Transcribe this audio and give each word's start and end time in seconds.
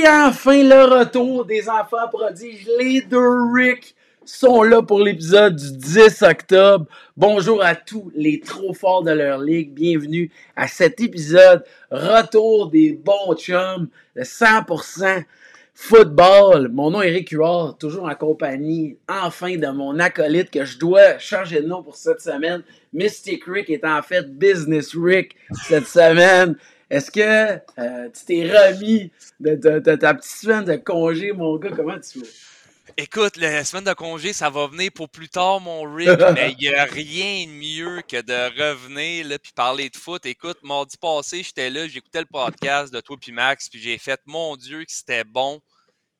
Oui, 0.00 0.06
enfin 0.08 0.62
le 0.62 0.98
retour 0.98 1.44
des 1.44 1.68
enfants 1.68 2.08
prodiges. 2.10 2.66
Les 2.78 3.02
deux 3.02 3.52
Rick 3.52 3.94
sont 4.24 4.62
là 4.62 4.80
pour 4.80 5.00
l'épisode 5.00 5.56
du 5.56 5.72
10 5.76 6.22
octobre. 6.22 6.86
Bonjour 7.18 7.62
à 7.62 7.74
tous 7.74 8.10
les 8.14 8.40
trop 8.40 8.72
forts 8.72 9.02
de 9.02 9.10
leur 9.10 9.38
ligue. 9.40 9.74
Bienvenue 9.74 10.30
à 10.56 10.68
cet 10.68 11.02
épisode 11.02 11.64
retour 11.90 12.70
des 12.70 12.92
bons 12.92 13.34
chums, 13.36 13.88
de 14.16 14.22
100% 14.22 15.24
football. 15.74 16.70
Mon 16.72 16.92
nom 16.92 17.02
est 17.02 17.08
Eric 17.08 17.30
Huard, 17.32 17.76
toujours 17.76 18.04
en 18.04 18.14
compagnie 18.14 18.96
enfin 19.06 19.58
de 19.58 19.68
mon 19.68 19.98
acolyte 19.98 20.50
que 20.50 20.64
je 20.64 20.78
dois 20.78 21.18
changer 21.18 21.60
de 21.60 21.66
nom 21.66 21.82
pour 21.82 21.96
cette 21.96 22.22
semaine. 22.22 22.62
Mystic 22.94 23.44
Rick 23.46 23.68
est 23.68 23.84
en 23.84 24.00
fait 24.00 24.34
Business 24.38 24.94
Rick 24.96 25.36
cette 25.68 25.86
semaine. 25.86 26.56
Est-ce 26.90 27.10
que 27.12 27.60
euh, 27.78 28.08
tu 28.08 28.24
t'es 28.26 28.50
remis 28.50 29.12
de, 29.38 29.78
ta 29.78 30.14
petite 30.14 30.32
semaine 30.32 30.64
de 30.64 30.74
congé, 30.74 31.32
mon 31.32 31.56
gars? 31.56 31.70
Comment 31.70 32.00
tu 32.00 32.18
vas? 32.18 32.26
Écoute, 32.96 33.36
la 33.36 33.64
semaine 33.64 33.84
de 33.84 33.92
congé, 33.92 34.32
ça 34.32 34.50
va 34.50 34.66
venir 34.66 34.90
pour 34.92 35.08
plus 35.08 35.28
tard, 35.28 35.60
mon 35.60 35.82
Rick, 35.82 36.08
mais 36.34 36.56
il 36.58 36.68
n'y 36.68 36.74
a 36.74 36.84
rien 36.84 37.46
de 37.46 37.52
mieux 37.52 38.02
que 38.02 38.20
de 38.20 38.60
revenir 38.60 39.28
là, 39.28 39.38
puis 39.38 39.52
parler 39.52 39.88
de 39.88 39.96
foot. 39.96 40.26
Écoute, 40.26 40.58
mardi 40.64 40.96
passé, 40.96 41.44
j'étais 41.44 41.70
là, 41.70 41.86
j'écoutais 41.86 42.20
le 42.20 42.26
podcast 42.26 42.92
de 42.92 43.00
toi 43.00 43.16
puis 43.20 43.30
Max, 43.30 43.68
puis 43.68 43.80
j'ai 43.80 43.96
fait, 43.96 44.20
mon 44.26 44.56
Dieu, 44.56 44.80
que 44.84 44.92
c'était 44.92 45.22
bon 45.22 45.62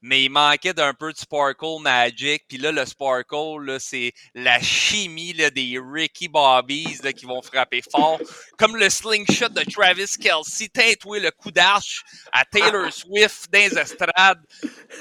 mais 0.03 0.25
il 0.25 0.31
manquait 0.31 0.73
d'un 0.73 0.95
peu 0.95 1.13
de 1.13 1.19
Sparkle 1.19 1.81
Magic. 1.83 2.45
Puis 2.49 2.59
là, 2.59 2.73
le 2.73 2.85
Sparkle, 2.87 3.77
c'est 3.79 4.13
la 4.35 4.61
chimie 4.61 5.33
là, 5.33 5.51
des 5.51 5.79
Ricky 5.79 6.29
Bobbies 6.29 6.99
là, 7.03 7.13
qui 7.13 7.27
vont 7.27 7.43
frapper 7.43 7.83
fort. 7.91 8.21
Comme 8.57 8.77
le 8.77 8.89
slingshot 8.89 9.49
de 9.49 9.63
Travis 9.71 10.17
Kelsey, 10.21 10.69
teintoué 10.69 11.21
le 11.21 11.31
coup 11.31 11.51
d'arche 11.51 12.03
à 12.33 12.45
Taylor 12.45 12.93
Swift 12.93 13.49
dans 13.53 13.59
les 13.59 13.79
estrades. 13.79 14.41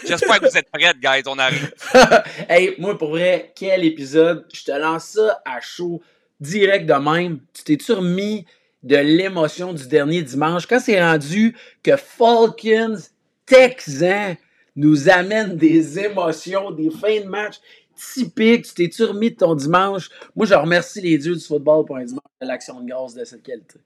J'espère 0.06 0.40
que 0.40 0.50
vous 0.50 0.58
êtes 0.58 0.70
prêts, 0.72 0.94
guys. 0.96 1.24
On 1.28 1.40
arrive. 1.40 1.74
hey, 2.50 2.76
moi, 2.78 2.98
pour 2.98 3.12
vrai, 3.12 3.54
quel 3.56 3.86
épisode. 3.86 4.46
Je 4.54 4.64
te 4.64 4.72
lance 4.72 5.06
ça 5.06 5.42
à 5.46 5.62
chaud, 5.62 6.02
direct 6.40 6.86
de 6.86 6.94
même. 6.94 7.40
Tu 7.54 7.64
t'es-tu 7.64 7.94
remis 7.94 8.46
de 8.84 8.98
l'émotion 8.98 9.74
du 9.74 9.88
dernier 9.88 10.22
dimanche? 10.22 10.66
Quand 10.66 10.80
c'est 10.80 11.02
rendu 11.02 11.56
que 11.84 11.96
Falcons, 11.96 12.98
Texans, 13.46 14.36
nous 14.80 15.10
amène 15.10 15.58
des 15.58 16.00
émotions, 16.00 16.72
des 16.72 16.90
fins 16.90 17.20
de 17.20 17.28
match 17.28 17.56
typiques. 17.96 18.66
Tu 18.68 18.74
t'es-tu 18.74 19.04
remis 19.04 19.32
de 19.32 19.36
ton 19.36 19.56
dimanche? 19.56 20.10
Moi, 20.36 20.46
je 20.46 20.54
remercie 20.54 21.02
les 21.02 21.18
dieux 21.18 21.36
du 21.36 21.44
football 21.44 21.86
pour 21.86 21.98
un 21.98 22.06
dimanche 22.06 22.24
de 22.42 22.48
l'action 22.48 22.80
de 22.80 22.90
grâce 22.90 23.14
de 23.14 23.26
cette 23.26 23.44
qualité. 23.44 23.80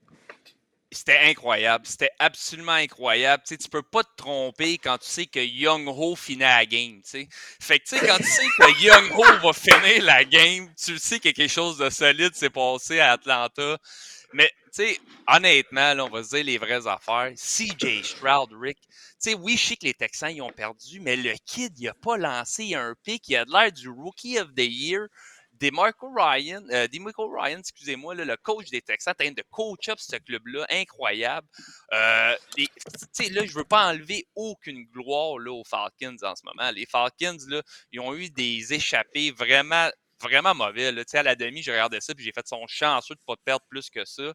C'était 0.92 1.18
incroyable. 1.24 1.84
C'était 1.88 2.10
absolument 2.20 2.72
incroyable. 2.72 3.42
Tu 3.44 3.58
tu 3.58 3.68
peux 3.68 3.82
pas 3.82 4.04
te 4.04 4.16
tromper 4.16 4.78
quand 4.78 4.96
tu 4.98 5.08
sais 5.08 5.26
que 5.26 5.40
Young 5.40 5.88
Ho 5.88 6.14
finit 6.14 6.42
la 6.42 6.64
game. 6.64 7.00
Fait 7.04 7.80
que 7.80 7.84
tu 7.84 7.98
sais, 7.98 8.06
quand 8.06 8.16
tu 8.16 8.22
sais 8.22 8.46
que 8.56 8.84
Young 8.84 9.10
Ho 9.18 9.24
va 9.42 9.52
finir 9.52 10.04
la 10.04 10.24
game, 10.24 10.68
tu 10.76 10.96
sais 10.98 11.18
que 11.18 11.30
quelque 11.30 11.48
chose 11.48 11.78
de 11.78 11.90
solide 11.90 12.36
s'est 12.36 12.50
passé 12.50 13.00
à 13.00 13.12
Atlanta. 13.12 13.78
Mais 14.32 14.48
honnêtement, 15.26 15.94
là, 15.94 16.04
on 16.04 16.10
va 16.10 16.22
se 16.22 16.30
dire 16.30 16.44
les 16.44 16.58
vraies 16.58 16.86
affaires. 16.86 17.32
CJ 17.34 18.02
Stroud, 18.02 18.50
Rick, 18.52 18.78
oui, 19.38 19.56
je 19.56 19.66
sais 19.66 19.76
que 19.76 19.86
les 19.86 19.94
Texans, 19.94 20.30
ils 20.30 20.42
ont 20.42 20.50
perdu, 20.50 21.00
mais 21.00 21.16
le 21.16 21.34
kid, 21.46 21.78
il 21.78 21.86
n'a 21.86 21.94
pas 21.94 22.16
lancé 22.16 22.74
un 22.74 22.94
pic. 23.02 23.28
Il 23.28 23.36
a 23.36 23.44
de 23.44 23.52
l'air 23.52 23.72
du 23.72 23.88
Rookie 23.88 24.38
of 24.38 24.54
the 24.54 24.60
Year. 24.62 25.08
DeMarco 25.60 26.12
Ryan, 26.12 26.64
euh, 26.70 26.88
Ryan, 26.90 27.58
excusez-moi, 27.58 28.14
le 28.14 28.36
coach 28.36 28.70
des 28.70 28.82
Texans, 28.82 29.14
train 29.16 29.30
de 29.30 29.42
coach 29.50 29.88
up 29.88 29.98
ce 30.00 30.16
club-là, 30.16 30.66
incroyable. 30.70 31.46
Euh, 31.92 32.34
là, 32.36 33.46
je 33.46 33.54
veux 33.54 33.64
pas 33.64 33.90
enlever 33.90 34.26
aucune 34.34 34.84
gloire 34.86 35.38
là, 35.38 35.52
aux 35.52 35.64
Falcons 35.64 36.16
en 36.22 36.34
ce 36.34 36.42
moment. 36.44 36.70
Les 36.72 36.86
Falcons, 36.86 37.38
là, 37.48 37.62
ils 37.92 38.00
ont 38.00 38.14
eu 38.14 38.30
des 38.30 38.74
échappées 38.74 39.30
vraiment, 39.30 39.88
vraiment 40.20 40.54
mauvais. 40.54 40.90
Là. 40.90 41.02
À 41.12 41.22
la 41.22 41.36
demi, 41.36 41.62
j'ai 41.62 41.70
regardé 41.70 42.00
ça, 42.00 42.14
puis 42.14 42.24
j'ai 42.24 42.32
fait 42.32 42.46
son 42.46 42.66
chanceux 42.66 43.14
de 43.14 43.20
pas 43.24 43.36
perdre 43.44 43.64
plus 43.70 43.90
que 43.90 44.04
ça. 44.04 44.34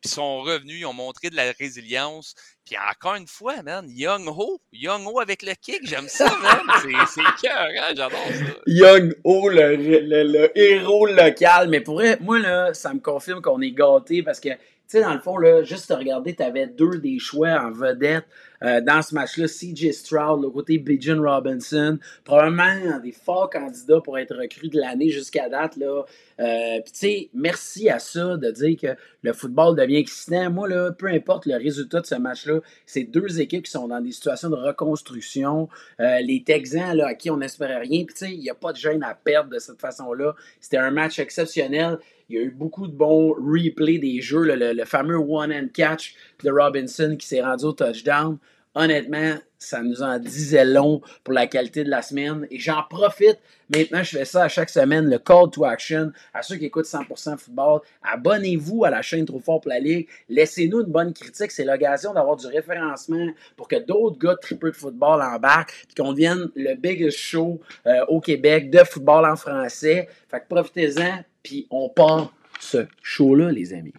Puis 0.00 0.10
sont 0.10 0.40
revenus, 0.40 0.80
ils 0.80 0.86
ont 0.86 0.92
montré 0.92 1.30
de 1.30 1.36
la 1.36 1.52
résilience. 1.52 2.34
Puis 2.64 2.76
encore 2.90 3.14
une 3.14 3.26
fois, 3.26 3.62
man, 3.62 3.86
Young 3.88 4.26
Ho, 4.26 4.60
Young 4.72 5.06
Ho 5.06 5.20
avec 5.20 5.42
le 5.42 5.52
kick, 5.60 5.80
j'aime 5.84 6.08
ça, 6.08 6.24
man. 6.24 6.60
C'est 7.08 7.46
cœur, 7.46 7.68
hein? 7.78 7.92
j'adore 7.96 8.10
ça. 8.10 8.44
Young 8.66 9.14
Ho, 9.24 9.48
le, 9.48 9.76
le, 9.76 10.58
héros 10.58 11.06
local. 11.06 11.68
Mais 11.68 11.80
pour 11.80 12.02
moi, 12.20 12.38
là, 12.38 12.74
ça 12.74 12.92
me 12.92 13.00
confirme 13.00 13.40
qu'on 13.40 13.60
est 13.60 13.72
gâtés 13.72 14.22
parce 14.22 14.40
que 14.40 14.50
tu 14.88 14.98
sais, 14.98 15.00
dans 15.00 15.14
le 15.14 15.20
fond, 15.20 15.36
là, 15.36 15.64
juste 15.64 15.90
à 15.90 15.96
regarder, 15.96 16.36
tu 16.36 16.44
avais 16.44 16.68
deux 16.68 16.98
des 16.98 17.18
choix 17.18 17.50
en 17.60 17.72
vedette 17.72 18.24
euh, 18.62 18.80
dans 18.80 19.02
ce 19.02 19.14
match-là. 19.14 19.46
CJ 19.46 19.92
Stroud, 19.92 20.42
le 20.42 20.50
côté 20.50 20.78
Bijan 20.78 21.20
Robinson, 21.20 21.98
probablement 22.24 22.98
des 23.02 23.12
forts 23.12 23.50
candidats 23.50 24.00
pour 24.00 24.18
être 24.18 24.36
recrues 24.36 24.68
de 24.68 24.78
l'année 24.78 25.10
jusqu'à 25.10 25.48
date. 25.48 25.78
Euh, 25.78 26.80
Puis, 26.84 26.92
tu 26.92 26.98
sais, 26.98 27.30
merci 27.34 27.88
à 27.88 27.98
ça 27.98 28.36
de 28.36 28.50
dire 28.50 28.78
que 28.80 29.00
le 29.22 29.32
football 29.32 29.76
devient 29.76 29.96
excitant. 29.96 30.50
Moi, 30.50 30.68
là, 30.68 30.92
peu 30.92 31.06
importe 31.06 31.46
le 31.46 31.56
résultat 31.56 32.00
de 32.00 32.06
ce 32.06 32.14
match-là, 32.14 32.60
c'est 32.84 33.04
deux 33.04 33.40
équipes 33.40 33.64
qui 33.64 33.70
sont 33.70 33.88
dans 33.88 34.00
des 34.00 34.12
situations 34.12 34.50
de 34.50 34.56
reconstruction. 34.56 35.68
Euh, 36.00 36.20
les 36.20 36.42
Texans, 36.44 36.96
là, 36.96 37.08
à 37.08 37.14
qui 37.14 37.30
on 37.30 37.38
n'espérait 37.38 37.78
rien. 37.78 38.04
Puis, 38.04 38.14
tu 38.14 38.26
sais, 38.26 38.32
il 38.32 38.40
n'y 38.40 38.50
a 38.50 38.54
pas 38.54 38.72
de 38.72 38.78
gêne 38.78 39.02
à 39.02 39.14
perdre 39.14 39.50
de 39.50 39.58
cette 39.58 39.80
façon-là. 39.80 40.34
C'était 40.60 40.78
un 40.78 40.90
match 40.90 41.18
exceptionnel. 41.18 41.98
Il 42.28 42.36
y 42.36 42.38
a 42.38 42.42
eu 42.42 42.50
beaucoup 42.50 42.88
de 42.88 42.92
bons 42.92 43.32
replays 43.34 43.98
des 43.98 44.20
jeux, 44.20 44.42
le, 44.42 44.84
fameux 44.84 45.16
one-and 45.16 45.68
catch 45.72 46.14
de 46.42 46.50
Robinson 46.50 47.16
qui 47.18 47.26
s'est 47.26 47.40
rendu 47.40 47.66
au 47.66 47.72
touchdown. 47.72 48.38
Honnêtement, 48.78 49.36
ça 49.58 49.82
nous 49.82 50.02
en 50.02 50.18
disait 50.18 50.66
long 50.66 51.00
pour 51.24 51.32
la 51.32 51.46
qualité 51.46 51.82
de 51.82 51.88
la 51.88 52.02
semaine. 52.02 52.46
Et 52.50 52.58
j'en 52.58 52.82
profite. 52.82 53.38
Maintenant, 53.74 54.02
je 54.02 54.18
fais 54.18 54.26
ça 54.26 54.44
à 54.44 54.48
chaque 54.48 54.68
semaine, 54.68 55.08
le 55.08 55.18
call 55.18 55.50
to 55.50 55.64
action. 55.64 56.12
À 56.34 56.42
ceux 56.42 56.56
qui 56.56 56.66
écoutent 56.66 56.84
100% 56.84 57.38
football, 57.38 57.80
abonnez-vous 58.02 58.84
à 58.84 58.90
la 58.90 59.00
chaîne 59.00 59.24
Trop 59.24 59.40
Fort 59.40 59.62
pour 59.62 59.70
la 59.70 59.78
Ligue. 59.78 60.06
Laissez-nous 60.28 60.82
une 60.82 60.92
bonne 60.92 61.14
critique. 61.14 61.52
C'est 61.52 61.64
l'occasion 61.64 62.12
d'avoir 62.12 62.36
du 62.36 62.46
référencement 62.48 63.28
pour 63.56 63.66
que 63.66 63.76
d'autres 63.76 64.18
gars 64.18 64.36
triple 64.36 64.70
de 64.72 64.76
football 64.76 65.22
embarquent 65.22 65.86
et 65.90 66.00
qu'on 66.00 66.12
devienne 66.12 66.50
le 66.54 66.74
biggest 66.74 67.16
show 67.16 67.58
euh, 67.86 68.04
au 68.08 68.20
Québec 68.20 68.68
de 68.68 68.84
football 68.84 69.24
en 69.24 69.36
français. 69.36 70.06
Fait 70.28 70.40
que 70.40 70.48
profitez-en 70.50 71.24
puis 71.42 71.66
on 71.70 71.88
part 71.88 72.30
ce 72.60 72.86
show-là, 73.02 73.50
les 73.50 73.72
amis. 73.72 73.94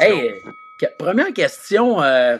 hey, 0.00 0.32
première 0.98 1.32
question. 1.32 2.02
Euh, 2.02 2.38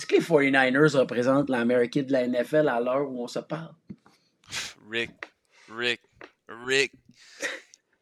est-ce 0.00 0.06
que 0.06 0.14
les 0.14 0.50
49ers 0.50 0.96
représentent 0.96 1.50
l'Amérique 1.50 1.98
de 2.06 2.12
la 2.12 2.26
NFL 2.26 2.68
à 2.68 2.80
l'heure 2.80 3.10
où 3.10 3.22
on 3.22 3.26
se 3.26 3.40
parle? 3.40 3.74
Rick, 4.90 5.10
Rick, 5.70 6.00
Rick. 6.48 6.92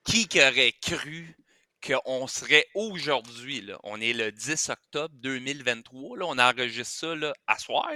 Qui 0.04 0.28
aurait 0.36 0.75
cru 0.81 1.36
qu'on 1.88 2.26
serait 2.26 2.66
aujourd'hui, 2.75 3.66
on 3.82 4.00
est 4.00 4.12
le 4.12 4.31
10 4.31 4.69
octobre 4.69 5.15
2023, 5.15 6.19
là, 6.19 6.26
on 6.28 6.38
enregistre 6.38 6.94
ça 6.94 7.15
là, 7.15 7.32
à 7.47 7.59
soir, 7.59 7.91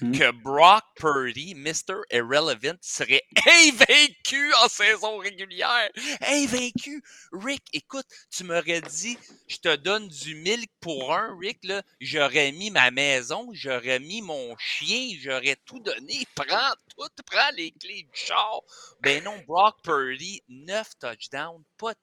hmm. 0.00 0.12
que 0.12 0.32
Brock 0.32 0.82
Purdy, 0.96 1.54
Mr. 1.54 2.00
Irrelevant, 2.10 2.76
serait 2.80 3.22
invaincu 3.46 4.52
en 4.64 4.68
saison 4.68 5.18
régulière. 5.18 5.88
Invaincu! 6.22 7.02
Rick, 7.32 7.62
écoute, 7.72 8.06
tu 8.30 8.42
m'aurais 8.42 8.80
dit, 8.80 9.16
je 9.46 9.58
te 9.58 9.76
donne 9.76 10.08
du 10.08 10.34
milk 10.34 10.70
pour 10.80 11.14
un, 11.14 11.36
Rick, 11.38 11.58
là, 11.62 11.82
j'aurais 12.00 12.50
mis 12.50 12.70
ma 12.70 12.90
maison, 12.90 13.50
j'aurais 13.52 14.00
mis 14.00 14.20
mon 14.20 14.56
chien, 14.58 15.16
j'aurais 15.20 15.56
tout 15.64 15.78
donné. 15.78 16.26
Prends 16.34 16.74
tout, 16.88 17.22
prends 17.24 17.50
les 17.56 17.70
clés 17.70 18.02
du 18.02 18.10
char. 18.18 18.62
Ben 19.00 19.22
non, 19.22 19.38
Brock 19.46 19.76
Purdy, 19.84 20.42
9 20.48 20.88
touchdowns, 20.98 21.62
pas 21.76 21.92
de 21.92 22.00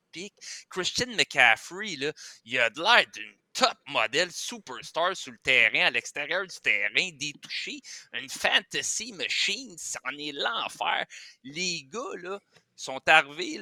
Christian 0.69 1.15
McCaffrey, 1.15 1.95
là, 1.95 2.12
il 2.44 2.59
a 2.59 2.69
de 2.69 2.81
l'air 2.81 3.06
d'une 3.13 3.35
top 3.53 3.77
modèle 3.88 4.31
superstar 4.31 5.15
sur 5.15 5.31
le 5.31 5.38
terrain, 5.39 5.85
à 5.85 5.91
l'extérieur 5.91 6.45
du 6.45 6.56
terrain, 6.62 7.09
des 7.13 7.33
une 8.13 8.29
fantasy 8.29 9.13
machine, 9.13 9.75
c'en 9.77 10.17
est 10.17 10.33
l'enfer. 10.33 11.06
Les 11.44 11.83
gars, 11.83 12.39
sont 12.75 13.01
arrivés, 13.07 13.62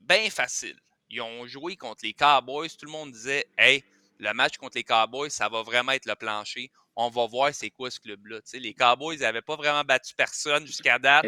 bien 0.00 0.30
facile. 0.30 0.78
Ils 1.10 1.20
ont 1.20 1.46
joué 1.46 1.76
contre 1.76 2.04
les 2.04 2.14
Cowboys, 2.14 2.70
tout 2.70 2.86
le 2.86 2.92
monde 2.92 3.12
disait, 3.12 3.46
hey, 3.58 3.84
le 4.18 4.32
match 4.32 4.56
contre 4.56 4.78
les 4.78 4.84
Cowboys, 4.84 5.30
ça 5.30 5.48
va 5.48 5.62
vraiment 5.62 5.92
être 5.92 6.06
le 6.06 6.14
plancher. 6.14 6.70
On 6.94 7.08
va 7.08 7.26
voir 7.26 7.54
c'est 7.54 7.70
quoi 7.70 7.90
ce 7.90 7.98
club-là. 8.00 8.40
Les 8.52 8.74
Cowboys 8.74 9.18
n'avaient 9.18 9.42
pas 9.42 9.56
vraiment 9.56 9.82
battu 9.82 10.14
personne 10.14 10.66
jusqu'à 10.66 10.98
date. 10.98 11.24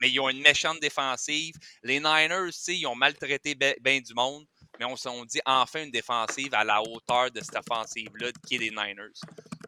Mais 0.00 0.10
ils 0.10 0.20
ont 0.20 0.28
une 0.28 0.42
méchante 0.42 0.80
défensive. 0.80 1.54
Les 1.82 1.98
Niners, 1.98 2.50
ils 2.68 2.86
ont 2.86 2.94
maltraité 2.94 3.54
bien 3.54 4.00
du 4.00 4.14
monde. 4.14 4.44
Mais 4.78 4.84
on 4.84 4.96
s'est 4.96 5.10
dit 5.26 5.40
enfin 5.44 5.84
une 5.84 5.90
défensive 5.90 6.54
à 6.54 6.64
la 6.64 6.80
hauteur 6.80 7.30
de 7.30 7.40
cette 7.40 7.56
offensive-là 7.56 8.30
qui 8.46 8.54
est 8.56 8.58
les 8.58 8.70
Niners. 8.70 9.12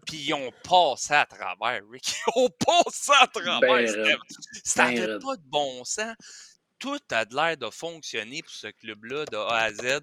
Puis 0.06 0.19
ils 0.19 0.34
ont 0.34 0.52
passé 0.62 1.14
à 1.14 1.26
travers, 1.26 1.82
Rick. 1.90 2.14
Ils 2.36 2.40
ont 2.40 2.50
passé 2.50 3.12
à 3.20 3.26
travers. 3.26 3.60
Ben 3.60 4.19
ça 4.64 4.90
n'avait 4.90 5.06
ben 5.06 5.19
pas 5.19 5.36
de 5.36 5.42
bon 5.46 5.84
sens. 5.84 6.14
Tout 6.78 7.00
a 7.10 7.25
l'air 7.25 7.56
de 7.56 7.70
fonctionner 7.70 8.42
pour 8.42 8.52
ce 8.52 8.69
club-là 8.69 9.25
de 9.26 9.36
A 9.36 9.56
à 9.56 9.72
Z. 9.72 10.00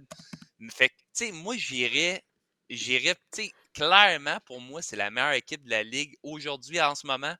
Fait 0.71 0.89
que, 0.89 0.93
tu 0.93 1.03
sais, 1.13 1.31
moi, 1.31 1.55
j'irais 1.57 2.23
j'irais, 2.71 3.15
tu 3.31 3.43
sais, 3.43 3.51
clairement, 3.73 4.37
pour 4.45 4.61
moi, 4.61 4.81
c'est 4.81 4.95
la 4.95 5.11
meilleure 5.11 5.33
équipe 5.33 5.63
de 5.63 5.69
la 5.69 5.83
Ligue 5.83 6.15
aujourd'hui, 6.23 6.81
en 6.81 6.95
ce 6.95 7.07
moment. 7.07 7.33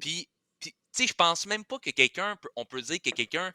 Puis, 0.00 0.28
tu 0.60 0.72
sais, 0.92 1.06
je 1.06 1.14
pense 1.14 1.46
même 1.46 1.64
pas 1.64 1.78
que 1.78 1.90
quelqu'un, 1.90 2.36
on 2.56 2.64
peut 2.64 2.82
dire 2.82 3.00
que 3.00 3.10
quelqu'un, 3.10 3.52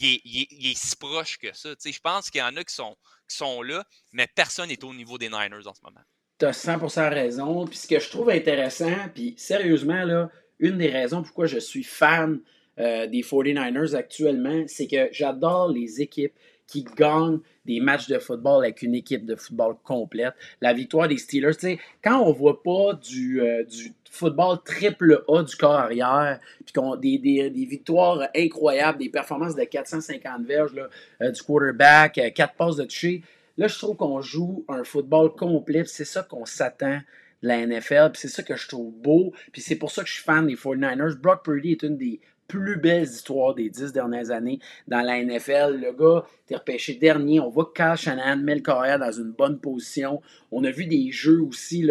il 0.00 0.70
est, 0.70 0.76
si 0.76 0.96
proche 0.96 1.38
que 1.38 1.52
ça. 1.52 1.70
Tu 1.70 1.82
sais, 1.82 1.92
je 1.92 2.00
pense 2.00 2.30
qu'il 2.30 2.40
y 2.40 2.44
en 2.44 2.56
a 2.56 2.64
qui 2.64 2.74
sont, 2.74 3.62
là, 3.62 3.84
mais 4.12 4.26
personne 4.34 4.68
n'est 4.68 4.84
au 4.84 4.94
niveau 4.94 5.18
des 5.18 5.28
Niners 5.28 5.66
en 5.66 5.74
ce 5.74 5.80
moment. 5.82 6.00
Tu 6.38 6.46
as 6.46 6.52
100% 6.52 7.10
raison. 7.10 7.66
Puis 7.66 7.78
ce 7.78 7.86
que 7.86 7.98
je 7.98 8.08
trouve 8.08 8.30
intéressant, 8.30 9.08
puis 9.14 9.34
sérieusement, 9.36 10.04
là, 10.04 10.30
une 10.58 10.78
des 10.78 10.90
raisons 10.90 11.22
pourquoi 11.22 11.46
je 11.46 11.58
suis 11.58 11.84
fan 11.84 12.40
euh, 12.78 13.06
des 13.06 13.22
49ers 13.22 13.94
actuellement, 13.94 14.64
c'est 14.66 14.86
que 14.86 15.08
j'adore 15.12 15.70
les 15.70 16.00
équipes 16.00 16.34
qui 16.70 16.84
gagnent 16.84 17.40
des 17.66 17.80
matchs 17.80 18.06
de 18.06 18.18
football 18.18 18.64
avec 18.64 18.82
une 18.82 18.94
équipe 18.94 19.26
de 19.26 19.34
football 19.34 19.74
complète. 19.82 20.34
La 20.60 20.72
victoire 20.72 21.08
des 21.08 21.18
Steelers, 21.18 21.56
tu 21.56 21.66
sais, 21.66 21.78
quand 22.02 22.20
on 22.22 22.32
voit 22.32 22.62
pas 22.62 22.94
du, 22.94 23.42
euh, 23.42 23.64
football 24.08 24.58
triple 24.64 25.24
A 25.28 25.42
du 25.42 25.56
corps 25.56 25.74
arrière, 25.74 26.38
puis 26.64 26.72
qu'on 26.72 26.94
des, 26.94 27.18
des, 27.18 27.50
des, 27.50 27.64
victoires 27.64 28.28
incroyables, 28.36 28.98
des 28.98 29.08
performances 29.08 29.56
de 29.56 29.64
450 29.64 30.46
verges 30.46 30.74
là, 30.74 30.88
euh, 31.22 31.30
du 31.32 31.42
quarterback, 31.42 32.20
4 32.34 32.54
passes 32.54 32.76
de 32.76 32.84
toucher, 32.84 33.22
là, 33.58 33.66
je 33.66 33.76
trouve 33.76 33.96
qu'on 33.96 34.20
joue 34.20 34.64
un 34.68 34.84
football 34.84 35.34
complet, 35.34 35.84
c'est 35.86 36.04
ça 36.04 36.22
qu'on 36.22 36.46
s'attend 36.46 37.00
de 37.42 37.48
la 37.48 37.66
NFL, 37.66 38.10
puis 38.12 38.20
c'est 38.20 38.28
ça 38.28 38.44
que 38.44 38.54
je 38.54 38.68
trouve 38.68 38.92
beau, 38.92 39.32
puis 39.52 39.60
c'est 39.60 39.76
pour 39.76 39.90
ça 39.90 40.02
que 40.02 40.08
je 40.08 40.14
suis 40.14 40.22
fan 40.22 40.46
des 40.46 40.54
49ers. 40.54 41.16
Brock 41.16 41.44
Purdy 41.44 41.72
est 41.72 41.82
une 41.82 41.96
des 41.96 42.20
plus 42.50 42.76
belles 42.76 43.04
histoires 43.04 43.54
des 43.54 43.70
dix 43.70 43.92
dernières 43.92 44.32
années 44.32 44.58
dans 44.88 45.02
la 45.02 45.22
NFL. 45.22 45.78
Le 45.80 45.92
gars 45.92 46.24
était 46.44 46.56
repêché 46.56 46.94
dernier. 46.94 47.38
On 47.38 47.48
voit 47.48 47.72
Kyle 47.72 47.94
Shanahan 47.96 48.38
met 48.38 48.56
le 48.56 48.98
dans 48.98 49.12
une 49.12 49.30
bonne 49.30 49.60
position. 49.60 50.20
On 50.50 50.64
a 50.64 50.70
vu 50.72 50.86
des 50.86 51.12
jeux 51.12 51.40
aussi, 51.42 51.88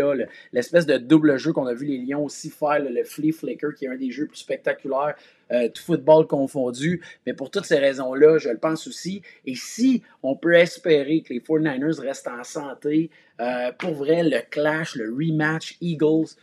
l'espèce 0.52 0.86
de 0.86 0.98
double 0.98 1.38
jeu 1.38 1.54
qu'on 1.54 1.66
a 1.66 1.74
vu 1.74 1.86
les 1.86 1.98
Lions 2.00 2.26
aussi 2.26 2.50
faire, 2.50 2.80
le 2.80 3.04
Flea 3.06 3.32
Flicker, 3.32 3.70
qui 3.78 3.86
est 3.86 3.88
un 3.88 3.96
des 3.96 4.12
jeux 4.12 4.28
plus 4.28 4.40
spectaculaires, 4.40 5.16
euh, 5.52 5.70
football 5.74 6.28
confondu. 6.28 7.02
Mais 7.26 7.34
pour 7.34 7.50
toutes 7.50 7.66
ces 7.66 7.78
raisons-là, 7.78 8.38
je 8.38 8.50
le 8.50 8.58
pense 8.58 8.86
aussi. 8.86 9.22
Et 9.46 9.56
si 9.56 10.04
on 10.24 10.36
peut 10.36 10.56
espérer 10.56 11.22
que 11.22 11.34
les 11.34 11.40
49ers 11.40 12.02
restent 12.02 12.28
en 12.28 12.44
santé, 12.44 13.12
euh, 13.40 13.72
pour 13.78 13.94
vrai, 13.94 14.24
le 14.24 14.42
clash, 14.50 14.96
le 14.96 15.10
rematch 15.10 15.78
Eagles 15.80 16.36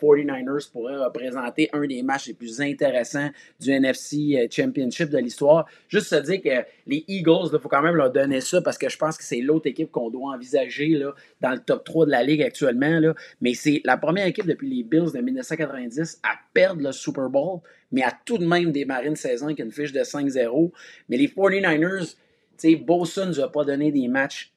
49ers 0.00 0.66
euh, 0.66 0.70
pourraient 0.72 0.96
représenter 0.96 1.68
un 1.72 1.86
des 1.86 2.02
matchs 2.02 2.28
les 2.28 2.34
plus 2.34 2.60
intéressants 2.60 3.30
du 3.60 3.70
NFC 3.70 4.36
euh, 4.36 4.46
Championship 4.50 5.10
de 5.10 5.18
l'histoire. 5.18 5.66
Juste 5.88 6.08
se 6.08 6.16
dire 6.16 6.40
que 6.42 6.66
les 6.86 7.04
Eagles, 7.08 7.50
il 7.52 7.58
faut 7.58 7.68
quand 7.68 7.82
même 7.82 7.94
leur 7.96 8.10
donner 8.10 8.40
ça 8.40 8.60
parce 8.60 8.78
que 8.78 8.88
je 8.88 8.96
pense 8.96 9.16
que 9.16 9.24
c'est 9.24 9.40
l'autre 9.40 9.66
équipe 9.66 9.90
qu'on 9.90 10.10
doit 10.10 10.34
envisager 10.34 11.00
dans 11.40 11.50
le 11.50 11.58
top 11.58 11.84
3 11.84 12.06
de 12.06 12.10
la 12.10 12.22
Ligue 12.22 12.42
actuellement. 12.42 13.12
Mais 13.40 13.54
c'est 13.54 13.80
la 13.84 13.96
première 13.96 14.26
équipe 14.26 14.46
depuis 14.46 14.68
les 14.68 14.82
Bills 14.82 15.12
de 15.12 15.20
1990 15.20 16.20
à 16.22 16.36
perdre 16.52 16.82
le 16.82 16.92
Super 16.92 17.28
Bowl, 17.28 17.60
mais 17.92 18.02
à 18.02 18.12
tout 18.24 18.38
de 18.38 18.46
même 18.46 18.72
démarrer 18.72 19.06
une 19.06 19.16
saison 19.16 19.46
avec 19.46 19.58
une 19.58 19.72
fiche 19.72 19.92
de 19.92 20.00
5-0. 20.00 20.72
Mais 21.08 21.16
les 21.16 21.28
49ers, 21.28 22.10
tu 22.10 22.16
sais, 22.56 22.76
Bosa 22.76 23.26
ne 23.26 23.40
a 23.40 23.48
pas 23.48 23.64
donné 23.64 23.92
des 23.92 24.08
matchs 24.08 24.52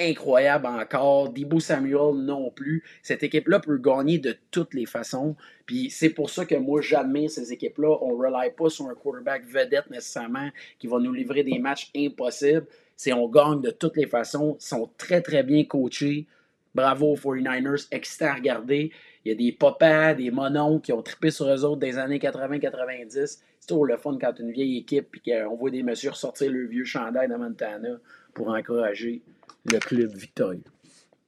incroyable 0.00 0.66
encore. 0.66 1.30
Debo 1.30 1.60
Samuel 1.60 2.14
non 2.14 2.50
plus. 2.50 2.82
Cette 3.02 3.22
équipe-là 3.22 3.60
peut 3.60 3.78
gagner 3.78 4.18
de 4.18 4.36
toutes 4.50 4.74
les 4.74 4.86
façons. 4.86 5.36
Puis 5.66 5.90
c'est 5.90 6.10
pour 6.10 6.30
ça 6.30 6.44
que 6.44 6.54
moi, 6.54 6.80
j'admire 6.80 7.30
ces 7.30 7.52
équipes-là. 7.52 7.98
On 8.00 8.16
ne 8.16 8.26
rely 8.26 8.50
pas 8.56 8.70
sur 8.70 8.86
un 8.86 8.94
quarterback 8.94 9.44
vedette 9.46 9.90
nécessairement 9.90 10.48
qui 10.78 10.86
va 10.86 10.98
nous 10.98 11.12
livrer 11.12 11.44
des 11.44 11.58
matchs 11.58 11.90
impossibles. 11.96 12.66
C'est 12.96 13.12
on 13.12 13.28
gagne 13.28 13.60
de 13.60 13.70
toutes 13.70 13.96
les 13.96 14.06
façons. 14.06 14.56
Ils 14.60 14.64
sont 14.64 14.90
très, 14.98 15.20
très 15.22 15.42
bien 15.42 15.64
coachés. 15.64 16.26
Bravo 16.74 17.12
aux 17.12 17.16
49ers, 17.16 17.88
excitant 17.90 18.26
à 18.26 18.34
regarder. 18.34 18.92
Il 19.24 19.32
y 19.32 19.32
a 19.32 19.34
des 19.34 19.52
papas, 19.52 20.14
des 20.14 20.30
monons 20.30 20.78
qui 20.78 20.92
ont 20.92 21.02
trippé 21.02 21.30
sur 21.30 21.46
eux 21.48 21.64
autres 21.64 21.80
des 21.80 21.98
années 21.98 22.18
80-90. 22.18 23.40
C'est 23.58 23.66
toujours 23.66 23.86
le 23.86 23.96
fun 23.96 24.16
quand 24.20 24.38
une 24.38 24.52
vieille 24.52 24.78
équipe 24.78 25.16
et 25.16 25.42
qu'on 25.42 25.56
voit 25.56 25.70
des 25.70 25.82
messieurs 25.82 26.12
sortir 26.12 26.50
le 26.50 26.66
vieux 26.66 26.84
chandail 26.84 27.28
de 27.28 27.34
Montana 27.34 27.98
pour 28.34 28.48
encourager 28.48 29.22
le 29.64 29.78
club 29.78 30.14
victorieux. 30.14 30.62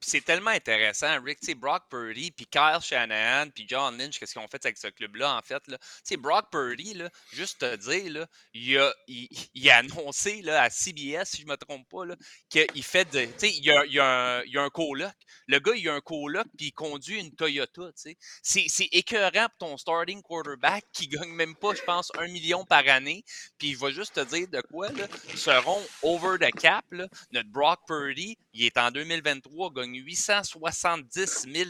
C'est 0.05 0.23
tellement 0.23 0.51
intéressant, 0.51 1.21
Rick. 1.23 1.39
Tu 1.39 1.55
Brock 1.55 1.83
Purdy, 1.89 2.31
puis 2.31 2.45
Kyle 2.45 2.79
Shanahan, 2.81 3.49
puis 3.49 3.65
John 3.67 3.97
Lynch, 3.97 4.19
qu'est-ce 4.19 4.33
qu'ils 4.33 4.41
ont 4.41 4.47
fait 4.47 4.63
avec 4.65 4.77
ce 4.77 4.87
club-là, 4.87 5.37
en 5.37 5.41
fait. 5.41 5.65
Là? 5.67 5.77
Tu 5.77 5.85
sais, 6.03 6.17
Brock 6.17 6.51
Purdy, 6.51 6.93
là, 6.93 7.09
juste 7.31 7.59
te 7.59 7.75
dire, 7.77 8.11
là, 8.11 8.27
il, 8.53 8.77
a, 8.77 8.93
il, 9.07 9.29
a 9.71 9.77
annoncé 9.77 10.41
là, 10.41 10.61
à 10.61 10.69
CBS, 10.69 11.29
si 11.29 11.41
je 11.41 11.45
ne 11.45 11.51
me 11.51 11.57
trompe 11.57 11.87
pas, 11.89 12.03
qu'il 12.49 12.83
fait 12.83 13.05
de. 13.05 13.25
Tu 13.25 13.31
sais, 13.37 13.49
il 13.51 13.63
y 13.63 13.71
a, 13.71 13.85
il, 13.85 13.99
un, 13.99 14.61
a 14.61 14.61
un 14.61 14.69
coloc. 14.69 15.13
Le 15.47 15.59
gars, 15.59 15.73
il 15.75 15.87
a 15.87 15.93
un 15.93 16.01
coloc, 16.01 16.45
puis 16.57 16.67
il 16.67 16.73
conduit 16.73 17.19
une 17.19 17.33
Toyota. 17.33 17.91
Tu 17.93 18.15
sais. 18.41 18.65
C'est 18.67 18.89
écœurant 18.91 19.47
pour 19.57 19.69
ton 19.69 19.77
starting 19.77 20.21
quarterback 20.21 20.85
qui 20.91 21.07
gagne 21.07 21.31
même 21.31 21.55
pas, 21.55 21.73
je 21.75 21.81
pense, 21.81 22.11
un 22.17 22.27
million 22.27 22.65
par 22.65 22.87
année. 22.87 23.23
Puis 23.57 23.69
il 23.69 23.77
va 23.77 23.91
juste 23.91 24.15
te 24.15 24.25
dire 24.25 24.47
de 24.49 24.61
quoi, 24.61 24.91
là, 24.91 25.07
seront 25.35 25.81
over 26.01 26.37
the 26.39 26.51
cap. 26.51 26.85
Là. 26.91 27.07
Notre 27.31 27.49
Brock 27.49 27.79
Purdy, 27.87 28.37
il 28.53 28.65
est 28.65 28.77
en 28.77 28.91
2023, 28.91 29.71
gagne 29.71 29.92
870 29.97 31.45
000 31.51 31.69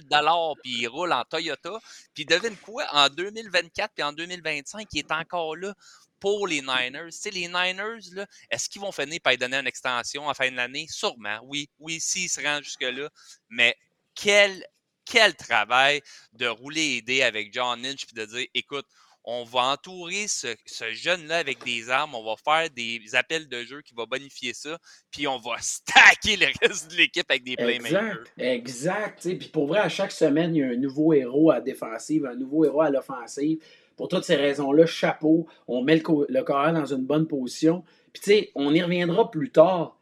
puis 0.61 0.81
il 0.81 0.87
roule 0.87 1.13
en 1.13 1.23
Toyota. 1.25 1.79
Puis 2.13 2.25
devine 2.25 2.55
quoi, 2.57 2.85
en 2.91 3.09
2024 3.09 3.91
et 3.97 4.03
en 4.03 4.13
2025, 4.13 4.87
il 4.93 4.99
est 4.99 5.11
encore 5.11 5.55
là 5.55 5.73
pour 6.19 6.47
les 6.47 6.61
Niners. 6.61 7.09
Tu 7.21 7.29
les 7.31 7.47
Niners, 7.47 8.25
est-ce 8.49 8.69
qu'ils 8.69 8.81
vont 8.81 8.93
finir 8.93 9.19
par 9.21 9.33
lui 9.33 9.37
donner 9.37 9.57
une 9.57 9.67
extension 9.67 10.29
à 10.29 10.33
fin 10.33 10.49
de 10.49 10.55
l'année? 10.55 10.85
Sûrement, 10.89 11.39
oui. 11.43 11.69
Oui, 11.79 11.99
s'ils 11.99 12.29
se 12.29 12.39
rendent 12.39 12.63
jusque-là. 12.63 13.09
Mais 13.49 13.75
quel, 14.15 14.65
quel 15.05 15.35
travail 15.35 16.01
de 16.31 16.47
rouler 16.47 16.81
et 16.81 16.97
aider 16.97 17.23
avec 17.23 17.53
John 17.53 17.81
Lynch 17.81 18.05
puis 18.05 18.15
de 18.15 18.25
dire, 18.25 18.47
écoute, 18.53 18.85
on 19.25 19.43
va 19.43 19.61
entourer 19.73 20.27
ce, 20.27 20.55
jeune-là 20.91 21.37
avec 21.37 21.63
des 21.63 21.89
armes, 21.89 22.15
on 22.15 22.23
va 22.23 22.35
faire 22.35 22.69
des 22.69 23.01
appels 23.13 23.47
de 23.47 23.63
jeu 23.63 23.81
qui 23.81 23.93
vont 23.93 24.05
bonifier 24.05 24.53
ça, 24.53 24.77
puis 25.11 25.27
on 25.27 25.37
va 25.37 25.55
stacker 25.59 26.35
le 26.37 26.47
reste 26.61 26.91
de 26.91 26.97
l'équipe 26.97 27.29
avec 27.29 27.43
des 27.43 27.55
playmakers. 27.55 28.23
Exact, 28.37 29.25
exact. 29.25 29.37
Puis 29.39 29.49
pour 29.49 29.67
vrai, 29.67 29.79
à 29.79 29.89
chaque 29.89 30.11
semaine, 30.11 30.55
il 30.55 30.59
y 30.59 30.63
a 30.63 30.67
un 30.67 30.75
nouveau 30.75 31.13
héros 31.13 31.51
à 31.51 31.61
défensive, 31.61 32.25
un 32.25 32.35
nouveau 32.35 32.65
héros 32.65 32.81
à 32.81 32.89
l'offensive. 32.89 33.59
Pour 33.95 34.07
toutes 34.07 34.23
ces 34.23 34.35
raisons-là, 34.35 34.85
chapeau, 34.85 35.47
on 35.67 35.83
met 35.83 35.95
le, 35.95 36.25
le 36.27 36.43
corps 36.43 36.73
dans 36.73 36.85
une 36.85 37.05
bonne 37.05 37.27
position. 37.27 37.83
Puis 38.11 38.21
tu 38.21 38.31
sais, 38.31 38.51
on 38.55 38.73
y 38.73 38.81
reviendra 38.81 39.29
plus 39.29 39.51
tard. 39.51 39.97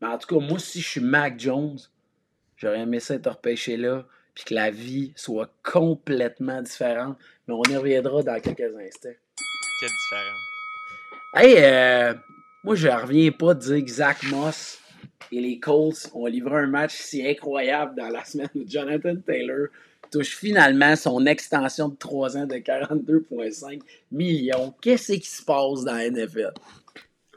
Mais 0.00 0.08
en 0.08 0.18
tout 0.18 0.34
cas, 0.34 0.44
moi, 0.44 0.58
si 0.58 0.80
je 0.80 0.88
suis 0.88 1.00
Mac 1.00 1.38
Jones, 1.38 1.78
j'aurais 2.56 2.80
aimé 2.80 3.00
ça 3.00 3.14
être 3.14 3.30
repêché 3.30 3.76
là 3.76 4.06
puis 4.34 4.44
que 4.44 4.54
la 4.54 4.70
vie 4.70 5.12
soit 5.16 5.52
complètement 5.62 6.62
différente. 6.62 7.18
Mais 7.46 7.54
on 7.54 7.62
y 7.64 7.76
reviendra 7.76 8.22
dans 8.22 8.40
quelques 8.40 8.60
instants. 8.60 9.08
Quelle 9.80 9.88
différence. 9.88 10.42
Hey, 11.34 11.54
euh, 11.58 12.14
moi, 12.64 12.74
je 12.74 12.88
reviens 12.88 13.32
pas 13.32 13.54
de 13.54 13.60
dire 13.60 13.84
que 13.84 13.90
Zach 13.90 14.22
Moss 14.24 14.78
et 15.32 15.40
les 15.40 15.58
Colts 15.58 16.10
ont 16.14 16.26
livré 16.26 16.56
un 16.56 16.66
match 16.66 16.94
si 16.94 17.26
incroyable 17.26 17.96
dans 17.96 18.08
la 18.08 18.24
semaine 18.24 18.50
où 18.54 18.64
Jonathan 18.66 19.16
Taylor 19.26 19.68
touche 20.10 20.36
finalement 20.36 20.94
son 20.94 21.24
extension 21.26 21.88
de 21.88 21.96
3 21.96 22.36
ans 22.36 22.46
de 22.46 22.56
42,5 22.56 23.80
millions. 24.10 24.74
Qu'est-ce 24.80 25.14
qui 25.14 25.26
se 25.26 25.42
passe 25.42 25.84
dans 25.84 25.94
la 25.94 26.10
NFL? 26.10 26.52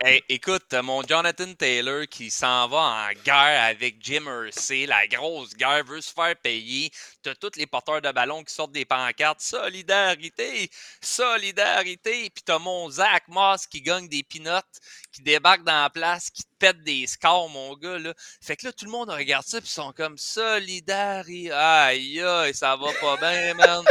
Hey, 0.02 0.22
écoute, 0.28 0.74
mon 0.84 1.04
Jonathan 1.04 1.54
Taylor 1.54 2.06
qui 2.10 2.30
s'en 2.30 2.68
va 2.68 2.78
en 3.08 3.14
guerre 3.24 3.64
avec 3.64 3.96
Jim 4.02 4.26
Hersey, 4.28 4.86
la 4.86 5.08
grosse 5.08 5.56
guerre, 5.56 5.86
veut 5.86 6.02
se 6.02 6.12
faire 6.12 6.36
payer. 6.36 6.92
T'as 7.24 7.34
tous 7.34 7.56
les 7.56 7.66
porteurs 7.66 8.02
de 8.02 8.12
ballon 8.12 8.44
qui 8.44 8.54
sortent 8.54 8.74
des 8.74 8.84
pancartes. 8.84 9.40
Solidarité! 9.40 10.70
Solidarité! 11.02 12.30
Puis 12.30 12.44
t'as 12.44 12.60
mon 12.60 12.90
Zach 12.90 13.24
Moss 13.30 13.68
qui 13.68 13.82
gagne 13.82 14.10
des 14.10 14.24
pinottes, 14.24 14.82
qui 15.14 15.22
débarque 15.22 15.64
dans 15.64 15.84
la 15.84 15.90
place, 15.90 16.30
qui 16.30 16.44
te 16.44 16.50
pète 16.60 16.84
des 16.84 17.08
scores, 17.08 17.48
mon 17.48 17.74
gars. 17.78 17.98
Là. 17.98 18.14
Fait 18.42 18.58
que 18.58 18.66
là, 18.66 18.74
tout 18.74 18.84
le 18.84 18.92
monde 18.92 19.10
regarde 19.10 19.46
ça, 19.46 19.62
puis 19.62 19.70
ils 19.70 19.74
sont 19.74 19.94
comme 19.94 20.18
Solidarité! 20.18 21.54
Aïe, 21.54 22.22
aïe, 22.22 22.54
ça 22.54 22.76
va 22.76 22.92
pas 23.00 23.16
bien, 23.16 23.54
man! 23.54 23.86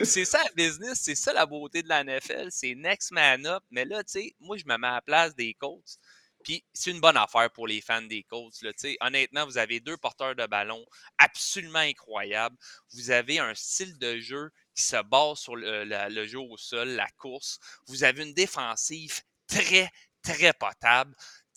C'est 0.00 0.24
ça 0.24 0.38
le 0.44 0.54
business, 0.54 1.00
c'est 1.02 1.14
ça 1.14 1.32
la 1.32 1.46
beauté 1.46 1.82
de 1.82 1.88
la 1.88 2.04
NFL, 2.04 2.48
c'est 2.50 2.74
next 2.74 3.10
man 3.12 3.46
up. 3.46 3.62
Mais 3.70 3.84
là, 3.84 4.04
tu 4.04 4.12
sais, 4.12 4.36
moi, 4.40 4.56
je 4.56 4.64
me 4.66 4.76
mets 4.76 4.86
à 4.86 4.92
la 4.94 5.02
place 5.02 5.34
des 5.34 5.54
Colts. 5.54 5.98
Puis 6.44 6.64
c'est 6.72 6.92
une 6.92 7.00
bonne 7.00 7.16
affaire 7.16 7.50
pour 7.50 7.66
les 7.66 7.80
fans 7.80 8.02
des 8.02 8.22
Colts. 8.22 8.54
Là, 8.62 8.70
honnêtement, 9.00 9.46
vous 9.46 9.58
avez 9.58 9.80
deux 9.80 9.96
porteurs 9.96 10.36
de 10.36 10.46
ballon 10.46 10.84
absolument 11.18 11.80
incroyables. 11.80 12.56
Vous 12.92 13.10
avez 13.10 13.40
un 13.40 13.54
style 13.54 13.98
de 13.98 14.18
jeu 14.18 14.50
qui 14.74 14.84
se 14.84 15.02
base 15.02 15.38
sur 15.38 15.56
le, 15.56 15.84
le 15.84 16.26
jeu 16.26 16.38
au 16.38 16.56
sol, 16.56 16.88
la 16.90 17.08
course. 17.18 17.58
Vous 17.88 18.04
avez 18.04 18.22
une 18.22 18.34
défensive 18.34 19.20
très, 19.48 19.90
très 20.22 20.52
potable 20.52 21.14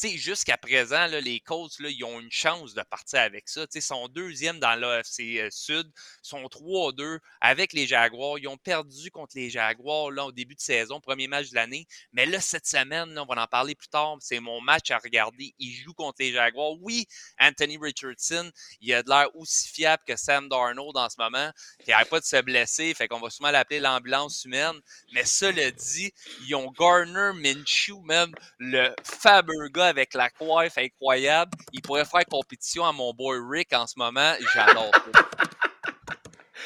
jusqu'à 0.08 0.58
présent, 0.58 1.08
les 1.08 1.42
Colts, 1.42 1.74
ils 1.80 2.04
ont 2.04 2.20
une 2.20 2.32
chance 2.32 2.74
de 2.74 2.82
partir 2.84 3.20
avec 3.20 3.50
ça. 3.50 3.66
Ils 3.74 3.82
sont 3.82 4.08
deuxième 4.08 4.60
dans 4.60 4.80
l'AFC 4.80 5.40
euh, 5.40 5.50
Sud, 5.52 5.92
sont 6.22 6.44
3-2 6.44 7.20
avec 7.42 7.74
les 7.74 7.86
Jaguars. 7.86 8.38
Ils 8.40 8.48
ont 8.48 8.58
perdu 8.58 9.12
contre 9.12 9.34
les 9.36 9.50
Jaguars 9.50 10.12
là, 10.12 10.26
au 10.26 10.32
début 10.32 10.56
de 10.56 10.62
saison, 10.62 11.02
premier 11.02 11.28
match 11.28 11.50
de 11.50 11.56
l'année. 11.56 11.86
Mais 12.14 12.26
là, 12.26 12.40
cette 12.40 12.66
semaine, 12.66 13.18
on 13.20 13.26
va 13.26 13.42
en 13.42 13.48
parler 13.48 13.76
plus 13.76 13.90
tard, 13.90 14.16
c'est 14.22 14.40
mon 14.40 14.62
match 14.62 14.90
à 14.92 14.98
regarder. 15.00 15.54
Ils 15.60 15.74
jouent 15.74 15.94
contre 15.94 16.18
les 16.20 16.32
Jaguars. 16.32 16.76
Oui, 16.82 17.06
Anthony 17.40 17.78
Richardson, 17.78 18.52
il 18.80 18.94
a 18.94 19.04
de 19.04 19.10
l'air 19.10 19.28
aussi 19.36 19.68
fiable 19.68 20.04
que 20.08 20.16
Sam 20.16 20.48
Darnold 20.48 20.96
en 20.96 21.10
ce 21.10 21.16
moment. 21.20 21.52
Il 21.86 21.90
n'arrête 21.90 22.10
pas 22.10 22.20
de 22.20 22.26
se 22.26 22.42
blesser, 22.42 22.94
fait 22.94 23.08
qu'on 23.08 23.20
va 23.20 23.30
souvent 23.30 23.52
l'appeler 23.52 23.80
l'ambulance 23.80 24.46
humaine. 24.46 24.80
Mais 25.14 25.26
cela 25.26 25.72
dit, 25.72 26.14
ils 26.48 26.56
ont 26.56 26.72
Garner 26.72 27.32
Minshew, 27.36 28.02
même 28.04 28.32
le 28.60 28.94
fameux 29.04 29.68
gars 29.70 29.89
avec 29.90 30.14
la 30.14 30.30
coiffe 30.30 30.78
incroyable. 30.78 31.52
Il 31.74 31.82
pourrait 31.82 32.06
faire 32.06 32.26
compétition 32.26 32.86
à 32.86 32.94
mon 32.94 33.14
boy 33.14 33.40
Rick 33.50 33.74
en 33.74 33.86
ce 33.86 33.96
moment. 33.98 34.34
J'adore 34.54 34.92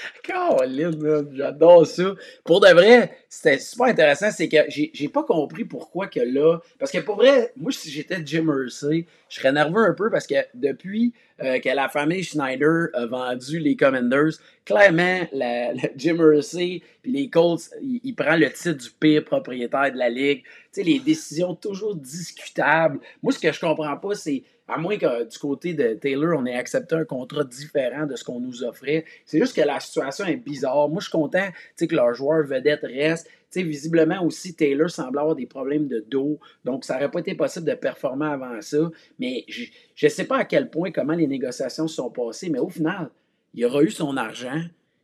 ça. 0.26 1.24
j'adore 1.34 1.86
ça. 1.86 2.16
Pour 2.44 2.60
de 2.60 2.70
vrai, 2.70 3.18
c'était 3.30 3.60
super 3.60 3.88
intéressant. 3.88 4.32
C'est 4.32 4.50
que 4.50 4.58
j'ai 4.68 5.10
pas 5.10 5.24
compris 5.24 5.66
pourquoi 5.66 6.08
que 6.08 6.20
là. 6.20 6.60
Parce 6.80 6.92
que 6.92 7.00
pour 7.00 7.16
vrai, 7.16 7.52
moi, 7.58 7.72
si 7.72 7.90
j'étais 7.90 8.18
Jim 8.26 8.44
Mercy, 8.44 9.06
je 9.30 9.36
serais 9.36 9.52
nerveux 9.52 9.86
un 9.86 9.94
peu 9.94 10.10
parce 10.10 10.28
que 10.28 10.36
depuis 10.54 11.14
euh, 11.42 11.60
que 11.60 11.70
la 11.70 11.90
famille 11.90 12.24
Schneider 12.24 12.88
a 12.94 13.06
vendu 13.06 13.60
les 13.60 13.76
Commanders, 13.76 14.34
clairement, 14.66 15.28
la, 15.32 15.74
Jim 15.96 16.16
Mercy 16.16 16.84
puis 17.02 17.12
les 17.12 17.30
Colts, 17.30 17.70
il, 17.82 18.14
prend 18.16 18.36
le 18.36 18.52
titre 18.52 18.84
du 18.84 18.90
pire 18.92 19.26
propriétaire 19.26 19.92
de 19.92 19.98
la 19.98 20.10
ligue. 20.10 20.44
Tu 20.44 20.50
sais, 20.72 20.84
les 20.84 21.00
décisions 21.00 21.56
toujours 21.56 21.96
discutables. 21.96 23.00
Moi, 23.22 23.34
ce 23.34 23.40
que 23.40 23.52
je 23.52 23.60
comprends 23.60 23.98
pas, 23.98 24.16
c'est 24.16 24.44
à 24.74 24.78
moins 24.78 24.98
que 24.98 25.30
du 25.30 25.38
côté 25.38 25.74
de 25.74 25.94
Taylor, 25.94 26.36
on 26.38 26.46
ait 26.46 26.56
accepté 26.56 26.96
un 26.96 27.06
contrat 27.06 27.44
différent 27.44 28.08
de 28.08 28.16
ce 28.16 28.24
qu'on 28.24 28.40
nous 28.40 28.64
offrait. 28.64 29.06
C'est 29.26 29.40
juste 29.40 29.56
que 29.56 29.62
la 29.62 29.80
situation 29.80 30.26
est 30.26 30.38
bizarre. 30.38 30.90
Moi, 30.90 31.00
je 31.00 31.10
suis 31.10 31.12
content 31.12 31.48
que 31.80 31.96
leur 31.96 32.14
joueur 32.16 32.44
vedette 32.46 32.82
reste. 32.82 33.30
visiblement 33.56 34.24
aussi, 34.24 34.56
Taylor 34.56 34.90
semble 34.90 35.20
avoir 35.20 35.36
des 35.36 35.46
problèmes 35.46 35.88
de 35.88 36.00
dos. 36.00 36.40
Donc, 36.66 36.86
ça 36.86 36.96
n'aurait 36.96 37.12
pas 37.12 37.20
été 37.20 37.36
possible 37.36 37.70
de 37.70 37.76
performer 37.76 38.26
avant 38.26 38.60
ça. 38.62 38.90
Mais 39.20 39.46
je 39.48 39.68
ne 40.02 40.10
sais 40.10 40.26
pas 40.26 40.38
à 40.38 40.46
quel 40.46 40.72
point, 40.72 40.92
comment 40.92 41.14
les 41.14 41.28
négociations 41.28 41.88
sont 41.88 42.10
passées. 42.10 42.50
Mais 42.50 42.60
au 42.60 42.70
final, 42.70 43.12
il 43.54 43.64
aura 43.66 43.84
eu 43.84 43.92
son 43.92 44.18
argent. 44.18 44.62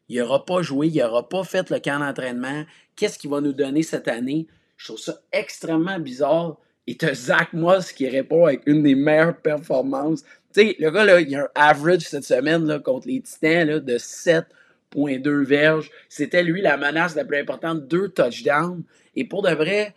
Il 0.07 0.17
n'aura 0.17 0.45
pas 0.45 0.63
joué. 0.63 0.87
Il 0.87 0.97
n'aura 0.97 1.29
pas 1.29 1.43
fait 1.43 1.69
le 1.69 1.79
camp 1.79 1.99
d'entraînement. 1.99 2.63
Qu'est-ce 2.95 3.19
qu'il 3.19 3.29
va 3.29 3.39
nous 3.39 3.53
donner 3.53 3.83
cette 3.83 4.07
année? 4.07 4.47
Je 4.77 4.87
trouve 4.87 4.99
ça 4.99 5.21
extrêmement 5.31 5.99
bizarre 5.99 6.57
et 6.89 6.95
t'as 6.95 7.13
Zach 7.13 7.53
Moss 7.53 7.91
qui 7.91 8.09
répond 8.09 8.47
avec 8.47 8.63
une 8.65 8.81
des 8.81 8.95
meilleures 8.95 9.37
performances. 9.37 10.23
Tu 10.51 10.61
sais, 10.61 10.75
le 10.79 10.89
gars, 10.89 11.05
là, 11.05 11.21
il 11.21 11.35
a 11.35 11.43
un 11.43 11.47
average 11.53 12.01
cette 12.01 12.23
semaine 12.23 12.81
contre 12.81 13.07
les 13.07 13.21
Titans 13.21 13.79
de 13.79 13.97
7,2 13.99 15.43
verges. 15.43 15.91
C'était 16.09 16.41
lui 16.41 16.61
la 16.61 16.77
menace 16.77 17.15
la 17.15 17.25
plus 17.25 17.37
importante, 17.37 17.87
deux 17.87 18.09
touchdowns. 18.09 18.81
Et 19.15 19.23
pour 19.23 19.43
de 19.43 19.51
vrai, 19.51 19.93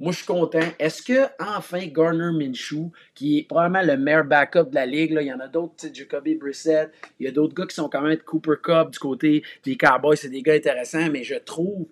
moi, 0.00 0.12
je 0.12 0.16
suis 0.16 0.26
content. 0.26 0.66
Est-ce 0.78 1.02
que, 1.02 1.26
enfin, 1.38 1.86
Garner 1.88 2.30
Minshew, 2.32 2.90
qui 3.14 3.40
est 3.40 3.42
probablement 3.42 3.82
le 3.82 3.98
meilleur 3.98 4.24
backup 4.24 4.70
de 4.70 4.76
la 4.76 4.86
ligue, 4.86 5.18
il 5.20 5.26
y 5.26 5.32
en 5.32 5.40
a 5.40 5.48
d'autres, 5.48 5.88
Jacoby 5.92 6.36
Brissett, 6.36 6.90
il 7.20 7.26
y 7.26 7.28
a 7.28 7.32
d'autres 7.32 7.54
gars 7.54 7.66
qui 7.66 7.74
sont 7.74 7.90
quand 7.90 8.00
même 8.00 8.16
Cooper 8.16 8.56
Cup 8.62 8.92
du 8.92 8.98
côté 8.98 9.42
des 9.62 9.76
Cowboys, 9.76 10.16
c'est 10.16 10.30
des 10.30 10.40
gars 10.40 10.54
intéressants, 10.54 11.10
mais 11.10 11.22
je 11.22 11.34
trouve 11.34 11.86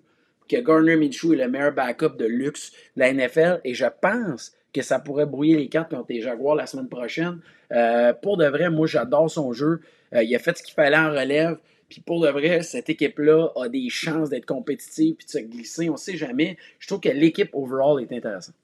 que 0.47 0.57
Garner 0.57 0.95
Minshew 0.95 1.33
est 1.33 1.37
le 1.37 1.47
meilleur 1.47 1.71
backup 1.71 2.17
de 2.17 2.25
luxe 2.25 2.71
de 2.95 3.01
la 3.01 3.13
NFL 3.13 3.61
et 3.63 3.73
je 3.73 3.85
pense 4.01 4.53
que 4.73 4.81
ça 4.81 4.99
pourrait 4.99 5.25
brouiller 5.25 5.57
les 5.57 5.69
cartes 5.69 5.91
contre 5.91 6.07
les 6.09 6.21
Jaguars 6.21 6.55
la 6.55 6.65
semaine 6.65 6.89
prochaine. 6.89 7.39
Euh, 7.71 8.13
pour 8.13 8.37
de 8.37 8.45
vrai, 8.45 8.69
moi, 8.69 8.87
j'adore 8.87 9.29
son 9.29 9.53
jeu. 9.53 9.81
Euh, 10.13 10.23
il 10.23 10.35
a 10.35 10.39
fait 10.39 10.57
ce 10.57 10.63
qu'il 10.63 10.73
fallait 10.73 10.97
en 10.97 11.11
relève. 11.11 11.57
Puis 11.89 12.01
pour 12.01 12.21
de 12.21 12.29
vrai, 12.29 12.63
cette 12.63 12.89
équipe-là 12.89 13.49
a 13.55 13.69
des 13.69 13.89
chances 13.89 14.29
d'être 14.29 14.47
compétitive 14.47 15.15
puis 15.15 15.25
de 15.27 15.31
se 15.31 15.37
glisser. 15.37 15.89
On 15.89 15.93
ne 15.93 15.97
sait 15.97 16.17
jamais. 16.17 16.57
Je 16.79 16.87
trouve 16.87 17.01
que 17.01 17.09
l'équipe 17.09 17.51
overall 17.53 18.01
est 18.01 18.11
intéressante. 18.11 18.55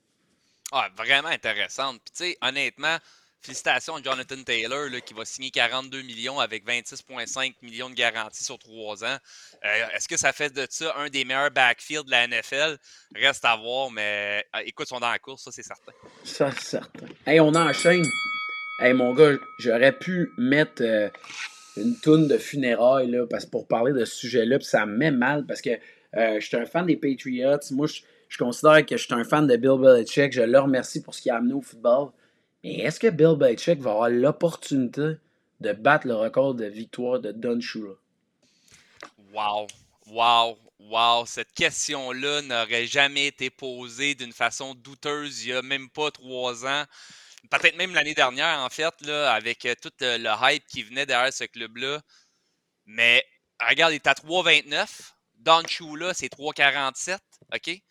Ah, 0.72 0.90
vraiment 0.98 1.30
intéressante. 1.30 2.00
Puis 2.04 2.14
tu 2.16 2.32
sais, 2.32 2.38
honnêtement, 2.42 2.98
Félicitations 3.42 3.96
à 3.96 4.02
Jonathan 4.02 4.44
Taylor 4.44 4.90
qui 5.06 5.14
va 5.14 5.24
signer 5.24 5.50
42 5.50 6.02
millions 6.02 6.40
avec 6.40 6.68
26,5 6.68 7.54
millions 7.62 7.90
de 7.90 7.96
garanties 7.96 8.44
sur 8.44 8.60
trois 8.60 9.04
ans. 9.06 9.18
Euh, 9.64 9.88
est-ce 9.96 10.10
que 10.10 10.18
ça 10.18 10.34
fait 10.34 10.54
de 10.54 10.68
ça 10.70 10.94
un 10.98 11.10
des 11.10 11.24
meilleurs 11.24 11.50
backfields 11.50 12.04
de 12.04 12.12
la 12.12 12.28
NFL? 12.28 12.78
Reste 13.16 13.46
à 13.46 13.56
voir, 13.56 13.92
mais 13.92 14.46
euh, 14.56 14.60
écoute, 14.66 14.88
ils 14.88 14.90
sont 14.90 15.00
dans 15.00 15.10
la 15.10 15.20
course, 15.20 15.44
ça 15.44 15.52
c'est 15.54 15.64
certain. 15.64 15.94
Ça 16.26 16.52
c'est 16.52 16.66
certain. 16.66 17.06
Hey, 17.26 17.40
on 17.40 17.56
enchaîne. 17.56 18.06
Hey 18.80 18.94
mon 18.94 19.14
gars, 19.14 19.38
j'aurais 19.58 19.98
pu 19.98 20.32
mettre 20.38 20.82
euh, 20.82 21.10
une 21.78 21.98
toune 22.02 22.28
de 22.28 22.38
funérailles 22.38 23.10
là, 23.10 23.26
parce, 23.26 23.46
pour 23.46 23.68
parler 23.68 23.94
de 23.94 24.04
ce 24.04 24.16
sujet-là, 24.18 24.60
ça 24.60 24.86
me 24.86 24.98
met 24.98 25.12
mal 25.12 25.46
parce 25.46 25.62
que 25.62 25.72
je 26.14 26.40
suis 26.42 26.58
un 26.58 26.66
fan 26.66 26.86
des 26.86 26.98
Patriots. 26.98 27.60
Moi, 27.72 27.88
je, 27.88 28.02
je 28.28 28.38
considère 28.38 28.86
que 28.86 28.98
je 28.98 29.04
suis 29.04 29.14
un 29.14 29.24
fan 29.24 29.48
de 29.48 29.56
Bill 29.56 29.78
Belichick. 29.80 30.34
Je 30.34 30.42
le 30.42 30.60
remercie 30.60 31.02
pour 31.02 31.14
ce 31.14 31.22
qu'il 31.22 31.32
a 31.32 31.38
amené 31.38 31.54
au 31.54 31.62
football. 31.62 32.10
Mais 32.64 32.80
est-ce 32.80 33.00
que 33.00 33.08
Bill 33.08 33.36
Belichick 33.38 33.80
va 33.80 33.92
avoir 33.92 34.10
l'opportunité 34.10 35.16
de 35.62 35.74
battre 35.74 36.08
le 36.08 36.16
record 36.16 36.56
de 36.56 36.66
victoire 36.66 37.20
de 37.20 37.32
Don 37.32 37.60
Shula? 37.60 37.94
Wow! 39.34 39.68
Wow! 40.08 40.58
Wow! 40.80 41.26
Cette 41.26 41.54
question-là 41.54 42.42
n'aurait 42.42 42.86
jamais 42.86 43.28
été 43.28 43.50
posée 43.50 44.16
d'une 44.16 44.34
façon 44.34 44.74
douteuse 44.74 45.44
il 45.44 45.52
n'y 45.52 45.58
a 45.58 45.62
même 45.62 45.90
pas 45.90 46.12
trois 46.12 46.66
ans. 46.66 46.84
Peut-être 47.50 47.78
même 47.78 47.94
l'année 47.94 48.14
dernière, 48.14 48.60
en 48.60 48.70
fait, 48.70 48.94
là, 49.02 49.32
avec 49.34 49.66
euh, 49.66 49.74
tout 49.82 49.92
euh, 50.02 50.18
le 50.18 50.30
hype 50.42 50.66
qui 50.68 50.84
venait 50.84 51.06
derrière 51.06 51.32
ce 51.32 51.46
club-là. 51.46 52.02
Mais 52.86 53.26
regarde, 53.66 53.94
il 53.94 53.96
est 53.96 54.08
à 54.08 54.14
3,29. 54.14 54.88
Don 55.36 55.62
Shula, 55.66 56.14
c'est 56.14 56.32
3,47. 56.32 57.18
OK? 57.54 57.82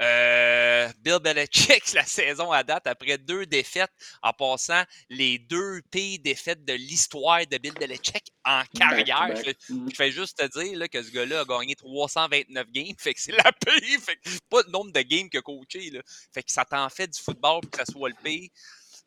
Euh, 0.00 0.92
Bill 0.98 1.18
Belichick, 1.20 1.92
la 1.94 2.04
saison 2.04 2.52
à 2.52 2.62
date, 2.62 2.86
après 2.86 3.16
deux 3.16 3.46
défaites, 3.46 3.90
en 4.22 4.32
passant 4.32 4.82
les 5.08 5.38
deux 5.38 5.80
pires 5.90 6.18
défaites 6.22 6.64
de 6.64 6.74
l'histoire 6.74 7.46
de 7.46 7.56
Bill 7.56 7.72
Belichick 7.74 8.30
en 8.44 8.62
carrière. 8.78 9.34
Je, 9.36 9.52
fais 9.94 10.10
juste 10.10 10.38
te 10.38 10.58
dire 10.60 10.78
là, 10.78 10.88
que 10.88 11.02
ce 11.02 11.10
gars-là 11.10 11.40
a 11.40 11.44
gagné 11.44 11.74
329 11.74 12.70
games, 12.72 12.94
fait 12.98 13.14
que 13.14 13.20
c'est 13.20 13.32
la 13.32 13.52
pire, 13.52 14.00
fait 14.00 14.16
que 14.16 14.28
pas 14.50 14.62
le 14.66 14.70
nombre 14.70 14.92
de 14.92 15.00
games 15.00 15.30
que 15.30 15.38
coaché. 15.38 15.90
Là. 15.90 16.02
Fait 16.32 16.42
que 16.42 16.52
ça 16.52 16.64
t'en 16.64 16.88
fait 16.90 17.08
du 17.08 17.20
football 17.20 17.60
pour 17.62 17.70
que 17.70 17.78
ça 17.78 17.86
soit 17.86 18.10
le 18.10 18.16
pire. 18.22 18.50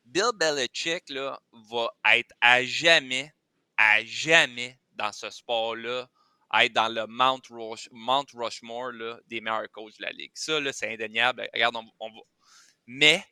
Bill 0.05 0.31
Belichick 0.35 1.09
là, 1.09 1.39
va 1.69 1.89
être 2.15 2.33
à 2.41 2.63
jamais, 2.63 3.31
à 3.77 4.03
jamais 4.03 4.79
dans 4.93 5.11
ce 5.11 5.29
sport-là 5.29 6.09
être 6.53 6.73
dans 6.73 6.89
le 6.89 7.05
Mount, 7.07 7.41
Rushmore 8.33 8.93
des 9.27 9.41
meilleurs 9.41 9.69
coachs 9.71 9.97
de 9.97 10.03
la 10.03 10.11
ligue. 10.11 10.31
Ça, 10.33 10.59
c'est 10.71 10.93
indéniable. 10.93 11.47
Regarde, 11.53 11.75
on, 11.99 12.09
va... 12.09 12.19
Mais 12.87 13.23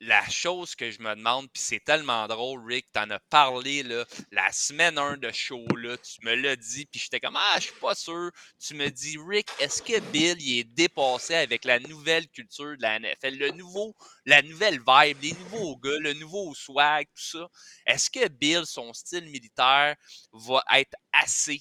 la 0.00 0.26
chose 0.30 0.74
que 0.74 0.90
je 0.90 1.02
me 1.02 1.14
demande, 1.14 1.50
puis 1.52 1.62
c'est 1.62 1.84
tellement 1.84 2.26
drôle, 2.26 2.64
Rick, 2.66 2.90
t'en 2.92 3.10
as 3.10 3.20
parlé 3.28 3.82
là, 3.82 4.06
la 4.32 4.50
semaine 4.50 4.96
1 4.96 5.18
de 5.18 5.30
show, 5.30 5.66
là, 5.76 5.96
tu 5.98 6.24
me 6.24 6.34
l'as 6.34 6.56
dit, 6.56 6.86
puis 6.86 6.98
j'étais 6.98 7.20
comme 7.20 7.36
Ah, 7.36 7.56
je 7.56 7.64
suis 7.64 7.80
pas 7.80 7.94
sûr. 7.94 8.30
Tu 8.58 8.74
me 8.74 8.88
dis, 8.88 9.18
Rick, 9.18 9.48
est-ce 9.58 9.82
que 9.82 10.00
Bill 10.10 10.36
il 10.40 10.60
est 10.60 10.64
dépassé 10.64 11.34
avec 11.34 11.66
la 11.66 11.78
nouvelle 11.80 12.28
culture 12.28 12.76
de 12.76 12.82
la 12.82 12.98
NFL, 12.98 13.36
le 13.36 13.50
nouveau, 13.50 13.94
la 14.24 14.40
nouvelle 14.40 14.78
vibe, 14.78 15.18
les 15.22 15.32
nouveaux 15.32 15.76
gars, 15.76 15.98
le 15.98 16.14
nouveau 16.14 16.54
swag, 16.54 17.06
tout 17.14 17.38
ça? 17.38 17.48
Est-ce 17.84 18.08
que 18.08 18.26
Bill, 18.28 18.64
son 18.64 18.94
style 18.94 19.26
militaire, 19.26 19.96
va 20.32 20.64
être 20.72 20.94
assez 21.12 21.60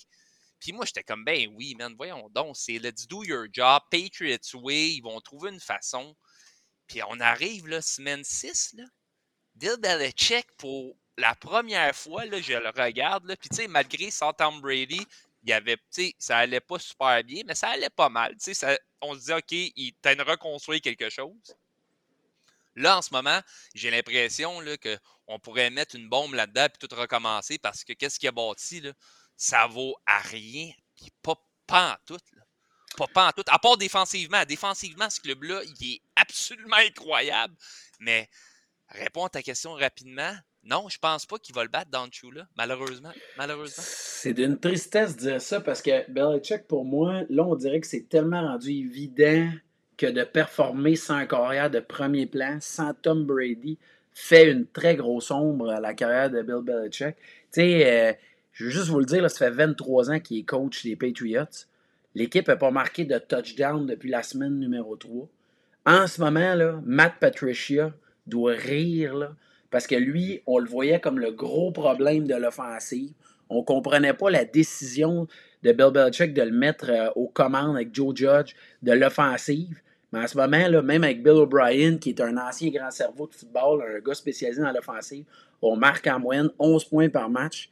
puis 0.59 0.73
moi, 0.73 0.85
j'étais 0.85 1.03
comme, 1.03 1.23
ben 1.23 1.47
oui, 1.53 1.75
man, 1.75 1.93
voyons 1.95 2.29
donc, 2.29 2.55
c'est 2.57 2.79
let's 2.79 3.07
do 3.07 3.23
your 3.23 3.47
job, 3.51 3.81
Patriots 3.89 4.55
way, 4.55 4.91
ils 4.91 5.01
vont 5.01 5.19
trouver 5.21 5.51
une 5.51 5.59
façon. 5.59 6.15
Puis 6.87 7.01
on 7.03 7.19
arrive, 7.19 7.67
là, 7.67 7.81
semaine 7.81 8.23
6, 8.23 8.73
là, 8.77 8.83
Bill 9.55 9.77
Belichick, 9.79 10.47
pour 10.57 10.95
la 11.17 11.35
première 11.35 11.95
fois, 11.95 12.25
là, 12.25 12.41
je 12.41 12.53
le 12.53 12.69
regarde, 12.69 13.25
là, 13.25 13.35
puis 13.35 13.49
tu 13.49 13.57
sais, 13.57 13.67
malgré 13.67 14.09
sans 14.11 14.33
Tom 14.33 14.61
Brady, 14.61 15.01
il 15.43 15.49
y 15.49 15.53
avait, 15.53 15.77
ça 16.17 16.39
allait 16.39 16.59
pas 16.59 16.79
super 16.79 17.23
bien, 17.23 17.43
mais 17.45 17.55
ça 17.55 17.69
allait 17.69 17.89
pas 17.89 18.09
mal, 18.09 18.35
sais, 18.39 18.53
on 19.01 19.15
se 19.15 19.25
dit, 19.25 19.33
OK, 19.33 19.51
il 19.51 19.93
t'a 20.01 20.15
de 20.15 20.21
reconstruire 20.21 20.81
quelque 20.81 21.09
chose. 21.09 21.55
Là, 22.75 22.97
en 22.97 23.01
ce 23.01 23.13
moment, 23.13 23.41
j'ai 23.75 23.91
l'impression 23.91 24.61
qu'on 25.27 25.39
pourrait 25.39 25.69
mettre 25.69 25.95
une 25.95 26.07
bombe 26.07 26.33
là-dedans 26.33 26.65
et 26.65 26.87
tout 26.87 26.95
recommencer 26.95 27.57
parce 27.57 27.83
que 27.83 27.93
qu'est-ce 27.93 28.19
qu'il 28.19 28.29
a 28.29 28.31
bâti? 28.31 28.81
Là? 28.81 28.93
Ça 29.39 29.67
vaut 29.67 29.95
à 30.05 30.19
rien. 30.19 30.69
Puis 30.95 31.11
pas, 31.23 31.35
en 31.71 31.95
tout. 32.05 32.17
Pas, 33.13 33.31
tout. 33.31 33.43
À 33.47 33.57
part 33.57 33.77
défensivement. 33.77 34.43
Défensivement, 34.45 35.09
ce 35.09 35.21
club-là, 35.21 35.61
il 35.79 35.93
est 35.93 36.01
absolument 36.17 36.75
incroyable. 36.75 37.55
Mais 37.99 38.29
réponds 38.89 39.25
à 39.25 39.29
ta 39.29 39.41
question 39.41 39.73
rapidement. 39.73 40.33
Non, 40.65 40.89
je 40.89 40.97
pense 40.99 41.25
pas 41.25 41.39
qu'il 41.39 41.55
va 41.55 41.63
le 41.63 41.69
battre 41.69 41.89
dans 41.89 42.09
là, 42.33 42.45
malheureusement. 42.57 43.13
malheureusement. 43.37 43.81
C'est 43.85 44.33
d'une 44.33 44.59
tristesse 44.59 45.15
de 45.15 45.21
dire 45.21 45.41
ça 45.41 45.61
parce 45.61 45.81
que 45.81 46.11
Belichick, 46.11 46.67
pour 46.67 46.83
moi, 46.83 47.21
là, 47.29 47.43
on 47.43 47.55
dirait 47.55 47.79
que 47.79 47.87
c'est 47.87 48.09
tellement 48.09 48.41
rendu 48.41 48.71
évident 48.71 49.49
que 49.95 50.05
de 50.05 50.25
performer 50.25 50.97
sans 50.97 51.15
un 51.15 51.25
carrière 51.25 51.69
de 51.69 51.79
premier 51.79 52.25
plan, 52.25 52.57
sans 52.59 52.93
Tom 52.93 53.25
Brady, 53.25 53.77
fait 54.13 54.51
une 54.51 54.67
très 54.67 54.97
grosse 54.97 55.31
ombre 55.31 55.69
à 55.69 55.79
la 55.79 55.93
carrière 55.93 56.29
de 56.29 56.41
Bill 56.41 56.61
Belichick. 56.61 57.15
Tu 57.15 57.61
sais, 57.61 57.85
euh, 57.85 58.13
je 58.59 58.65
veux 58.65 58.71
juste 58.71 58.89
vous 58.89 58.99
le 58.99 59.05
dire, 59.05 59.31
ça 59.31 59.37
fait 59.37 59.51
23 59.51 60.11
ans 60.11 60.19
qu'il 60.19 60.39
est 60.39 60.43
coach 60.43 60.83
des 60.83 60.97
Patriots. 60.97 61.45
L'équipe 62.13 62.45
n'a 62.45 62.57
pas 62.57 62.71
marqué 62.71 63.05
de 63.05 63.17
touchdown 63.17 63.85
depuis 63.85 64.09
la 64.09 64.21
semaine 64.21 64.59
numéro 64.59 64.97
3. 64.97 65.29
En 65.85 66.07
ce 66.07 66.19
moment, 66.19 66.55
là, 66.55 66.81
Matt 66.83 67.13
Patricia 67.21 67.93
doit 68.27 68.51
rire 68.51 69.33
parce 69.71 69.87
que 69.87 69.95
lui, 69.95 70.41
on 70.45 70.59
le 70.59 70.67
voyait 70.67 70.99
comme 70.99 71.19
le 71.19 71.31
gros 71.31 71.71
problème 71.71 72.27
de 72.27 72.35
l'offensive. 72.35 73.13
On 73.49 73.59
ne 73.59 73.63
comprenait 73.63 74.13
pas 74.13 74.29
la 74.29 74.43
décision 74.43 75.29
de 75.63 75.71
Bill 75.71 75.91
Belichick 75.93 76.33
de 76.33 76.41
le 76.41 76.51
mettre 76.51 76.89
euh, 76.89 77.09
aux 77.15 77.29
commandes 77.29 77.77
avec 77.77 77.95
Joe 77.95 78.13
Judge 78.13 78.55
de 78.83 78.91
l'offensive. 78.91 79.79
Mais 80.11 80.19
en 80.19 80.27
ce 80.27 80.35
moment, 80.35 80.67
là, 80.67 80.81
même 80.81 81.05
avec 81.05 81.23
Bill 81.23 81.31
O'Brien, 81.31 81.97
qui 81.97 82.09
est 82.09 82.19
un 82.19 82.35
ancien 82.35 82.71
grand 82.71 82.91
cerveau 82.91 83.25
de 83.25 83.35
football, 83.35 83.85
un 83.87 83.99
gars 84.01 84.15
spécialisé 84.15 84.61
dans 84.61 84.73
l'offensive, 84.73 85.23
on 85.61 85.77
marque 85.77 86.07
en 86.07 86.19
moyenne 86.19 86.49
11 86.59 86.83
points 86.83 87.09
par 87.09 87.29
match. 87.29 87.69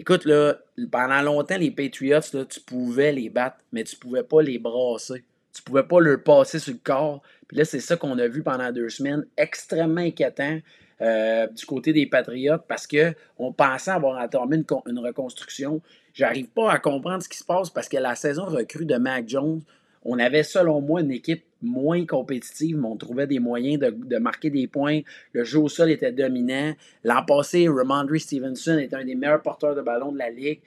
Écoute, 0.00 0.24
là, 0.24 0.56
pendant 0.90 1.20
longtemps, 1.20 1.58
les 1.58 1.70
Patriots, 1.70 2.20
là, 2.32 2.46
tu 2.46 2.58
pouvais 2.60 3.12
les 3.12 3.28
battre, 3.28 3.58
mais 3.70 3.84
tu 3.84 3.96
pouvais 3.96 4.22
pas 4.22 4.40
les 4.40 4.58
brasser. 4.58 5.22
Tu 5.52 5.60
pouvais 5.60 5.82
pas 5.82 6.00
leur 6.00 6.22
passer 6.22 6.58
sur 6.58 6.72
le 6.72 6.78
corps. 6.82 7.20
Puis 7.46 7.58
là, 7.58 7.66
c'est 7.66 7.80
ça 7.80 7.98
qu'on 7.98 8.18
a 8.18 8.26
vu 8.26 8.42
pendant 8.42 8.72
deux 8.72 8.88
semaines, 8.88 9.26
extrêmement 9.36 10.00
inquiétant. 10.00 10.58
Euh, 11.02 11.46
du 11.48 11.66
côté 11.66 11.92
des 11.94 12.06
Patriotes 12.06 12.64
parce 12.68 12.86
qu'on 12.86 13.52
pensait 13.52 13.90
avoir 13.90 14.22
entamé 14.22 14.56
une, 14.56 14.64
une 14.86 14.98
reconstruction. 14.98 15.82
J'arrive 16.14 16.48
pas 16.48 16.72
à 16.72 16.78
comprendre 16.78 17.22
ce 17.22 17.28
qui 17.28 17.38
se 17.38 17.44
passe 17.44 17.68
parce 17.68 17.88
que 17.88 17.96
la 17.98 18.14
saison 18.14 18.44
recrue 18.44 18.86
de 18.86 18.96
Mac 18.96 19.26
Jones, 19.26 19.62
on 20.04 20.18
avait 20.18 20.42
selon 20.42 20.80
moi 20.80 21.00
une 21.00 21.10
équipe 21.10 21.44
moins 21.62 22.06
compétitive, 22.06 22.78
mais 22.78 22.88
on 22.88 22.96
trouvait 22.96 23.26
des 23.26 23.38
moyens 23.38 23.78
de, 23.78 24.18
marquer 24.18 24.50
des 24.50 24.66
points. 24.66 25.00
Le 25.32 25.44
jeu 25.44 25.58
au 25.58 25.68
sol 25.68 25.90
était 25.90 26.12
dominant. 26.12 26.72
L'an 27.04 27.24
passé, 27.24 27.68
Ramondre 27.68 28.18
Stevenson 28.18 28.78
était 28.78 28.96
un 28.96 29.04
des 29.04 29.14
meilleurs 29.14 29.42
porteurs 29.42 29.74
de 29.74 29.82
ballon 29.82 30.12
de 30.12 30.18
la 30.18 30.30
ligue. 30.30 30.60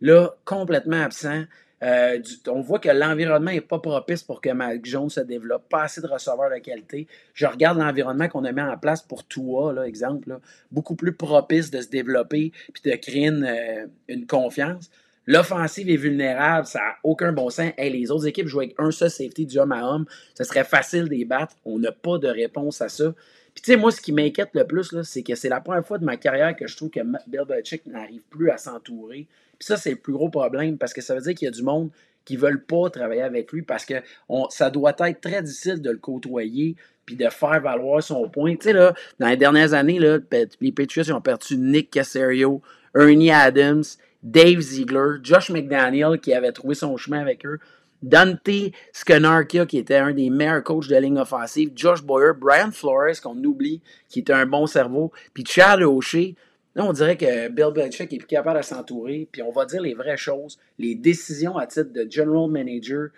Là, 0.00 0.34
complètement 0.44 1.02
absent. 1.02 1.44
Euh, 1.82 2.18
on 2.48 2.60
voit 2.60 2.78
que 2.78 2.90
l'environnement 2.90 3.52
n'est 3.52 3.62
pas 3.62 3.78
propice 3.78 4.22
pour 4.22 4.42
que 4.42 4.50
Mac 4.50 4.84
Jones 4.84 5.08
se 5.08 5.20
développe. 5.20 5.68
Pas 5.68 5.84
assez 5.84 6.00
de 6.00 6.06
receveurs 6.06 6.50
de 6.50 6.58
qualité. 6.58 7.06
Je 7.32 7.46
regarde 7.46 7.78
l'environnement 7.78 8.28
qu'on 8.28 8.44
a 8.44 8.52
mis 8.52 8.60
en 8.60 8.76
place 8.76 9.02
pour 9.02 9.26
Tua, 9.26 9.72
là, 9.72 9.84
exemple, 9.84 10.38
beaucoup 10.70 10.94
plus 10.94 11.14
propice 11.14 11.70
de 11.70 11.80
se 11.80 11.88
développer 11.88 12.52
puis 12.74 12.90
de 12.90 12.96
créer 12.96 13.28
une, 13.28 13.44
euh, 13.44 14.26
confiance. 14.28 14.90
L'offensive 15.30 15.88
est 15.88 15.96
vulnérable, 15.96 16.66
ça 16.66 16.78
n'a 16.80 16.96
aucun 17.04 17.32
bon 17.32 17.50
sens. 17.50 17.70
les 17.78 18.10
autres 18.10 18.26
équipes 18.26 18.48
jouent 18.48 18.60
avec 18.60 18.74
un 18.78 18.90
seul 18.90 19.10
safety 19.10 19.46
du 19.46 19.58
homme 19.58 19.72
à 19.72 19.86
homme. 19.86 20.06
Ce 20.34 20.44
serait 20.44 20.64
facile 20.64 21.04
de 21.04 21.10
les 21.10 21.24
battre. 21.24 21.54
On 21.64 21.78
n'a 21.78 21.92
pas 21.92 22.18
de 22.18 22.28
réponse 22.28 22.80
à 22.82 22.88
ça. 22.88 23.14
Puis, 23.54 23.62
tu 23.62 23.72
sais, 23.72 23.76
moi, 23.76 23.90
ce 23.90 24.00
qui 24.00 24.12
m'inquiète 24.12 24.50
le 24.54 24.64
plus, 24.64 25.02
c'est 25.02 25.22
que 25.22 25.34
c'est 25.34 25.48
la 25.48 25.60
première 25.60 25.86
fois 25.86 25.98
de 25.98 26.04
ma 26.04 26.16
carrière 26.16 26.56
que 26.56 26.66
je 26.66 26.76
trouve 26.76 26.90
que 26.90 27.00
Bill 27.28 27.42
Belichick 27.48 27.86
n'arrive 27.86 28.22
plus 28.30 28.50
à 28.50 28.56
s'entourer 28.56 29.28
puis 29.60 29.66
ça, 29.66 29.76
c'est 29.76 29.90
le 29.90 29.96
plus 29.96 30.14
gros 30.14 30.30
problème 30.30 30.78
parce 30.78 30.94
que 30.94 31.02
ça 31.02 31.14
veut 31.14 31.20
dire 31.20 31.34
qu'il 31.34 31.44
y 31.44 31.48
a 31.48 31.52
du 31.52 31.62
monde 31.62 31.90
qui 32.24 32.36
ne 32.36 32.40
veulent 32.40 32.64
pas 32.64 32.88
travailler 32.88 33.20
avec 33.20 33.52
lui 33.52 33.60
parce 33.60 33.84
que 33.84 33.94
ça 34.48 34.70
doit 34.70 34.94
être 34.98 35.20
très 35.20 35.42
difficile 35.42 35.82
de 35.82 35.90
le 35.90 35.98
côtoyer 35.98 36.76
puis 37.04 37.14
de 37.14 37.28
faire 37.28 37.60
valoir 37.60 38.02
son 38.02 38.26
point. 38.30 38.56
Tu 38.56 38.62
sais, 38.62 38.72
là, 38.72 38.94
dans 39.18 39.28
les 39.28 39.36
dernières 39.36 39.74
années, 39.74 39.98
les 39.98 40.72
Patriots 40.72 41.14
ont 41.14 41.20
perdu 41.20 41.58
Nick 41.58 41.90
Casario, 41.90 42.62
Ernie 42.96 43.30
Adams, 43.30 43.84
Dave 44.22 44.60
Ziegler, 44.60 45.18
Josh 45.22 45.50
McDaniel 45.50 46.18
qui 46.20 46.34
avait 46.34 46.52
trouvé 46.52 46.74
son 46.74 46.96
chemin 46.96 47.20
avec 47.20 47.46
eux, 47.46 47.58
Dante 48.02 48.72
Scanarkia 48.92 49.66
qui 49.66 49.78
était 49.78 49.96
un 49.96 50.12
des 50.12 50.30
meilleurs 50.30 50.64
coachs 50.64 50.88
de 50.88 50.96
ligne 50.96 51.18
offensive, 51.18 51.72
Josh 51.74 52.02
Boyer, 52.02 52.32
Brian 52.38 52.70
Flores 52.70 53.20
qu'on 53.22 53.36
oublie 53.44 53.80
qui 54.08 54.20
était 54.20 54.32
un 54.32 54.46
bon 54.46 54.66
cerveau, 54.66 55.12
puis 55.34 55.44
Chad 55.46 55.82
O'Shea. 55.82 56.34
Là, 56.74 56.84
on 56.84 56.92
dirait 56.92 57.16
que 57.16 57.48
Bill 57.48 57.72
Belichick 57.74 58.12
est 58.12 58.18
plus 58.18 58.26
capable 58.26 58.60
de 58.60 58.64
s'entourer, 58.64 59.28
puis 59.30 59.42
on 59.42 59.50
va 59.50 59.66
dire 59.66 59.82
les 59.82 59.94
vraies 59.94 60.16
choses. 60.16 60.58
Les 60.78 60.94
décisions 60.94 61.58
à 61.58 61.66
titre 61.66 61.92
de 61.92 62.08
general 62.08 62.48
manager 62.48 63.08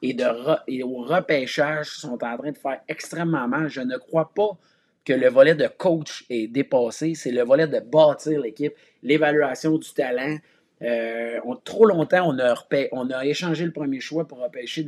et, 0.00 0.14
de 0.14 0.24
et 0.66 0.82
au 0.82 1.02
repêchage 1.02 1.90
sont 1.90 2.24
en 2.24 2.36
train 2.38 2.50
de 2.50 2.56
faire 2.56 2.80
extrêmement 2.88 3.46
mal. 3.46 3.68
Je 3.68 3.82
ne 3.82 3.98
crois 3.98 4.32
pas 4.34 4.56
que 5.04 5.12
le 5.12 5.28
volet 5.28 5.54
de 5.54 5.66
coach 5.66 6.24
est 6.30 6.46
dépassé. 6.46 7.14
C'est 7.14 7.32
le 7.32 7.42
volet 7.42 7.66
de 7.66 7.80
bâtir 7.80 8.40
l'équipe, 8.40 8.74
l'évaluation 9.02 9.78
du 9.78 9.92
talent. 9.92 10.36
Euh, 10.82 11.38
trop 11.64 11.86
longtemps, 11.86 12.28
on 12.28 12.38
a, 12.38 12.54
on 12.92 13.10
a 13.10 13.24
échangé 13.24 13.64
le 13.64 13.72
premier 13.72 14.00
choix 14.00 14.26
pour 14.26 14.38
repêcher 14.38 14.84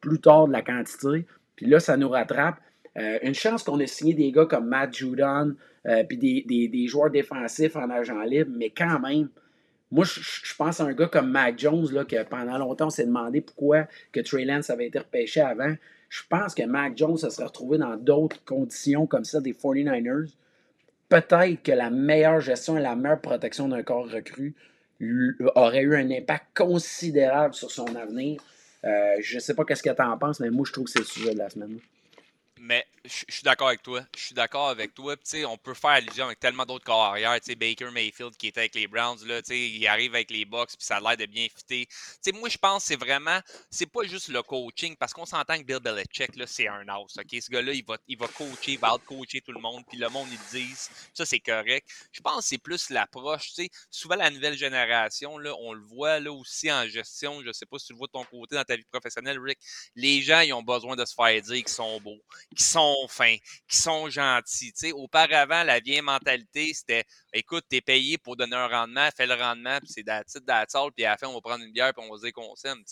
plus 0.00 0.20
tard 0.20 0.46
de 0.46 0.52
la 0.52 0.62
quantité. 0.62 1.26
Puis 1.56 1.66
là, 1.66 1.80
ça 1.80 1.96
nous 1.96 2.08
rattrape. 2.08 2.56
Euh, 2.98 3.18
une 3.22 3.34
chance 3.34 3.62
qu'on 3.62 3.80
ait 3.80 3.86
signé 3.86 4.14
des 4.14 4.32
gars 4.32 4.44
comme 4.44 4.66
Matt 4.66 4.94
Judon, 4.94 5.54
euh, 5.86 6.04
puis 6.04 6.18
des, 6.18 6.86
joueurs 6.86 7.10
défensifs 7.10 7.74
en 7.76 7.88
agent 7.90 8.20
libre, 8.22 8.50
mais 8.54 8.70
quand 8.70 9.00
même, 9.00 9.28
moi, 9.90 10.04
je, 10.04 10.54
pense 10.56 10.80
à 10.80 10.84
un 10.84 10.92
gars 10.92 11.06
comme 11.06 11.30
Mac 11.30 11.58
Jones, 11.58 11.88
là, 11.92 12.04
que 12.04 12.22
pendant 12.24 12.58
longtemps, 12.58 12.86
on 12.86 12.90
s'est 12.90 13.04
demandé 13.04 13.40
pourquoi 13.40 13.86
que 14.10 14.20
Trey 14.20 14.44
Lance 14.44 14.70
avait 14.70 14.86
été 14.86 14.98
repêché 14.98 15.40
avant. 15.40 15.74
Je 16.12 16.20
pense 16.28 16.54
que 16.54 16.62
Mac 16.64 16.94
Jones 16.94 17.16
se 17.16 17.30
serait 17.30 17.46
retrouvé 17.46 17.78
dans 17.78 17.96
d'autres 17.96 18.44
conditions 18.44 19.06
comme 19.06 19.24
ça 19.24 19.40
des 19.40 19.54
49ers. 19.54 20.30
Peut-être 21.08 21.62
que 21.62 21.72
la 21.72 21.88
meilleure 21.88 22.38
gestion 22.38 22.76
et 22.76 22.82
la 22.82 22.94
meilleure 22.94 23.22
protection 23.22 23.66
d'un 23.66 23.82
corps 23.82 24.10
recru 24.10 24.54
aurait 25.54 25.80
eu 25.80 25.96
un 25.96 26.10
impact 26.10 26.54
considérable 26.54 27.54
sur 27.54 27.70
son 27.70 27.96
avenir. 27.96 28.42
Euh, 28.84 29.16
je 29.20 29.36
ne 29.36 29.40
sais 29.40 29.54
pas 29.54 29.64
qu'est-ce 29.64 29.82
que 29.82 29.88
tu 29.88 30.02
en 30.02 30.18
penses, 30.18 30.38
mais 30.40 30.50
moi, 30.50 30.66
je 30.66 30.72
trouve 30.72 30.84
que 30.84 30.90
c'est 30.90 30.98
le 30.98 31.06
sujet 31.06 31.32
de 31.32 31.38
la 31.38 31.48
semaine. 31.48 31.78
Mais 32.60 32.84
je 33.04 33.34
suis 33.34 33.42
d'accord 33.42 33.68
avec 33.68 33.82
toi. 33.82 34.04
Je 34.16 34.24
suis 34.26 34.34
d'accord 34.34 34.68
avec 34.68 34.94
toi. 34.94 35.16
on 35.46 35.58
peut 35.58 35.74
faire 35.74 35.90
allusion 35.90 36.26
avec 36.26 36.38
tellement 36.38 36.64
d'autres 36.64 36.84
corps 36.84 37.04
arrière. 37.04 37.38
Baker 37.58 37.90
Mayfield 37.90 38.36
qui 38.36 38.48
était 38.48 38.60
avec 38.60 38.74
les 38.74 38.86
Browns, 38.86 39.18
là, 39.26 39.40
il 39.50 39.86
arrive 39.86 40.14
avec 40.14 40.30
les 40.30 40.44
Bucks, 40.44 40.70
puis 40.70 40.86
ça 40.86 40.96
a 40.96 41.00
l'air 41.00 41.16
de 41.16 41.26
bien 41.26 41.46
fitter. 41.54 41.88
moi, 42.32 42.48
je 42.48 42.58
pense 42.58 42.82
que 42.82 42.88
c'est 42.88 42.96
vraiment, 42.96 43.40
c'est 43.70 43.86
pas 43.86 44.04
juste 44.04 44.28
le 44.28 44.42
coaching, 44.42 44.96
parce 44.96 45.12
qu'on 45.12 45.26
s'entend 45.26 45.58
que 45.58 45.64
Bill 45.64 45.80
Belichick, 45.80 46.30
c'est 46.46 46.68
un 46.68 46.86
house. 46.88 47.16
ok? 47.18 47.42
Ce 47.42 47.50
gars-là, 47.50 47.72
il 47.72 47.84
va, 47.84 47.96
il 48.06 48.16
va 48.16 48.28
coacher, 48.28 48.72
il 48.72 48.78
va 48.78 48.94
out-coacher 48.94 49.40
tout 49.40 49.52
le 49.52 49.60
monde, 49.60 49.84
puis 49.88 49.98
le 49.98 50.08
monde, 50.08 50.28
ils 50.30 50.58
disent, 50.58 50.90
ça, 51.12 51.26
c'est 51.26 51.40
correct. 51.40 51.88
Je 52.12 52.20
pense 52.20 52.38
que 52.38 52.44
c'est 52.44 52.58
plus 52.58 52.90
l'approche. 52.90 53.52
Souvent, 53.90 54.16
la 54.16 54.30
nouvelle 54.30 54.56
génération, 54.56 55.38
là, 55.38 55.54
on 55.60 55.72
le 55.72 55.82
voit 55.82 56.20
là 56.20 56.32
aussi 56.32 56.70
en 56.70 56.86
gestion. 56.86 57.42
Je 57.44 57.52
sais 57.52 57.66
pas 57.66 57.78
si 57.78 57.86
tu 57.86 57.92
le 57.92 57.98
vois 57.98 58.06
de 58.06 58.12
ton 58.12 58.24
côté 58.24 58.54
dans 58.54 58.64
ta 58.64 58.76
vie 58.76 58.84
professionnelle, 58.90 59.38
Rick. 59.38 59.58
Les 59.96 60.22
gens, 60.22 60.40
ils 60.40 60.52
ont 60.52 60.62
besoin 60.62 60.96
de 60.96 61.04
se 61.04 61.14
faire 61.14 61.40
dire 61.42 61.56
qu'ils 61.56 61.68
sont 61.68 62.00
beaux 62.00 62.20
qui 62.56 62.64
sont 62.64 62.91
qui 63.68 63.76
sont 63.76 64.08
gentils. 64.08 64.72
auparavant, 64.92 65.62
la 65.62 65.80
vieille 65.80 66.02
mentalité, 66.02 66.72
c'était 66.74 67.04
écoute, 67.32 67.64
t'es 67.68 67.80
payé 67.80 68.18
pour 68.18 68.36
donner 68.36 68.56
un 68.56 68.68
rendement, 68.68 69.08
fais 69.16 69.26
le 69.26 69.34
rendement, 69.34 69.78
puis 69.78 69.88
c'est 69.90 70.02
d'attitude 70.02 70.44
d'attitude, 70.44 70.92
puis 70.94 71.04
à 71.04 71.10
la 71.10 71.16
fin, 71.16 71.28
on 71.28 71.34
va 71.34 71.40
prendre 71.40 71.64
une 71.64 71.72
bière, 71.72 71.92
puis 71.94 72.04
on 72.06 72.10
va 72.10 72.18
se 72.18 72.22
dire 72.24 72.32
qu'on 72.32 72.54
s'aime. 72.56 72.82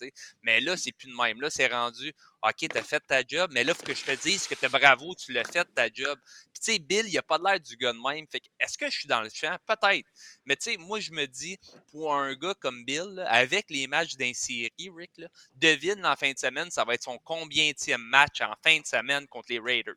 Mais 0.43 0.61
là, 0.61 0.77
c'est 0.77 0.93
plus 0.93 1.09
de 1.09 1.17
même. 1.17 1.41
Là, 1.41 1.51
c'est 1.51 1.67
rendu 1.67 2.13
OK, 2.43 2.69
t'as 2.71 2.83
fait 2.83 3.01
ta 3.07 3.23
job, 3.27 3.51
mais 3.53 3.65
là, 3.65 3.75
faut 3.75 3.83
que 3.83 3.95
je 3.95 4.03
te 4.03 4.23
dise 4.23 4.47
que 4.47 4.55
t'es 4.55 4.69
bravo, 4.69 5.15
tu 5.15 5.33
l'as 5.33 5.45
fait 5.45 5.67
ta 5.75 5.89
job. 5.93 6.19
Puis, 6.53 6.63
tu 6.63 6.73
sais, 6.73 6.79
Bill, 6.79 7.07
il 7.07 7.19
a 7.19 7.23
pas 7.23 7.39
l'air 7.39 7.61
du 7.61 7.77
gars 7.77 7.93
de 7.93 7.99
même. 7.99 8.27
Fait 8.33 8.41
est-ce 8.59 8.79
que 8.79 8.87
je 8.87 8.99
suis 8.99 9.09
dans 9.09 9.21
le 9.21 9.29
champ? 9.29 9.57
Peut-être. 9.67 10.09
Mais, 10.51 10.57
tu 10.57 10.73
sais, 10.73 10.77
moi, 10.79 10.99
je 10.99 11.13
me 11.13 11.27
dis, 11.27 11.61
pour 11.93 12.13
un 12.13 12.35
gars 12.35 12.55
comme 12.59 12.85
Bill, 12.85 13.25
avec 13.29 13.71
les 13.71 13.87
matchs 13.87 14.17
d'un 14.17 14.35
série, 14.35 14.91
Rick, 14.93 15.13
là, 15.17 15.29
devine 15.55 16.05
en 16.05 16.17
fin 16.17 16.33
de 16.33 16.39
semaine, 16.39 16.69
ça 16.73 16.85
va 16.85 16.95
être 16.95 17.05
son 17.05 17.19
combienième 17.19 18.03
match 18.03 18.41
en 18.41 18.53
fin 18.61 18.81
de 18.81 18.85
semaine 18.85 19.29
contre 19.29 19.47
les 19.51 19.61
Raiders. 19.61 19.95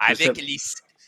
Avec 0.00 0.36
les 0.38 0.56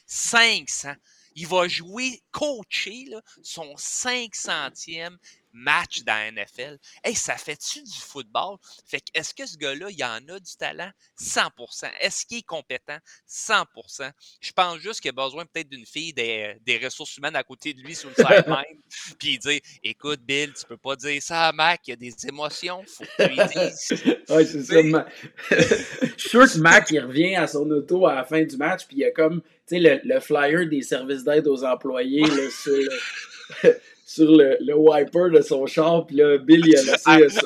500. 0.07 0.95
Il 1.35 1.49
va 1.49 1.67
jouer, 1.67 2.23
coacher 2.31 3.07
là, 3.09 3.21
son 3.43 3.75
500e 3.75 5.17
match 5.55 6.03
dans 6.03 6.13
la 6.13 6.31
NFL. 6.31 6.79
Hey, 7.03 7.15
ça 7.15 7.37
fait-tu 7.37 7.83
du 7.83 7.99
football? 7.99 8.59
Fait 8.87 9.01
que 9.01 9.07
est-ce 9.15 9.33
que 9.33 9.47
ce 9.47 9.57
gars-là, 9.57 9.87
il 9.91 10.05
en 10.05 10.35
a 10.35 10.41
du 10.41 10.57
talent? 10.59 10.91
100% 11.21 11.91
Est-ce 12.01 12.27
qu'il 12.27 12.39
est 12.39 12.43
compétent? 12.43 12.99
100% 13.29 14.11
Je 14.41 14.53
pense 14.53 14.79
juste 14.79 15.01
qu'il 15.01 15.11
a 15.11 15.13
besoin 15.13 15.47
peut-être 15.47 15.69
d'une 15.69 15.87
fille 15.87 16.13
des, 16.13 16.81
ressources 16.83 17.17
humaines 17.17 17.37
à 17.37 17.45
côté 17.45 17.73
de 17.73 17.81
lui 17.81 17.95
sur 17.95 18.11
le 18.11 18.15
sideline. 18.17 18.83
puis 19.19 19.35
il 19.35 19.39
dit 19.39 19.61
Écoute, 19.83 20.21
Bill, 20.21 20.53
tu 20.53 20.67
peux 20.67 20.77
pas 20.77 20.97
dire 20.97 21.23
ça 21.23 21.49
à 21.49 21.53
Mac, 21.53 21.81
il 21.87 21.91
y 21.91 21.93
a 21.93 21.97
des 21.97 22.15
émotions, 22.27 22.83
faut 22.87 23.05
que 23.05 23.23
tu 23.23 23.59
dises. 23.59 24.15
oui, 24.29 24.47
c'est 24.47 24.65
ça. 24.65 25.07
Je 25.51 26.21
suis 26.21 26.31
sûr 26.31 26.53
que 26.53 26.59
Mac, 26.59 26.91
il 26.91 27.01
revient 27.01 27.37
à 27.37 27.47
son 27.47 27.71
auto 27.71 28.07
à 28.07 28.15
la 28.15 28.25
fin 28.25 28.43
du 28.43 28.57
match, 28.57 28.87
puis 28.87 28.97
il 28.97 29.01
y 29.01 29.05
a 29.05 29.13
comme 29.13 29.41
sais, 29.67 29.79
le, 29.79 30.21
flyer 30.21 30.69
des 30.69 30.83
services 30.83 31.25
d'aide 31.25 31.47
aux 31.47 31.65
employés 31.65 32.23
là, 32.23 32.51
sur 32.51 33.73
sur 34.05 34.31
le, 34.31 34.59
le, 34.61 34.75
wiper 34.77 35.31
de 35.31 35.41
son 35.41 35.65
char, 35.67 36.07
puis 36.07 36.17
là, 36.17 36.37
Bill, 36.37 36.63
il 36.67 36.77
a 36.77 36.83
laissé 36.83 37.29
ça. 37.31 37.43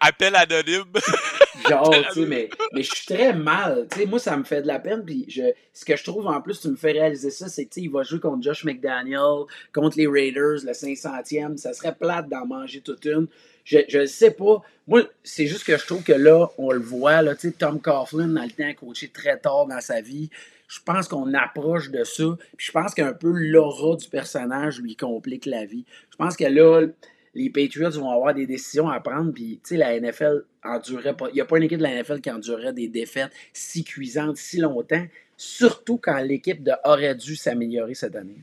Appel 0.00 0.34
anonyme. 0.34 0.84
Genre, 1.68 1.94
tu 2.12 2.20
sais, 2.20 2.26
mais, 2.26 2.48
mais 2.72 2.82
je 2.82 2.94
suis 2.94 3.14
très 3.14 3.34
mal. 3.34 3.86
Tu 3.90 4.00
sais, 4.00 4.06
moi, 4.06 4.18
ça 4.18 4.36
me 4.36 4.42
fait 4.42 4.62
de 4.62 4.66
la 4.66 4.78
peine, 4.78 5.04
puis 5.04 5.26
je, 5.28 5.42
ce 5.72 5.84
que 5.84 5.94
je 5.94 6.02
trouve 6.02 6.26
en 6.26 6.40
plus, 6.40 6.60
tu 6.60 6.68
me 6.68 6.76
fais 6.76 6.92
réaliser 6.92 7.30
ça, 7.30 7.48
c'est 7.48 7.66
que, 7.66 7.74
tu 7.74 7.80
sais, 7.80 7.86
il 7.86 7.90
va 7.90 8.02
jouer 8.02 8.20
contre 8.20 8.42
Josh 8.42 8.64
McDaniel, 8.64 9.44
contre 9.74 9.98
les 9.98 10.06
Raiders, 10.06 10.64
le 10.64 10.72
500e. 10.72 11.58
Ça 11.58 11.74
serait 11.74 11.94
plate 11.94 12.28
d'en 12.28 12.46
manger 12.46 12.80
toute 12.80 13.04
une. 13.04 13.26
je 13.64 13.98
ne 13.98 14.06
sais 14.06 14.30
pas. 14.30 14.62
Moi, 14.88 15.02
c'est 15.22 15.46
juste 15.46 15.64
que 15.64 15.76
je 15.76 15.86
trouve 15.86 16.02
que 16.02 16.12
là, 16.12 16.48
on 16.56 16.72
le 16.72 16.80
voit, 16.80 17.22
là, 17.22 17.34
Tom 17.36 17.80
Coughlin, 17.80 18.28
dans 18.28 18.42
le 18.42 18.50
temps, 18.50 18.68
a 18.68 18.74
coaché 18.74 19.08
très 19.08 19.38
tard 19.38 19.66
dans 19.66 19.80
sa 19.80 20.00
vie. 20.00 20.30
Je 20.72 20.80
pense 20.80 21.06
qu'on 21.06 21.34
approche 21.34 21.90
de 21.90 22.02
ça. 22.02 22.24
Puis 22.56 22.68
je 22.68 22.72
pense 22.72 22.94
qu'un 22.94 23.12
peu 23.12 23.30
l'aura 23.30 23.94
du 23.94 24.08
personnage 24.08 24.80
lui 24.80 24.96
complique 24.96 25.44
la 25.44 25.66
vie. 25.66 25.84
Je 26.10 26.16
pense 26.16 26.34
que 26.34 26.44
là, 26.44 26.86
les 27.34 27.50
Patriots 27.50 27.90
vont 27.90 28.10
avoir 28.10 28.32
des 28.32 28.46
décisions 28.46 28.88
à 28.88 28.98
prendre. 29.00 29.32
Puis, 29.34 29.60
tu 29.62 29.68
sais, 29.68 29.76
la 29.76 30.00
NFL 30.00 30.46
endurerait 30.64 31.14
pas. 31.14 31.28
Il 31.28 31.34
n'y 31.34 31.42
a 31.42 31.44
pas 31.44 31.58
une 31.58 31.64
équipe 31.64 31.76
de 31.76 31.82
la 31.82 32.02
NFL 32.02 32.22
qui 32.22 32.30
endurerait 32.30 32.72
des 32.72 32.88
défaites 32.88 33.30
si 33.52 33.84
cuisantes 33.84 34.38
si 34.38 34.60
longtemps, 34.60 35.06
surtout 35.36 35.98
quand 35.98 36.18
l'équipe 36.20 36.62
de 36.62 36.72
aurait 36.84 37.16
dû 37.16 37.36
s'améliorer 37.36 37.94
cette 37.94 38.16
année. 38.16 38.42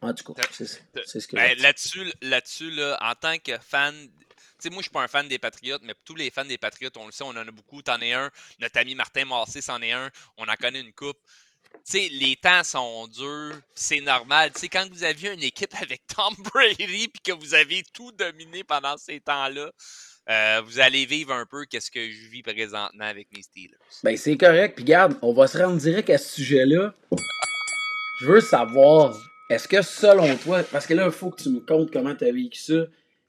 En 0.00 0.14
tout 0.14 0.32
cas, 0.32 0.42
c'est 0.50 0.66
ce 0.66 1.28
que. 1.28 1.36
Ben, 1.36 1.56
là-dessus, 1.60 2.12
là-dessus 2.22 2.72
là, 2.72 2.98
en 3.00 3.14
tant 3.14 3.38
que 3.38 3.52
fan 3.60 3.94
sais, 4.64 4.70
moi, 4.70 4.80
je 4.80 4.84
suis 4.84 4.92
pas 4.92 5.02
un 5.02 5.08
fan 5.08 5.28
des 5.28 5.38
Patriotes, 5.38 5.82
mais 5.84 5.94
tous 6.04 6.14
les 6.14 6.30
fans 6.30 6.44
des 6.44 6.58
Patriotes, 6.58 6.96
on 6.96 7.06
le 7.06 7.12
sait, 7.12 7.24
on 7.24 7.28
en 7.28 7.36
a 7.36 7.50
beaucoup. 7.50 7.82
T'en 7.82 8.00
es 8.00 8.12
un. 8.12 8.30
Notre 8.60 8.78
ami 8.78 8.94
Martin 8.94 9.24
Massé 9.24 9.60
c'en 9.60 9.80
est 9.82 9.92
un. 9.92 10.10
On 10.36 10.44
en 10.44 10.54
connaît 10.54 10.80
une 10.80 10.92
coupe. 10.92 11.18
Tu 11.84 11.98
sais, 11.98 12.08
les 12.12 12.36
temps 12.36 12.62
sont 12.62 13.08
durs, 13.08 13.56
c'est 13.74 14.00
normal. 14.00 14.52
Tu 14.52 14.60
sais, 14.60 14.68
quand 14.68 14.88
vous 14.90 15.02
aviez 15.02 15.32
une 15.32 15.42
équipe 15.42 15.74
avec 15.80 16.02
Tom 16.14 16.34
Brady 16.52 17.08
puis 17.08 17.20
que 17.24 17.32
vous 17.32 17.54
avez 17.54 17.82
tout 17.92 18.12
dominé 18.12 18.64
pendant 18.64 18.96
ces 18.96 19.20
temps-là, 19.20 19.70
euh, 20.30 20.62
vous 20.64 20.80
allez 20.80 21.04
vivre 21.04 21.32
un 21.32 21.44
peu 21.44 21.66
qu'est-ce 21.66 21.90
que 21.90 22.10
je 22.10 22.28
vis 22.28 22.42
présentement 22.42 23.04
avec 23.04 23.28
mes 23.34 23.42
Steelers. 23.42 23.76
Ben, 24.02 24.16
c'est 24.16 24.36
correct. 24.36 24.76
Puis, 24.76 24.84
garde, 24.84 25.18
on 25.20 25.34
va 25.34 25.46
se 25.46 25.58
rendre 25.58 25.76
direct 25.76 26.08
à 26.08 26.16
ce 26.16 26.36
sujet-là. 26.36 26.94
Je 28.20 28.26
veux 28.26 28.40
savoir, 28.40 29.14
est-ce 29.50 29.68
que 29.68 29.82
selon 29.82 30.36
toi, 30.36 30.62
parce 30.62 30.86
que 30.86 30.94
là, 30.94 31.06
il 31.06 31.12
faut 31.12 31.30
que 31.30 31.42
tu 31.42 31.50
me 31.50 31.60
comptes 31.60 31.90
comment 31.92 32.14
tu 32.14 32.24
as 32.24 32.32
vécu 32.32 32.58
ça. 32.58 32.86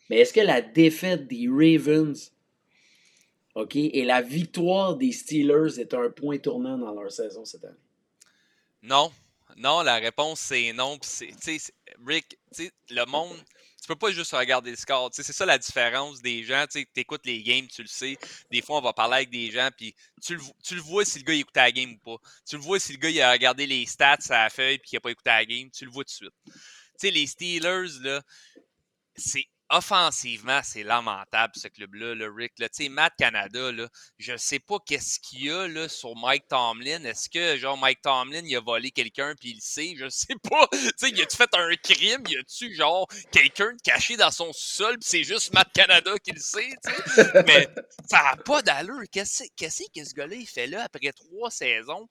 Mais 0.10 0.18
est-ce 0.18 0.34
que 0.34 0.42
la 0.42 0.62
défaite 0.62 1.28
des 1.28 1.48
Ravens 1.48 2.32
et 3.74 4.04
la 4.04 4.22
victoire 4.22 4.96
des 4.98 5.12
Steelers 5.12 5.80
est 5.80 5.94
un 5.94 6.10
point 6.10 6.38
tournant 6.38 6.78
dans 6.78 6.94
leur 6.94 7.12
saison 7.12 7.46
cette 7.46 7.64
année? 7.64 7.76
Non. 8.84 9.12
Non, 9.58 9.82
la 9.82 9.96
réponse 9.96 10.42
c'est 10.42 10.74
non. 10.74 11.00
Rick, 12.06 12.38
le 12.90 13.06
monde, 13.06 13.38
tu 13.82 13.88
peux 13.88 13.96
pas 13.96 14.12
juste 14.12 14.34
regarder 14.34 14.72
le 14.72 14.76
score. 14.76 15.10
C'est 15.14 15.24
ça 15.24 15.46
la 15.46 15.58
différence 15.58 16.22
des 16.22 16.44
gens. 16.44 16.66
Tu 16.70 16.86
écoutes 16.96 17.26
les 17.26 17.42
games, 17.44 17.68
tu 17.68 17.84
le 17.84 17.88
sais. 17.88 18.18
Des 18.52 18.62
fois, 18.62 18.80
on 18.80 18.82
va 18.82 18.92
parler 18.92 19.18
avec 19.18 19.30
des 19.30 19.52
gens, 19.52 19.70
puis 19.78 19.96
tu, 20.22 20.36
le, 20.36 20.82
vois 20.82 21.06
si 21.06 21.20
le 21.20 21.24
gars 21.24 21.36
il 21.36 21.42
écoutait 21.42 21.60
la 21.62 21.72
game 21.72 21.94
ou 21.94 21.98
pas. 22.00 22.18
Tu 22.46 22.58
le 22.58 22.64
vois 22.64 22.80
si 22.80 22.92
le 22.92 22.98
gars 22.98 23.10
il 23.10 23.22
a 23.22 23.32
regardé 23.32 23.66
les 23.66 23.86
stats 23.86 24.18
à 24.30 24.44
la 24.44 24.50
feuille 24.50 24.80
puis 24.80 24.90
qu'il 24.90 24.98
n'a 24.98 25.02
pas 25.02 25.12
écouté 25.12 25.30
la 25.30 25.46
game. 25.46 25.70
Tu 25.70 25.86
le 25.86 25.92
vois 25.92 26.04
tout 26.04 26.10
de 26.10 26.16
suite. 26.16 26.34
Tu 26.46 26.54
sais, 26.98 27.12
les 27.12 27.28
Steelers, 27.28 28.00
là, 28.02 28.22
c'est 29.16 29.46
offensivement, 29.70 30.62
c'est 30.64 30.84
lamentable 30.84 31.54
ce 31.56 31.68
club-là, 31.68 32.16
le 32.16 32.32
Rick. 32.32 32.54
Là. 32.60 32.68
Matt 32.90 33.14
Canada, 33.18 33.72
là, 33.72 33.88
je 34.18 34.34
ne 34.34 34.38
sais 34.38 34.60
pas 34.60 34.78
qu'est-ce 34.86 35.20
qu'il 35.20 35.46
y 35.46 35.52
a 35.52 35.68
là, 35.68 35.90
sur 35.90 36.16
Mike 36.16 36.48
Tomlin. 36.48 37.04
Est-ce 37.04 37.30
que 37.30 37.58
genre 37.58 37.78
Mike 37.78 38.02
Tomlin 38.02 38.44
a 38.56 38.60
volé 38.60 38.92
quelqu'un 38.92 39.34
puis 39.40 39.52
il 39.52 39.56
le 39.56 39.62
sait? 39.62 39.96
Je 39.98 40.06
ne 40.06 40.10
sais 40.10 40.36
pas. 40.50 40.68
sais, 40.98 41.10
il 41.10 41.22
a-tu 41.22 41.36
fait 41.38 41.54
un 41.54 41.76
crime? 41.76 42.24
Il 42.30 42.38
a-tu 42.38 42.74
genre 42.76 43.08
quelqu'un 43.32 43.76
caché 43.84 44.18
dans 44.18 44.32
son 44.32 44.52
sol 44.54 44.98
puis 45.00 45.08
c'est 45.10 45.24
juste 45.24 45.54
Matt 45.54 45.72
Canada 45.74 46.12
qui 46.24 46.32
le 46.32 46.40
sait? 46.40 46.74
Mais 47.46 47.68
ça 48.08 48.22
n'a 48.24 48.36
pas 48.38 48.62
d'allure. 48.62 49.04
Qu'est-ce 49.12 49.44
que 49.58 49.70
ce 49.70 50.14
gars-là 50.14 50.36
il 50.36 50.48
fait 50.48 50.68
là 50.68 50.84
après 50.84 51.12
trois 51.12 51.50
saisons? 51.50 52.08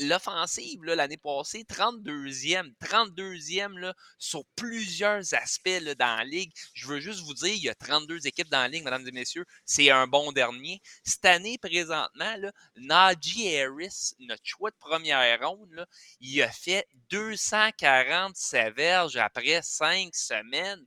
L'offensive 0.00 0.84
l'année 0.84 1.16
passée, 1.16 1.64
32e, 1.68 2.72
32e 2.80 3.78
là, 3.78 3.94
sur 4.18 4.44
plusieurs 4.56 5.34
aspects 5.34 5.82
dans 5.98 6.16
la 6.16 6.24
ligue. 6.24 6.52
Veux 6.88 7.00
juste 7.00 7.20
vous 7.20 7.34
dire, 7.34 7.54
il 7.54 7.62
y 7.62 7.68
a 7.68 7.74
32 7.74 8.26
équipes 8.26 8.48
dans 8.48 8.60
la 8.60 8.68
ligue, 8.68 8.84
mesdames 8.84 9.06
et 9.06 9.12
messieurs. 9.12 9.44
C'est 9.64 9.90
un 9.90 10.06
bon 10.06 10.32
dernier. 10.32 10.80
Cette 11.04 11.24
année, 11.24 11.58
présentement, 11.58 12.36
là, 12.36 12.52
Harris, 12.88 14.14
notre 14.20 14.42
choix 14.44 14.70
de 14.70 14.76
première 14.76 15.40
ronde, 15.40 15.86
il 16.20 16.42
a 16.42 16.50
fait 16.50 16.86
247 17.10 18.74
verges 18.74 19.16
après 19.16 19.60
cinq 19.62 20.14
semaines. 20.14 20.84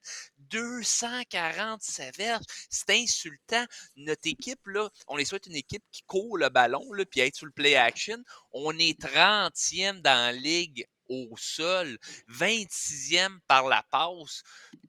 247 0.49 2.17
verges. 2.17 2.45
C'est 2.69 2.91
insultant. 2.91 3.65
Notre 3.95 4.27
équipe, 4.27 4.65
là, 4.67 4.89
on 5.07 5.17
les 5.17 5.25
souhaite 5.25 5.47
une 5.47 5.55
équipe 5.55 5.83
qui 5.91 6.03
court 6.03 6.38
le 6.38 6.49
ballon, 6.49 6.91
là, 6.93 7.05
puis 7.05 7.21
être 7.21 7.36
sur 7.36 7.45
le 7.45 7.51
play 7.51 7.75
action. 7.75 8.17
On 8.51 8.77
est 8.77 8.99
30e 8.99 10.01
dans 10.01 10.13
la 10.13 10.31
ligue 10.31 10.88
au 11.10 11.29
sol, 11.38 11.97
26e 12.29 13.39
par 13.47 13.67
la 13.67 13.83
passe, 13.83 14.43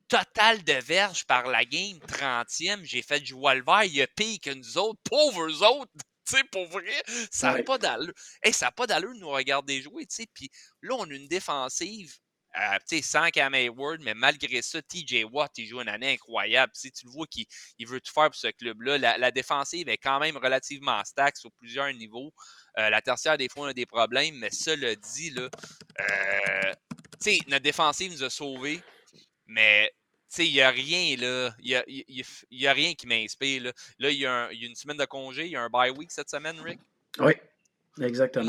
total 0.08 0.64
de 0.64 0.72
verges 0.72 1.24
par 1.24 1.46
la 1.46 1.64
game, 1.64 1.98
30e. 2.08 2.84
J'ai 2.84 3.02
fait 3.02 3.20
du 3.20 3.34
vert, 3.34 3.84
il 3.84 4.02
a 4.02 4.06
pire 4.06 4.38
que 4.42 4.50
nous 4.50 4.78
autres, 4.78 5.00
pauvres 5.04 5.62
autres. 5.62 5.92
Tu 6.30 6.36
sais, 6.36 6.44
pour 6.52 6.66
vrai, 6.66 7.02
ça 7.30 7.54
n'a 7.54 7.62
pas 7.62 7.78
d'allure. 7.78 8.12
ça 8.52 8.66
n'a 8.66 8.72
pas 8.72 8.86
d'allure 8.86 9.14
de 9.14 9.18
nous 9.18 9.30
regarder 9.30 9.80
jouer, 9.80 10.04
tu 10.04 10.16
sais. 10.16 10.26
Puis 10.34 10.50
là, 10.82 10.94
on 10.98 11.08
a 11.08 11.14
une 11.14 11.26
défensive 11.26 12.18
euh, 12.56 12.78
sais, 12.86 13.02
sans 13.02 13.28
Cam 13.30 13.54
Hayward, 13.54 14.00
mais 14.00 14.14
malgré 14.14 14.62
ça, 14.62 14.80
TJ 14.82 15.24
Watt, 15.30 15.52
il 15.58 15.66
joue 15.66 15.80
une 15.80 15.88
année 15.88 16.12
incroyable. 16.14 16.72
tu 16.74 16.90
le 17.04 17.10
vois 17.10 17.26
qu'il 17.26 17.46
veut 17.86 18.00
tout 18.00 18.12
faire 18.12 18.30
pour 18.30 18.34
ce 18.34 18.48
club-là. 18.48 18.98
La, 18.98 19.30
défensive 19.30 19.88
est 19.88 19.98
quand 19.98 20.18
même 20.18 20.36
relativement 20.36 21.04
stack 21.04 21.36
sur 21.36 21.52
plusieurs 21.52 21.92
niveaux. 21.92 22.32
Euh, 22.78 22.90
la 22.90 23.02
tertiaire, 23.02 23.36
des 23.36 23.48
fois, 23.48 23.66
on 23.66 23.68
a 23.68 23.74
des 23.74 23.86
problèmes, 23.86 24.36
mais 24.38 24.50
ça 24.50 24.74
le 24.74 24.96
dit, 24.96 25.30
là, 25.30 25.48
euh, 26.00 26.72
notre 27.48 27.62
défensive 27.62 28.12
nous 28.12 28.24
a 28.24 28.30
sauvés, 28.30 28.82
mais 29.46 29.92
il 30.38 30.52
n'y 30.52 30.60
a 30.60 30.70
rien, 30.70 31.16
là. 31.16 31.54
Il 31.60 32.24
n'y 32.50 32.66
a, 32.66 32.72
rien 32.72 32.94
qui 32.94 33.06
m'inspire. 33.06 33.62
Là, 33.62 33.72
là 33.98 34.10
il, 34.10 34.18
y 34.18 34.26
a 34.26 34.50
une 34.52 34.74
semaine 34.74 34.96
de 34.96 35.04
congé, 35.04 35.46
il 35.46 35.52
y 35.52 35.56
a 35.56 35.62
un 35.62 35.70
bye 35.70 35.90
week 35.90 36.10
cette 36.10 36.30
semaine, 36.30 36.60
Rick. 36.60 36.80
Oui, 37.18 37.32
exactement. 38.00 38.44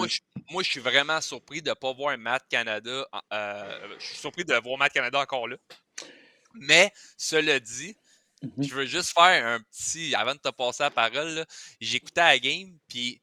Moi, 0.50 0.63
je, 0.63 0.70
suis 0.70 0.80
vraiment 0.80 1.22
surpris 1.22 1.62
de 1.62 1.70
ne 1.70 1.76
pas 1.76 1.94
voir 1.94 2.18
Matt 2.18 2.44
Canada. 2.50 3.08
Euh, 3.32 3.96
je 4.00 4.06
suis 4.06 4.18
surpris 4.18 4.46
de 4.46 4.54
voir 4.56 4.78
Matt 4.78 4.94
Canada 4.94 5.20
encore 5.20 5.48
là. 5.48 5.58
Mais, 6.54 6.92
cela 7.18 7.60
dit, 7.60 7.96
mm-hmm. 8.44 8.68
je 8.68 8.76
veux 8.76 8.86
juste 8.86 9.13
faire 9.13 9.46
un 9.46 9.60
petit. 9.62 10.13
Avant 10.15 10.34
de 10.34 10.39
te 10.39 10.50
passer 10.50 10.84
la 10.84 10.92
parole, 10.92 11.46
j'écoutais 11.80 12.22
la 12.22 12.39
game, 12.39 12.78
puis 12.88 13.22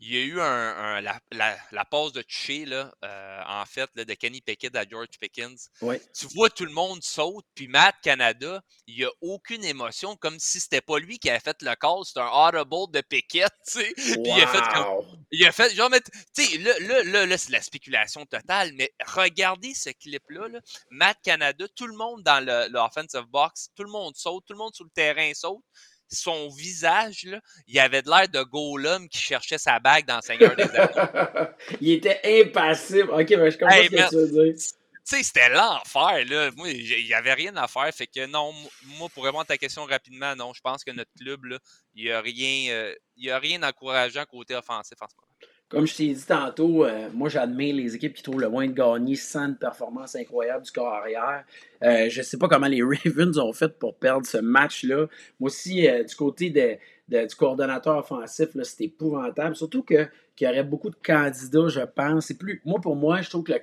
il 0.00 0.12
y 0.12 0.16
a 0.16 0.24
eu 0.24 0.40
un, 0.40 1.00
la, 1.00 1.20
la, 1.32 1.56
la, 1.70 1.84
pause 1.84 2.12
de 2.12 2.22
toucher, 2.22 2.64
là, 2.64 2.92
euh, 3.04 3.42
en 3.46 3.64
fait, 3.64 3.88
là, 3.94 4.04
de 4.04 4.14
Kenny 4.14 4.40
Pickett 4.40 4.74
à 4.76 4.84
George 4.88 5.18
Pickens. 5.20 5.70
Tu 5.80 6.26
vois, 6.34 6.50
tout 6.50 6.64
le 6.64 6.72
monde 6.72 7.02
saute, 7.02 7.44
puis 7.54 7.68
Matt 7.68 7.94
Canada, 8.02 8.62
il 8.86 8.96
n'y 8.96 9.04
a 9.04 9.10
aucune 9.20 9.64
émotion, 9.64 10.16
comme 10.16 10.38
si 10.38 10.60
c'était 10.60 10.80
pas 10.80 10.98
lui 10.98 11.18
qui 11.18 11.30
avait 11.30 11.40
fait 11.40 11.56
le 11.62 11.74
call, 11.76 12.04
c'était 12.04 12.20
un 12.20 12.28
audible 12.28 12.92
de 12.92 13.00
Pickett, 13.00 13.52
tu 13.66 13.80
sais. 13.80 13.92
Puis 13.94 14.22
il 14.24 14.42
a 14.42 14.46
fait 14.46 14.74
comme, 14.74 15.24
Il 15.30 15.46
a 15.46 15.52
fait, 15.52 15.74
genre, 15.74 15.90
tu 16.34 16.44
sais, 16.44 16.58
là, 16.58 16.78
là, 16.80 17.02
là, 17.04 17.26
là 17.26 17.38
c'est 17.38 17.52
la 17.52 17.62
spéculation 17.62 18.26
totale, 18.26 18.72
mais 18.74 18.92
regardez 19.06 19.74
ce 19.74 19.90
clip-là, 19.90 20.48
là, 20.48 20.60
Matt 20.90 21.18
Canada, 21.22 21.66
tout 21.74 21.86
le 21.86 21.96
monde 21.96 22.22
dans 22.22 22.44
l'offensive 22.72 23.26
box, 23.28 23.70
tout 23.74 23.84
le 23.84 23.90
monde 23.90 24.16
saute, 24.16 24.44
tout 24.46 24.52
le 24.52 24.58
monde 24.58 24.74
sur 24.74 24.84
le 24.84 24.90
terrain 24.90 25.32
saute 25.34 25.62
son 26.08 26.48
visage, 26.48 27.24
là, 27.24 27.40
il 27.66 27.78
avait 27.78 28.02
de 28.02 28.10
l'air 28.10 28.28
de 28.28 28.42
Gollum 28.42 29.08
qui 29.08 29.18
cherchait 29.18 29.58
sa 29.58 29.78
bague 29.78 30.06
dans 30.06 30.20
Seigneur 30.20 30.54
des 30.56 30.64
Anneaux. 30.64 31.48
il 31.80 31.92
était 31.92 32.20
impassible. 32.24 33.10
Ok, 33.10 33.30
mais 33.30 33.50
je 33.50 33.58
comprends 33.58 33.76
ce 33.76 33.88
que 33.88 34.08
tu 34.08 34.16
veux 34.16 34.44
dire. 34.44 34.54
Tu 35.08 35.16
sais, 35.18 35.22
c'était 35.22 35.50
l'enfer, 35.50 36.24
là. 36.28 36.50
Moi, 36.56 36.70
il 36.70 37.04
n'y 37.04 37.14
avait 37.14 37.34
rien 37.34 37.56
à 37.56 37.68
faire. 37.68 37.88
Fait 37.94 38.08
que 38.08 38.26
non, 38.26 38.52
moi, 38.98 39.08
pour 39.14 39.24
répondre 39.24 39.42
à 39.42 39.44
ta 39.44 39.56
question 39.56 39.84
rapidement, 39.84 40.34
non, 40.34 40.52
je 40.52 40.60
pense 40.60 40.82
que 40.82 40.90
notre 40.90 41.12
club, 41.16 41.44
là, 41.44 41.58
il 41.94 42.06
n'y 42.06 42.10
a 42.10 42.20
rien, 42.20 42.72
euh, 42.72 42.94
a 43.30 43.38
rien 43.38 43.60
d'encourageant 43.60 44.24
côté 44.24 44.56
offensif 44.56 44.98
en 45.00 45.06
ce 45.06 45.14
moment. 45.14 45.52
Comme 45.68 45.84
je 45.84 45.96
t'ai 45.96 46.14
dit 46.14 46.24
tantôt, 46.24 46.84
euh, 46.84 47.08
moi 47.12 47.28
j'admire 47.28 47.74
les 47.74 47.96
équipes 47.96 48.14
qui 48.14 48.22
trouvent 48.22 48.40
le 48.40 48.48
moins 48.48 48.68
de 48.68 48.72
gagner 48.72 49.16
sans 49.16 49.48
une 49.48 49.56
performance 49.56 50.14
incroyable 50.14 50.64
du 50.64 50.70
corps 50.70 50.94
arrière. 50.94 51.44
Euh, 51.82 52.08
je 52.08 52.20
ne 52.20 52.22
sais 52.24 52.38
pas 52.38 52.46
comment 52.46 52.68
les 52.68 52.82
Ravens 53.04 53.36
ont 53.38 53.52
fait 53.52 53.76
pour 53.76 53.96
perdre 53.96 54.24
ce 54.24 54.38
match-là. 54.38 55.06
Moi 55.40 55.48
aussi, 55.48 55.88
euh, 55.88 56.04
du 56.04 56.14
côté 56.14 56.78
du 57.08 57.34
coordonnateur 57.36 57.98
offensif, 57.98 58.50
c'était 58.62 58.84
épouvantable. 58.84 59.56
Surtout 59.56 59.82
qu'il 59.82 60.08
y 60.40 60.46
aurait 60.46 60.62
beaucoup 60.62 60.90
de 60.90 60.96
candidats, 61.04 61.66
je 61.66 61.80
pense. 61.80 62.32
plus, 62.34 62.62
moi, 62.64 62.80
pour 62.80 62.94
moi, 62.94 63.20
je 63.22 63.30
trouve 63.30 63.42
que 63.42 63.52
le 63.52 63.58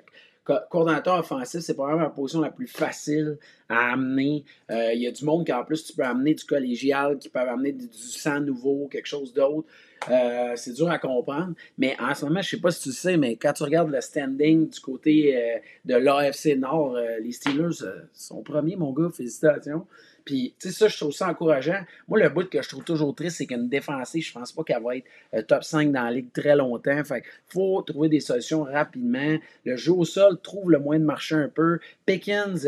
coordonnateur 0.69 1.19
offensif, 1.19 1.61
c'est 1.61 1.73
probablement 1.73 2.03
la 2.03 2.09
position 2.09 2.41
la 2.41 2.51
plus 2.51 2.67
facile 2.67 3.37
à 3.69 3.93
amener. 3.93 4.43
Il 4.69 5.01
y 5.01 5.07
a 5.07 5.11
du 5.11 5.23
monde 5.23 5.45
qui, 5.45 5.53
en 5.53 5.63
plus, 5.63 5.85
tu 5.85 5.93
peux 5.93 6.03
amener 6.03 6.33
du 6.33 6.43
collégial, 6.43 7.17
qui 7.17 7.29
peut 7.29 7.39
amener 7.39 7.71
du 7.71 7.87
sang 7.93 8.41
nouveau, 8.41 8.89
quelque 8.91 9.07
chose 9.07 9.33
d'autre. 9.33 9.69
Euh, 10.09 10.53
c'est 10.55 10.73
dur 10.73 10.89
à 10.89 10.99
comprendre. 10.99 11.53
Mais 11.77 11.95
en 11.99 12.13
ce 12.13 12.25
moment, 12.25 12.41
je 12.41 12.47
ne 12.47 12.57
sais 12.57 12.61
pas 12.61 12.71
si 12.71 12.89
tu 12.89 12.91
sais, 12.91 13.17
mais 13.17 13.35
quand 13.35 13.53
tu 13.53 13.63
regardes 13.63 13.89
le 13.89 14.01
standing 14.01 14.69
du 14.69 14.79
côté 14.79 15.35
euh, 15.35 15.57
de 15.85 15.95
l'AFC 15.95 16.57
Nord, 16.57 16.95
euh, 16.95 17.19
les 17.19 17.31
Steelers 17.31 17.85
sont 18.13 18.41
premiers, 18.43 18.75
mon 18.75 18.91
gars. 18.91 19.09
Félicitations. 19.13 19.85
Puis, 20.25 20.55
tu 20.57 20.69
sais, 20.69 20.73
ça, 20.73 20.87
je 20.87 20.97
trouve 20.97 21.11
ça 21.11 21.27
encourageant. 21.27 21.81
Moi, 22.07 22.19
le 22.19 22.29
bout 22.29 22.49
que 22.49 22.61
je 22.61 22.69
trouve 22.69 22.83
toujours 22.83 23.13
triste, 23.13 23.37
c'est 23.37 23.45
qu'une 23.45 23.67
défensive, 23.67 24.23
je 24.23 24.31
pense 24.31 24.53
pas 24.53 24.63
qu'elle 24.63 24.81
va 24.81 24.95
être 24.95 25.47
top 25.47 25.63
5 25.65 25.91
dans 25.91 26.03
la 26.03 26.11
ligue 26.11 26.31
très 26.31 26.55
longtemps. 26.55 27.03
Fait 27.03 27.23
faut 27.49 27.81
trouver 27.81 28.07
des 28.07 28.21
solutions 28.21 28.63
rapidement. 28.63 29.37
Le 29.65 29.75
jeu 29.75 29.91
au 29.91 30.05
sol 30.05 30.39
trouve 30.41 30.71
le 30.71 30.79
moyen 30.79 31.01
de 31.01 31.05
marcher 31.05 31.35
un 31.35 31.49
peu. 31.49 31.79
Pickens, 32.05 32.65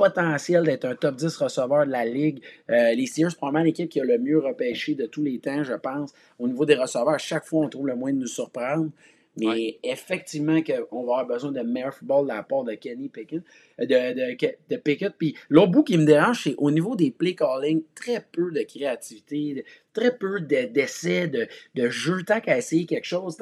potentiel 0.00 0.64
d'être 0.64 0.86
un 0.86 0.94
top 0.94 1.16
10 1.16 1.36
receveur 1.36 1.84
de 1.84 1.90
la 1.90 2.06
Ligue. 2.06 2.40
Euh, 2.70 2.94
les 2.94 3.04
Steelers, 3.04 3.34
probablement 3.36 3.64
l'équipe 3.64 3.90
qui 3.90 4.00
a 4.00 4.04
le 4.04 4.16
mieux 4.18 4.38
repêché 4.38 4.94
de 4.94 5.04
tous 5.04 5.22
les 5.22 5.38
temps, 5.38 5.62
je 5.62 5.74
pense. 5.74 6.14
Au 6.38 6.48
niveau 6.48 6.64
des 6.64 6.74
receveurs, 6.74 7.10
à 7.10 7.18
chaque 7.18 7.44
fois, 7.44 7.66
on 7.66 7.68
trouve 7.68 7.86
le 7.86 7.94
moyen 7.94 8.16
de 8.16 8.20
nous 8.20 8.26
surprendre. 8.26 8.90
Mais 9.36 9.78
effectivement, 9.82 10.60
qu'on 10.62 11.04
va 11.04 11.20
avoir 11.20 11.26
besoin 11.26 11.52
de 11.52 11.60
meilleur 11.60 11.94
football 11.94 12.24
de 12.24 12.32
la 12.32 12.42
part 12.42 12.64
de 12.64 12.74
Kenny 12.74 13.08
Pickett. 13.08 13.42
Euh, 13.78 13.84
de, 13.84 14.34
de, 14.34 14.54
de 14.70 14.76
Pickett. 14.76 15.12
Puis 15.18 15.36
l'autre 15.50 15.70
bout 15.70 15.84
qui 15.84 15.98
me 15.98 16.04
dérange, 16.04 16.44
c'est 16.44 16.54
au 16.56 16.70
niveau 16.70 16.96
des 16.96 17.10
play 17.10 17.34
calling, 17.34 17.82
très 17.94 18.24
peu 18.32 18.50
de 18.50 18.62
créativité, 18.62 19.64
très 19.92 20.16
peu 20.16 20.40
d'essais, 20.40 21.28
de, 21.28 21.46
de, 21.74 21.90
jeux. 21.90 22.22
Tant 22.22 22.40
qu'à 22.40 22.56
essayer 22.56 22.86
quelque 22.86 23.06
chose, 23.06 23.36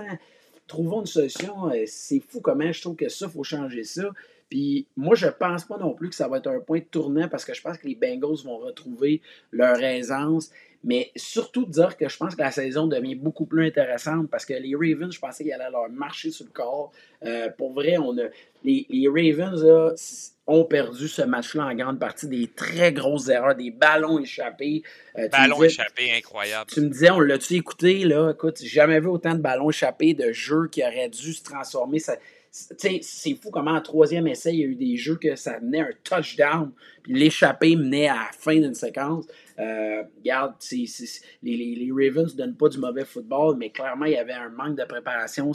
trouvons 0.67 1.01
une 1.01 1.07
solution. 1.07 1.71
Euh, 1.71 1.85
c'est 1.87 2.21
fou 2.21 2.41
comment 2.41 2.71
je 2.73 2.81
trouve 2.81 2.97
que 2.97 3.09
ça, 3.09 3.27
il 3.27 3.33
faut 3.33 3.45
changer 3.45 3.85
ça. 3.85 4.11
Puis 4.49 4.87
moi, 4.97 5.15
je 5.15 5.27
pense 5.27 5.65
pas 5.65 5.77
non 5.77 5.95
plus 5.95 6.09
que 6.09 6.15
ça 6.15 6.29
va 6.29 6.39
être 6.39 6.49
un 6.49 6.61
point 6.61 6.81
tournant 6.81 7.29
parce 7.29 7.45
que 7.45 7.55
je 7.55 7.61
pense 7.61 7.79
que 7.79 7.87
les 7.87 7.95
Bengals 7.95 8.45
vont 8.45 8.59
retrouver 8.59 9.21
leur 9.53 9.81
aisance. 9.83 10.51
Mais 10.85 11.11
surtout 11.17 11.67
dire 11.67 11.97
que 11.97 12.09
je 12.09 12.17
pense 12.17 12.37
que 12.37 12.43
la 12.43 12.53
saison 12.53 12.87
devient 12.87 13.17
beaucoup 13.17 13.47
plus 13.47 13.67
intéressante 13.67 14.31
parce 14.31 14.47
que 14.47 14.55
les 14.55 14.75
Ravens, 14.75 15.13
je 15.13 15.19
pensais 15.19 15.43
qu'ils 15.43 15.53
allaient 15.53 15.71
leur 15.71 15.91
marcher 15.91 16.31
sur 16.31 16.47
le 16.47 16.53
corps. 16.53 16.93
Euh, 17.25 17.51
pour 17.51 17.73
vrai, 17.73 17.99
on 17.99 18.17
a, 18.17 18.29
les, 18.63 18.87
les 18.89 19.09
Ravens 19.09 19.65
ont 20.47 20.65
perdu 20.65 21.09
ce 21.09 21.23
match-là 21.23 21.67
en 21.67 21.75
grande 21.75 21.99
partie 21.99 22.27
des 22.27 22.47
très 22.47 22.93
grosses 22.93 23.29
erreurs, 23.29 23.55
des 23.55 23.71
ballons 23.71 24.19
échappés. 24.19 24.83
Euh, 25.19 25.29
ballons 25.29 25.63
échappés, 25.63 26.11
incroyable. 26.17 26.71
Tu 26.73 26.81
me 26.81 26.89
disais, 26.89 27.11
on 27.11 27.21
l'a-tu 27.21 27.55
écouté, 27.55 28.05
là? 28.05 28.31
Écoute, 28.31 28.59
j'ai 28.61 28.69
jamais 28.69 28.99
vu 28.99 29.09
autant 29.09 29.35
de 29.35 29.43
ballons 29.43 29.69
échappés, 29.69 30.15
de 30.15 30.33
jeux 30.33 30.69
qui 30.71 30.83
auraient 30.83 31.11
dû 31.11 31.35
se 31.35 31.43
transformer. 31.43 31.99
Ça, 31.99 32.17
c'est 32.51 33.35
fou 33.35 33.51
comment 33.51 33.73
en 33.73 33.81
troisième 33.81 34.27
essai, 34.27 34.53
il 34.53 34.61
y 34.61 34.65
a 34.65 34.67
eu 34.67 34.75
des 34.75 34.97
jeux 34.97 35.17
que 35.17 35.37
ça 35.37 35.61
menait 35.61 35.81
un 35.81 35.91
touchdown, 36.03 36.73
puis 37.03 37.15
l'échappée 37.15 37.77
menait 37.77 38.09
à 38.09 38.15
la 38.15 38.31
fin 38.33 38.55
d'une 38.55 38.75
séquence. 38.75 39.27
Euh, 39.59 40.03
regarde, 40.19 40.55
les, 41.43 41.91
Ravens 41.91 42.33
ne 42.33 42.39
donnent 42.39 42.57
pas 42.57 42.69
du 42.69 42.79
mauvais 42.79 43.05
football, 43.05 43.57
mais 43.59 43.71
clairement, 43.71 44.07
il 44.07 44.13
y 44.13 44.17
avait 44.17 44.33
un 44.33 44.49
manque 44.49 44.77
de 44.77 44.85
préparation. 44.85 45.53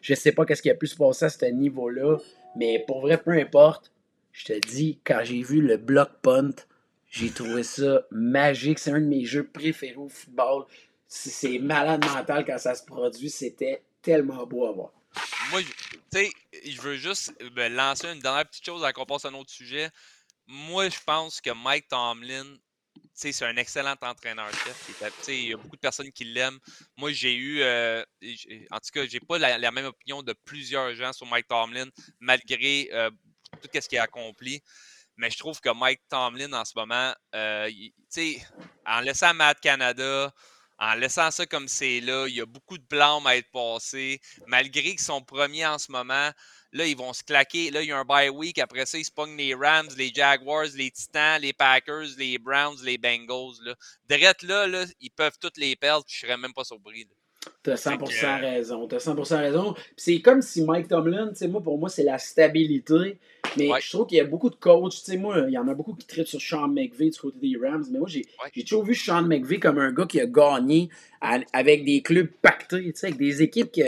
Je 0.00 0.12
ne 0.12 0.16
sais 0.16 0.32
pas 0.32 0.44
qu'est-ce 0.44 0.62
qui 0.62 0.70
a 0.70 0.74
pu 0.74 0.86
se 0.86 0.96
passer 0.96 1.26
à 1.26 1.30
ce 1.30 1.46
niveau-là, 1.46 2.18
mais 2.56 2.84
pour 2.86 3.00
vrai, 3.00 3.18
peu 3.18 3.32
importe, 3.32 3.92
je 4.32 4.44
te 4.46 4.68
dis, 4.68 4.98
quand 5.04 5.20
j'ai 5.24 5.42
vu 5.42 5.60
le 5.60 5.76
block 5.76 6.10
punt, 6.22 6.54
j'ai 7.10 7.30
trouvé 7.30 7.62
ça 7.64 8.06
magique. 8.10 8.78
C'est 8.78 8.92
un 8.92 9.00
de 9.00 9.06
mes 9.06 9.24
jeux 9.24 9.44
préférés 9.44 9.96
au 9.96 10.08
football. 10.08 10.64
C'est 11.08 11.58
malade 11.58 12.04
mental 12.14 12.44
quand 12.44 12.58
ça 12.58 12.74
se 12.74 12.84
produit. 12.84 13.28
C'était 13.28 13.82
tellement 14.00 14.46
beau 14.46 14.66
à 14.66 14.72
voir. 14.72 14.92
Moi, 15.50 15.62
tu 15.62 15.98
sais, 16.12 16.30
je 16.64 16.80
veux 16.80 16.96
juste 16.96 17.32
me 17.40 17.68
lancer 17.68 18.08
une 18.08 18.20
dernière 18.20 18.46
petite 18.46 18.64
chose 18.64 18.82
avant 18.82 18.92
qu'on 18.92 19.06
passe 19.06 19.24
à 19.24 19.28
un 19.28 19.34
autre 19.34 19.50
sujet. 19.50 19.90
Moi, 20.46 20.88
je 20.88 20.98
pense 21.04 21.40
que 21.40 21.50
Mike 21.50 21.88
Tomlin, 21.88 22.56
c'est 23.14 23.44
un 23.44 23.56
excellent 23.56 23.94
entraîneur-chef. 24.00 24.90
Il 25.28 25.48
y 25.48 25.52
a 25.52 25.56
beaucoup 25.56 25.76
de 25.76 25.80
personnes 25.80 26.12
qui 26.12 26.24
l'aiment. 26.24 26.58
Moi, 26.96 27.12
j'ai 27.12 27.34
eu, 27.34 27.60
euh, 27.60 28.02
en 28.70 28.78
tout 28.78 28.90
cas, 28.92 29.06
j'ai 29.06 29.20
pas 29.20 29.38
la, 29.38 29.70
même 29.70 29.86
opinion 29.86 30.22
de 30.22 30.32
plusieurs 30.44 30.94
gens 30.94 31.12
sur 31.12 31.26
Mike 31.26 31.48
Tomlin, 31.48 31.88
malgré 32.18 32.88
euh, 32.92 33.10
tout 33.60 33.68
ce 33.72 33.88
qu'il 33.88 33.98
a 33.98 34.04
accompli. 34.04 34.62
Mais 35.16 35.30
je 35.30 35.38
trouve 35.38 35.60
que 35.60 35.70
Mike 35.70 36.00
Tomlin, 36.08 36.52
en 36.52 36.64
ce 36.64 36.72
moment, 36.76 37.12
euh, 37.34 37.70
en 38.86 39.00
laissant 39.00 39.34
Matt 39.34 39.60
Canada, 39.60 40.32
en 40.80 40.94
laissant 40.94 41.30
ça 41.30 41.44
comme 41.44 41.68
c'est 41.68 42.00
là, 42.00 42.26
il 42.26 42.36
y 42.36 42.40
a 42.40 42.46
beaucoup 42.46 42.78
de 42.78 42.84
blâme 42.88 43.26
à 43.26 43.36
être 43.36 43.50
passé. 43.50 44.20
Malgré 44.46 44.82
qu'ils 44.82 44.98
sont 44.98 45.20
premiers 45.22 45.66
en 45.66 45.78
ce 45.78 45.92
moment, 45.92 46.30
là, 46.72 46.86
ils 46.86 46.96
vont 46.96 47.12
se 47.12 47.22
claquer. 47.22 47.70
Là, 47.70 47.82
il 47.82 47.88
y 47.88 47.92
a 47.92 47.98
un 47.98 48.04
bye 48.04 48.30
week. 48.30 48.58
Après 48.58 48.86
ça, 48.86 48.96
ils 48.96 49.04
se 49.04 49.10
pognent 49.10 49.36
les 49.36 49.54
Rams, 49.54 49.90
les 49.98 50.12
Jaguars, 50.12 50.68
les 50.74 50.90
Titans, 50.90 51.40
les 51.40 51.52
Packers, 51.52 52.06
les 52.16 52.38
Browns, 52.38 52.78
les 52.82 52.96
Bengals. 52.96 53.56
Là. 53.62 53.74
Là, 54.42 54.66
là, 54.66 54.86
ils 55.00 55.10
peuvent 55.10 55.38
toutes 55.38 55.58
les 55.58 55.76
perdre, 55.76 56.04
je 56.08 56.18
serais 56.18 56.38
même 56.38 56.54
pas 56.54 56.64
surpris. 56.64 57.06
T'as 57.62 57.74
100% 57.74 58.40
raison. 58.40 58.86
T'as 58.86 58.98
100% 58.98 59.38
raison. 59.38 59.74
c'est 59.96 60.20
comme 60.20 60.42
si 60.42 60.62
Mike 60.62 60.88
Tomlin, 60.88 61.28
tu 61.28 61.36
sais, 61.36 61.48
moi, 61.48 61.62
pour 61.62 61.78
moi, 61.78 61.88
c'est 61.88 62.02
la 62.02 62.18
stabilité. 62.18 63.18
Mais 63.56 63.68
je 63.80 63.90
trouve 63.90 64.06
qu'il 64.06 64.18
y 64.18 64.20
a 64.20 64.24
beaucoup 64.24 64.50
de 64.50 64.56
coachs. 64.56 64.92
Tu 64.92 64.98
sais, 64.98 65.16
moi, 65.16 65.44
il 65.48 65.52
y 65.52 65.58
en 65.58 65.68
a 65.68 65.74
beaucoup 65.74 65.94
qui 65.94 66.06
traitent 66.06 66.26
sur 66.26 66.40
Sean 66.40 66.68
McVay 66.68 67.10
du 67.10 67.18
côté 67.18 67.38
des 67.40 67.56
Rams. 67.56 67.84
Mais 67.90 67.98
moi, 67.98 68.08
j'ai 68.08 68.24
toujours 68.62 68.84
vu 68.84 68.94
Sean 68.94 69.22
McVay 69.22 69.58
comme 69.58 69.78
un 69.78 69.92
gars 69.92 70.06
qui 70.06 70.20
a 70.20 70.26
gagné 70.26 70.90
avec 71.20 71.84
des 71.84 72.02
clubs 72.02 72.30
pactés, 72.42 72.84
tu 72.84 72.92
sais, 72.94 73.06
avec 73.06 73.18
des 73.18 73.42
équipes 73.42 73.72
qui 73.72 73.82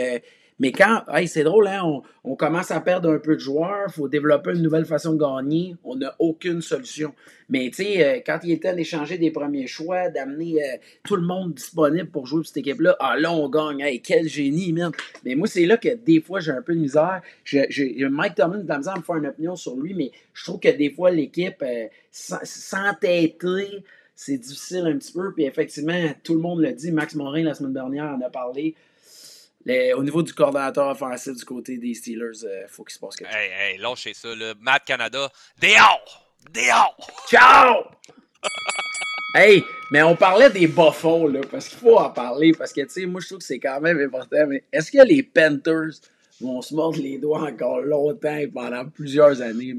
mais 0.59 0.71
quand, 0.71 1.03
hey, 1.11 1.27
c'est 1.27 1.43
drôle, 1.43 1.67
hein, 1.67 1.81
on, 2.23 2.35
commence 2.35 2.71
à 2.71 2.79
perdre 2.79 3.11
un 3.11 3.19
peu 3.19 3.35
de 3.35 3.39
joueurs, 3.39 3.85
il 3.87 3.93
faut 3.93 4.07
développer 4.07 4.51
une 4.51 4.61
nouvelle 4.61 4.85
façon 4.85 5.13
de 5.13 5.19
gagner, 5.19 5.75
on 5.83 5.95
n'a 5.95 6.15
aucune 6.19 6.61
solution. 6.61 7.13
Mais 7.49 7.69
tu 7.69 7.83
sais, 7.83 8.05
euh, 8.05 8.19
quand 8.25 8.39
il 8.43 8.51
est 8.51 8.63
temps 8.63 8.75
d'échanger 8.75 9.17
des 9.17 9.31
premiers 9.31 9.67
choix, 9.67 10.09
d'amener 10.09 10.63
euh, 10.63 10.77
tout 11.03 11.15
le 11.15 11.23
monde 11.23 11.53
disponible 11.53 12.09
pour 12.09 12.25
jouer 12.25 12.39
pour 12.39 12.47
cette 12.47 12.57
équipe-là, 12.57 12.95
ah 12.99 13.17
là, 13.17 13.31
on 13.31 13.49
gagne. 13.49 13.81
Hey, 13.81 14.01
quel 14.01 14.27
génie, 14.27 14.73
man. 14.73 14.91
Mais 15.25 15.35
moi, 15.35 15.47
c'est 15.47 15.65
là 15.65 15.77
que 15.77 15.95
des 15.95 16.21
fois, 16.21 16.39
j'ai 16.39 16.51
un 16.51 16.61
peu 16.61 16.75
de 16.75 16.79
misère. 16.79 17.21
Je, 17.43 18.07
Mike 18.07 18.35
Tomlin 18.35 18.59
de 18.59 18.67
la 18.67 18.77
misère 18.77 18.93
à 18.93 18.97
me 18.97 19.03
faire 19.03 19.15
une 19.15 19.27
opinion 19.27 19.55
sur 19.55 19.75
lui, 19.75 19.93
mais 19.93 20.11
je 20.33 20.43
trouve 20.43 20.59
que 20.59 20.69
des 20.69 20.91
fois, 20.91 21.11
l'équipe, 21.11 21.61
euh, 21.61 21.87
s'entêter, 22.11 23.35
c'est 24.15 24.37
difficile 24.37 24.85
un 24.87 24.97
petit 24.97 25.11
peu. 25.11 25.33
Puis 25.33 25.45
effectivement, 25.45 26.13
tout 26.23 26.35
le 26.35 26.41
monde 26.41 26.61
l'a 26.61 26.71
dit. 26.71 26.91
Max 26.91 27.15
Morin, 27.15 27.43
la 27.43 27.53
semaine 27.53 27.73
dernière, 27.73 28.05
en 28.05 28.21
a 28.21 28.29
parlé 28.29 28.75
au 29.95 30.03
niveau 30.03 30.21
du 30.21 30.33
coordonnateur 30.33 30.89
offensif 30.89 31.35
du 31.35 31.45
côté 31.45 31.77
des 31.77 31.93
Steelers, 31.93 32.41
il 32.41 32.47
euh, 32.47 32.67
faut 32.67 32.83
qu'il 32.83 32.93
se 32.93 32.99
passe 32.99 33.15
quelque 33.15 33.31
chose. 33.31 33.39
Hey, 33.41 33.73
hey, 33.73 33.77
lâchez 33.77 34.13
ça, 34.13 34.35
là. 34.35 34.53
Matt 34.59 34.85
Canada, 34.85 35.31
dehors! 35.61 36.27
Dehors! 36.53 36.97
Ciao! 37.29 37.85
hey, 39.35 39.63
mais 39.91 40.03
on 40.03 40.15
parlait 40.15 40.49
des 40.49 40.67
buffons, 40.67 41.27
là, 41.27 41.41
parce 41.49 41.69
qu'il 41.69 41.79
faut 41.79 41.97
en 41.97 42.09
parler, 42.09 42.51
parce 42.51 42.73
que, 42.73 42.81
tu 42.81 42.89
sais, 42.89 43.05
moi, 43.05 43.21
je 43.21 43.27
trouve 43.27 43.39
que 43.39 43.45
c'est 43.45 43.59
quand 43.59 43.79
même 43.79 43.99
important, 43.99 44.45
mais 44.47 44.63
est-ce 44.71 44.91
que 44.91 45.05
les 45.05 45.23
Panthers 45.23 46.01
vont 46.41 46.61
se 46.61 46.73
mordre 46.75 46.99
les 46.99 47.17
doigts 47.17 47.43
encore 47.43 47.81
longtemps 47.81 48.35
et 48.35 48.47
pendant 48.47 48.85
plusieurs 48.85 49.41
années, 49.41 49.73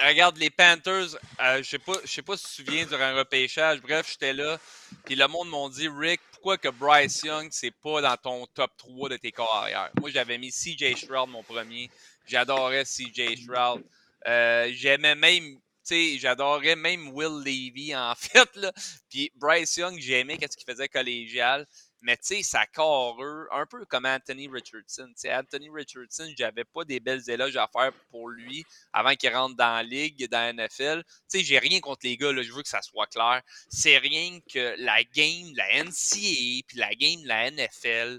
regarde, 0.00 0.36
les 0.38 0.50
Panthers, 0.50 1.16
euh, 1.40 1.62
je 1.62 1.76
pas, 1.76 1.94
sais 2.04 2.22
pas 2.22 2.36
si 2.36 2.44
tu 2.44 2.50
te 2.50 2.68
souviens 2.68 2.86
durant 2.86 3.04
un 3.04 3.14
repêchage, 3.14 3.80
bref, 3.80 4.08
j'étais 4.10 4.32
là, 4.32 4.58
puis 5.04 5.14
le 5.14 5.26
monde 5.28 5.48
m'a 5.50 5.68
dit, 5.70 5.88
Rick, 5.88 6.20
pourquoi 6.32 6.58
que 6.58 6.68
Bryce 6.68 7.22
Young, 7.22 7.48
c'est 7.50 7.70
pas 7.70 8.00
dans 8.00 8.16
ton 8.16 8.46
top 8.46 8.72
3 8.76 9.08
de 9.10 9.16
tes 9.16 9.32
corps 9.32 9.54
arrière? 9.54 9.90
Moi, 10.00 10.10
j'avais 10.10 10.38
mis 10.38 10.50
CJ 10.50 10.96
Stroud, 10.96 11.30
mon 11.30 11.42
premier. 11.42 11.88
J'adorais 12.26 12.84
CJ 12.84 13.36
Stroud. 13.42 13.84
Euh, 14.26 14.70
j'aimais 14.72 15.14
même, 15.14 15.58
j'adorais 15.88 16.76
même 16.76 17.10
Will 17.10 17.42
Levy, 17.44 17.94
en 17.94 18.14
fait, 18.16 18.48
là. 18.56 18.72
Puis 19.08 19.30
Bryce 19.36 19.76
Young, 19.76 19.98
j'aimais 19.98 20.36
qu'est-ce 20.36 20.56
qu'il 20.56 20.70
faisait 20.70 20.88
collégial. 20.88 21.66
Mais 22.02 22.16
tu 22.16 22.34
sais, 22.34 22.42
ça 22.42 22.66
carreux, 22.66 23.46
un 23.52 23.64
peu 23.66 23.84
comme 23.86 24.06
Anthony 24.06 24.48
Richardson. 24.48 25.10
sais, 25.14 25.34
Anthony 25.34 25.70
Richardson, 25.70 26.28
j'avais 26.36 26.64
pas 26.64 26.84
des 26.84 27.00
belles 27.00 27.28
éloges 27.30 27.56
à 27.56 27.68
faire 27.72 27.92
pour 28.10 28.28
lui 28.28 28.64
avant 28.92 29.14
qu'il 29.14 29.34
rentre 29.34 29.56
dans 29.56 29.76
la 29.76 29.82
ligue, 29.82 30.28
dans 30.28 30.56
la 30.56 30.64
NFL. 30.64 31.02
Tu 31.04 31.38
sais, 31.38 31.44
j'ai 31.44 31.58
rien 31.58 31.80
contre 31.80 32.00
les 32.04 32.16
gars, 32.16 32.32
je 32.42 32.52
veux 32.52 32.62
que 32.62 32.68
ça 32.68 32.82
soit 32.82 33.06
clair. 33.06 33.40
C'est 33.68 33.98
rien 33.98 34.38
que 34.52 34.74
la 34.78 35.04
game, 35.04 35.52
la 35.54 35.84
NCAA, 35.84 36.62
puis 36.66 36.76
la 36.76 36.94
game, 36.94 37.20
la 37.24 37.50
NFL, 37.50 38.18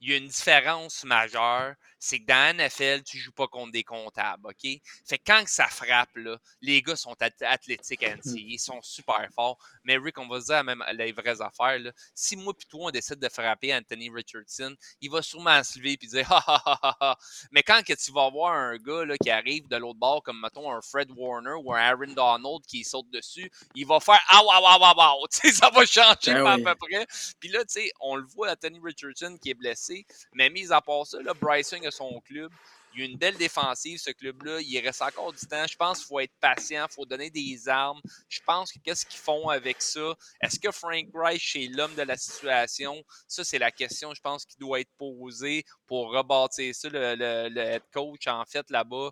il 0.00 0.10
y 0.10 0.14
a 0.14 0.16
une 0.16 0.28
différence 0.28 1.04
majeure 1.04 1.74
c'est 2.04 2.18
que 2.18 2.26
dans 2.26 2.56
la 2.56 2.66
NFL, 2.66 3.04
tu 3.04 3.16
ne 3.18 3.22
joues 3.22 3.32
pas 3.32 3.46
contre 3.46 3.70
des 3.70 3.84
comptables, 3.84 4.48
OK? 4.48 4.68
Fait 5.06 5.18
que 5.18 5.22
quand 5.24 5.44
ça 5.46 5.68
frappe, 5.68 6.16
là, 6.16 6.36
les 6.60 6.82
gars 6.82 6.96
sont 6.96 7.14
athlétiques 7.42 8.02
à 8.02 8.16
mmh. 8.16 8.36
ils 8.38 8.58
sont 8.58 8.82
super 8.82 9.28
forts. 9.32 9.56
Mais 9.84 9.98
Rick, 9.98 10.18
on 10.18 10.26
va 10.26 10.40
se 10.40 10.46
dire 10.46 10.64
même 10.64 10.84
les 10.94 11.12
vraies 11.12 11.40
affaires. 11.40 11.78
Là. 11.78 11.92
Si 12.12 12.34
moi 12.34 12.54
et 12.60 12.64
toi, 12.64 12.88
on 12.88 12.90
décide 12.90 13.20
de 13.20 13.28
frapper 13.28 13.72
Anthony 13.72 14.10
Richardson, 14.10 14.74
il 15.00 15.12
va 15.12 15.22
sûrement 15.22 15.62
se 15.62 15.78
lever 15.78 15.92
et 15.92 16.06
dire 16.08 16.26
ha 16.32 16.42
ha 16.44 16.60
ha 16.82 16.96
ha. 17.00 17.16
Mais 17.52 17.62
quand 17.62 17.84
que 17.86 17.92
tu 17.92 18.10
vas 18.10 18.28
voir 18.30 18.52
un 18.52 18.78
gars 18.78 19.04
là, 19.04 19.16
qui 19.16 19.30
arrive 19.30 19.68
de 19.68 19.76
l'autre 19.76 20.00
bord, 20.00 20.24
comme 20.24 20.40
mettons 20.40 20.72
un 20.72 20.80
Fred 20.82 21.08
Warner 21.16 21.54
ou 21.62 21.72
un 21.72 21.78
Aaron 21.78 22.14
Donald 22.14 22.66
qui 22.66 22.82
saute 22.82 23.10
dessus, 23.10 23.48
il 23.76 23.86
va 23.86 24.00
faire 24.00 24.20
ah 24.28 24.42
waouh 24.44 24.80
waouh 24.80 24.96
waouh. 24.96 25.26
Ça 25.30 25.70
va 25.70 25.86
changer 25.86 26.34
ben 26.34 26.46
à 26.46 26.74
peu 26.74 26.74
près. 26.74 27.06
Puis 27.38 27.48
là, 27.50 27.60
tu 27.60 27.80
sais, 27.80 27.92
on 28.00 28.16
le 28.16 28.26
voit, 28.26 28.50
Anthony 28.50 28.80
Richardson 28.82 29.38
qui 29.40 29.50
est 29.50 29.54
blessé. 29.54 30.04
Mais 30.32 30.50
mis 30.50 30.72
à 30.72 30.80
part 30.80 31.06
ça, 31.06 31.22
là, 31.22 31.32
Bryson 31.34 31.78
a 31.84 31.91
son 31.92 32.20
club. 32.20 32.50
Il 32.94 33.00
y 33.00 33.02
a 33.04 33.06
une 33.06 33.16
belle 33.16 33.36
défensive, 33.36 33.98
ce 33.98 34.10
club-là. 34.10 34.60
Il 34.60 34.78
reste 34.80 35.00
encore 35.00 35.32
du 35.32 35.46
temps. 35.46 35.66
Je 35.66 35.76
pense 35.76 35.98
qu'il 35.98 36.06
faut 36.08 36.20
être 36.20 36.34
patient, 36.40 36.86
il 36.90 36.94
faut 36.94 37.06
donner 37.06 37.30
des 37.30 37.68
armes. 37.68 38.00
Je 38.28 38.40
pense 38.44 38.70
que 38.70 38.78
qu'est-ce 38.80 39.06
qu'ils 39.06 39.20
font 39.20 39.48
avec 39.48 39.80
ça? 39.80 40.14
Est-ce 40.42 40.58
que 40.58 40.70
Frank 40.70 41.06
Reich 41.14 41.56
est 41.56 41.68
l'homme 41.68 41.94
de 41.94 42.02
la 42.02 42.16
situation? 42.16 43.02
Ça, 43.28 43.44
c'est 43.44 43.58
la 43.58 43.70
question, 43.70 44.12
je 44.12 44.20
pense, 44.20 44.44
qui 44.44 44.56
doit 44.58 44.80
être 44.80 44.92
posée 44.98 45.64
pour 45.86 46.12
rebâtir 46.12 46.74
ça, 46.74 46.88
le, 46.90 47.56
head 47.56 47.82
coach, 47.92 48.26
en 48.26 48.44
fait, 48.44 48.68
là-bas. 48.70 49.10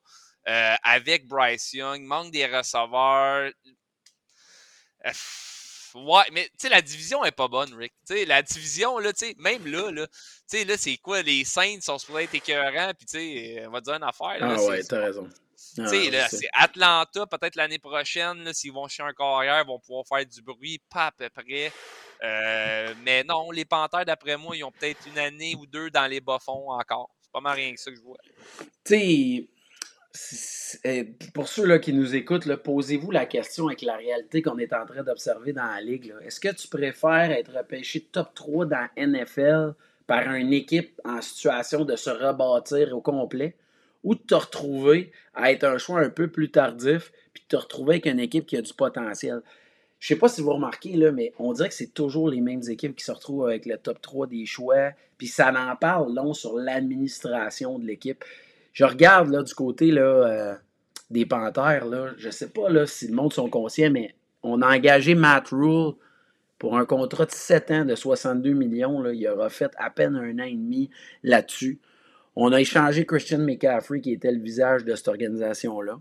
Euh, 0.48 0.74
avec 0.82 1.26
Bryce 1.26 1.72
Young, 1.72 2.02
manque 2.02 2.32
des 2.32 2.46
receveurs. 2.46 3.50
Euh, 5.06 5.12
Ouais, 5.94 6.24
mais 6.32 6.44
tu 6.44 6.52
sais, 6.58 6.68
la 6.68 6.82
division 6.82 7.24
est 7.24 7.32
pas 7.32 7.48
bonne, 7.48 7.72
Rick. 7.74 7.92
Tu 8.06 8.14
sais, 8.14 8.24
la 8.24 8.42
division, 8.42 8.98
là, 8.98 9.12
tu 9.12 9.26
sais, 9.26 9.34
même 9.38 9.66
là, 9.66 9.90
là, 9.90 10.06
tu 10.06 10.14
sais, 10.46 10.64
là, 10.64 10.76
c'est 10.76 10.96
quoi, 10.98 11.22
les 11.22 11.44
Saints 11.44 11.80
sont 11.80 11.98
supposés 11.98 12.24
être 12.24 12.34
écœurants, 12.34 12.92
puis 12.96 13.06
tu 13.06 13.18
sais, 13.18 13.66
on 13.66 13.70
va 13.70 13.80
dire 13.80 13.94
une 13.94 14.02
affaire. 14.02 14.38
Là, 14.38 14.56
ah 14.56 14.62
ouais, 14.64 14.82
t'as 14.82 15.00
raison. 15.00 15.28
Tu 15.74 15.86
sais, 15.86 16.08
ah, 16.08 16.10
là, 16.10 16.28
c'est 16.28 16.48
Atlanta, 16.52 17.26
peut-être 17.26 17.56
l'année 17.56 17.78
prochaine, 17.78 18.52
s'ils 18.52 18.72
vont 18.72 18.88
chercher 18.88 19.10
un 19.10 19.12
carrière, 19.12 19.62
ils 19.64 19.66
vont 19.66 19.78
pouvoir 19.78 20.04
faire 20.06 20.26
du 20.26 20.42
bruit, 20.42 20.80
pas 20.90 21.06
à 21.06 21.12
peu 21.12 21.28
près. 21.28 21.72
Euh, 22.22 22.94
mais 23.02 23.24
non, 23.24 23.50
les 23.50 23.64
Panthers, 23.64 24.04
d'après 24.04 24.36
moi, 24.36 24.56
ils 24.56 24.64
ont 24.64 24.72
peut-être 24.72 25.00
une 25.06 25.18
année 25.18 25.54
ou 25.54 25.66
deux 25.66 25.90
dans 25.90 26.06
les 26.06 26.20
bas-fonds 26.20 26.70
encore. 26.70 27.10
C'est 27.22 27.32
pas 27.32 27.40
mal 27.40 27.56
rien 27.56 27.74
que 27.74 27.80
ça 27.80 27.90
que 27.90 27.96
je 27.96 28.02
vois. 28.02 28.18
Tu 28.58 28.66
sais, 28.84 29.48
pour 31.34 31.48
ceux 31.48 31.66
là, 31.66 31.78
qui 31.78 31.92
nous 31.92 32.16
écoutent, 32.16 32.52
posez-vous 32.56 33.10
la 33.12 33.26
question 33.26 33.68
avec 33.68 33.82
la 33.82 33.96
réalité 33.96 34.42
qu'on 34.42 34.58
est 34.58 34.72
en 34.72 34.84
train 34.84 35.04
d'observer 35.04 35.52
dans 35.52 35.66
la 35.66 35.80
ligue. 35.80 36.12
Est-ce 36.24 36.40
que 36.40 36.52
tu 36.52 36.66
préfères 36.68 37.30
être 37.30 37.56
repêché 37.56 38.00
top 38.00 38.34
3 38.34 38.66
dans 38.66 38.88
NFL 38.96 39.74
par 40.06 40.34
une 40.34 40.52
équipe 40.52 41.00
en 41.04 41.22
situation 41.22 41.84
de 41.84 41.94
se 41.94 42.10
rebâtir 42.10 42.96
au 42.96 43.00
complet 43.00 43.54
ou 44.02 44.16
de 44.16 44.20
te 44.20 44.34
retrouver 44.34 45.12
à 45.34 45.52
être 45.52 45.64
un 45.64 45.78
choix 45.78 46.00
un 46.00 46.10
peu 46.10 46.28
plus 46.28 46.50
tardif 46.50 47.12
puis 47.32 47.44
de 47.44 47.56
te 47.56 47.56
retrouver 47.56 47.94
avec 47.94 48.06
une 48.06 48.18
équipe 48.20 48.46
qui 48.46 48.56
a 48.56 48.62
du 48.62 48.74
potentiel? 48.74 49.42
Je 50.00 50.08
sais 50.08 50.16
pas 50.16 50.28
si 50.28 50.40
vous 50.40 50.54
remarquez, 50.54 50.96
là, 50.96 51.12
mais 51.12 51.32
on 51.38 51.52
dirait 51.52 51.68
que 51.68 51.74
c'est 51.74 51.94
toujours 51.94 52.30
les 52.30 52.40
mêmes 52.40 52.62
équipes 52.68 52.96
qui 52.96 53.04
se 53.04 53.12
retrouvent 53.12 53.46
avec 53.46 53.66
le 53.66 53.76
top 53.76 54.00
3 54.00 54.26
des 54.26 54.46
choix. 54.46 54.92
Puis 55.18 55.28
ça 55.28 55.52
en 55.52 55.76
parle 55.76 56.14
long 56.14 56.32
sur 56.32 56.56
l'administration 56.56 57.78
de 57.78 57.86
l'équipe 57.86 58.24
je 58.72 58.84
regarde 58.84 59.30
là, 59.30 59.42
du 59.42 59.54
côté 59.54 59.90
là, 59.90 60.02
euh, 60.02 60.54
des 61.10 61.26
Panthères, 61.26 61.86
je 62.16 62.30
sais 62.30 62.48
pas 62.48 62.68
là, 62.68 62.86
si 62.86 63.08
le 63.08 63.14
monde 63.14 63.32
sont 63.32 63.50
conscients, 63.50 63.90
mais 63.90 64.14
on 64.42 64.62
a 64.62 64.76
engagé 64.76 65.14
Matt 65.14 65.48
Rule 65.48 65.94
pour 66.58 66.76
un 66.76 66.84
contrat 66.84 67.24
de 67.24 67.30
7 67.30 67.70
ans 67.70 67.84
de 67.84 67.94
62 67.94 68.52
millions. 68.52 69.00
Là, 69.00 69.12
il 69.12 69.26
aura 69.28 69.48
fait 69.48 69.72
à 69.78 69.90
peine 69.90 70.14
un 70.14 70.38
an 70.38 70.46
et 70.46 70.52
demi 70.52 70.90
là-dessus. 71.22 71.80
On 72.36 72.52
a 72.52 72.60
échangé 72.60 73.06
Christian 73.06 73.38
McCaffrey, 73.38 74.00
qui 74.00 74.12
était 74.12 74.30
le 74.30 74.40
visage 74.40 74.84
de 74.84 74.94
cette 74.94 75.08
organisation-là. 75.08 75.98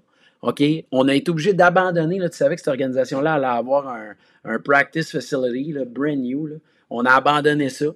On 0.91 1.07
a 1.07 1.15
été 1.15 1.31
obligé 1.31 1.53
d'abandonner. 1.53 2.19
Tu 2.29 2.37
savais 2.37 2.55
que 2.55 2.61
cette 2.61 2.69
organisation-là 2.69 3.33
allait 3.35 3.47
avoir 3.47 3.87
un, 3.87 4.15
un 4.43 4.59
practice 4.59 5.11
facility, 5.11 5.71
là, 5.73 5.85
brand 5.85 6.17
new. 6.17 6.45
Là. 6.47 6.55
On 6.89 7.05
a 7.05 7.11
abandonné 7.11 7.69
ça. 7.69 7.87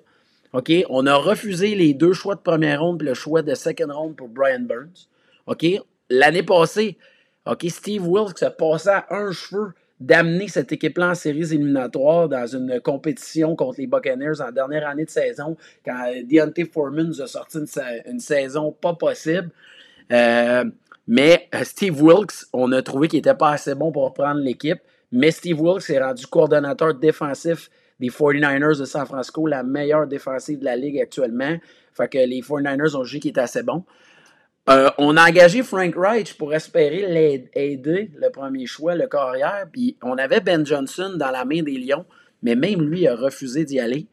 OK? 0.54 0.72
On 0.90 1.06
a 1.08 1.16
refusé 1.16 1.76
les 1.76 1.94
deux 1.94 2.14
choix 2.14 2.36
de 2.36 2.42
première 2.42 2.82
ronde 2.82 3.02
et 3.02 3.06
le 3.06 3.14
choix 3.14 3.42
de 3.42 3.54
second 3.56 3.92
round 3.92 4.16
pour 4.16 4.30
Brian 4.30 4.62
Burns. 4.62 5.08
OK? 5.48 5.66
L'année 6.10 6.44
passée, 6.44 6.98
OK, 7.46 7.66
Steve 7.70 8.08
Wilkes 8.08 8.44
a 8.44 8.52
passé 8.52 8.90
à 8.90 9.06
un 9.10 9.32
cheveu 9.32 9.74
d'amener 10.00 10.48
cette 10.48 10.72
équipe-là 10.72 11.12
en 11.12 11.16
séries 11.16 11.54
éliminatoires 11.54 12.28
dans 12.28 12.46
une 12.46 12.80
compétition 12.82 13.56
contre 13.56 13.80
les 13.80 13.88
Buccaneers 13.88 14.42
en 14.42 14.52
dernière 14.52 14.88
année 14.88 15.06
de 15.06 15.10
saison, 15.10 15.56
quand 15.86 16.12
Deontay 16.30 16.66
Foreman 16.66 17.08
nous 17.08 17.22
a 17.22 17.28
sorti 17.28 17.60
une, 18.06 18.20
saison 18.20 18.72
pas 18.72 18.94
possible. 18.94 19.50
Euh, 20.12 20.66
mais 21.08 21.48
euh, 21.54 21.64
Steve 21.64 22.02
Wilkes, 22.02 22.46
on 22.54 22.72
a 22.72 22.82
trouvé 22.82 23.08
qu'il 23.08 23.18
n'était 23.18 23.34
pas 23.34 23.52
assez 23.52 23.76
bon 23.76 23.92
pour 23.92 24.06
reprendre 24.06 24.42
l'équipe. 24.42 24.80
Mais 25.12 25.32
Steve 25.32 25.62
Wilkes 25.62 25.90
est 25.90 26.02
rendu 26.02 26.26
coordonnateur 26.28 26.94
défensif 26.94 27.70
des 28.00 28.10
49ers 28.10 28.80
de 28.80 28.86
San 28.86 29.06
Francisco, 29.06 29.48
la 29.48 29.64
meilleure 29.64 30.08
défensive 30.08 30.60
de 30.60 30.66
la 30.66 30.76
ligue 30.76 31.00
actuellement. 31.00 31.58
Fait 31.94 32.08
que 32.08 32.18
les 32.18 32.42
49ers 32.42 32.96
ont 32.96 33.04
jugé 33.04 33.20
qu'il 33.20 33.32
était 33.32 33.42
assez 33.42 33.64
bon. 33.64 33.84
Euh, 34.70 34.90
on 34.98 35.18
a 35.18 35.28
engagé 35.30 35.62
Frank 35.62 35.94
Reich 35.96 36.38
pour 36.38 36.54
espérer 36.54 37.06
l'aider, 37.06 38.12
le 38.16 38.30
premier 38.30 38.66
choix, 38.66 38.96
le 38.96 39.08
carrière. 39.08 39.68
Puis 39.72 39.98
on 40.02 40.18
avait 40.18 40.40
Ben 40.40 40.66
Johnson 40.66 41.14
dans 41.18 41.32
la 41.32 41.44
main 41.44 41.62
des 41.62 41.78
Lions, 41.78 42.06
mais 42.42 42.56
même 42.56 42.82
lui 42.82 43.08
a 43.08 43.16
refusé 43.16 43.66
d'y 43.66 43.80
aller. 43.80 44.08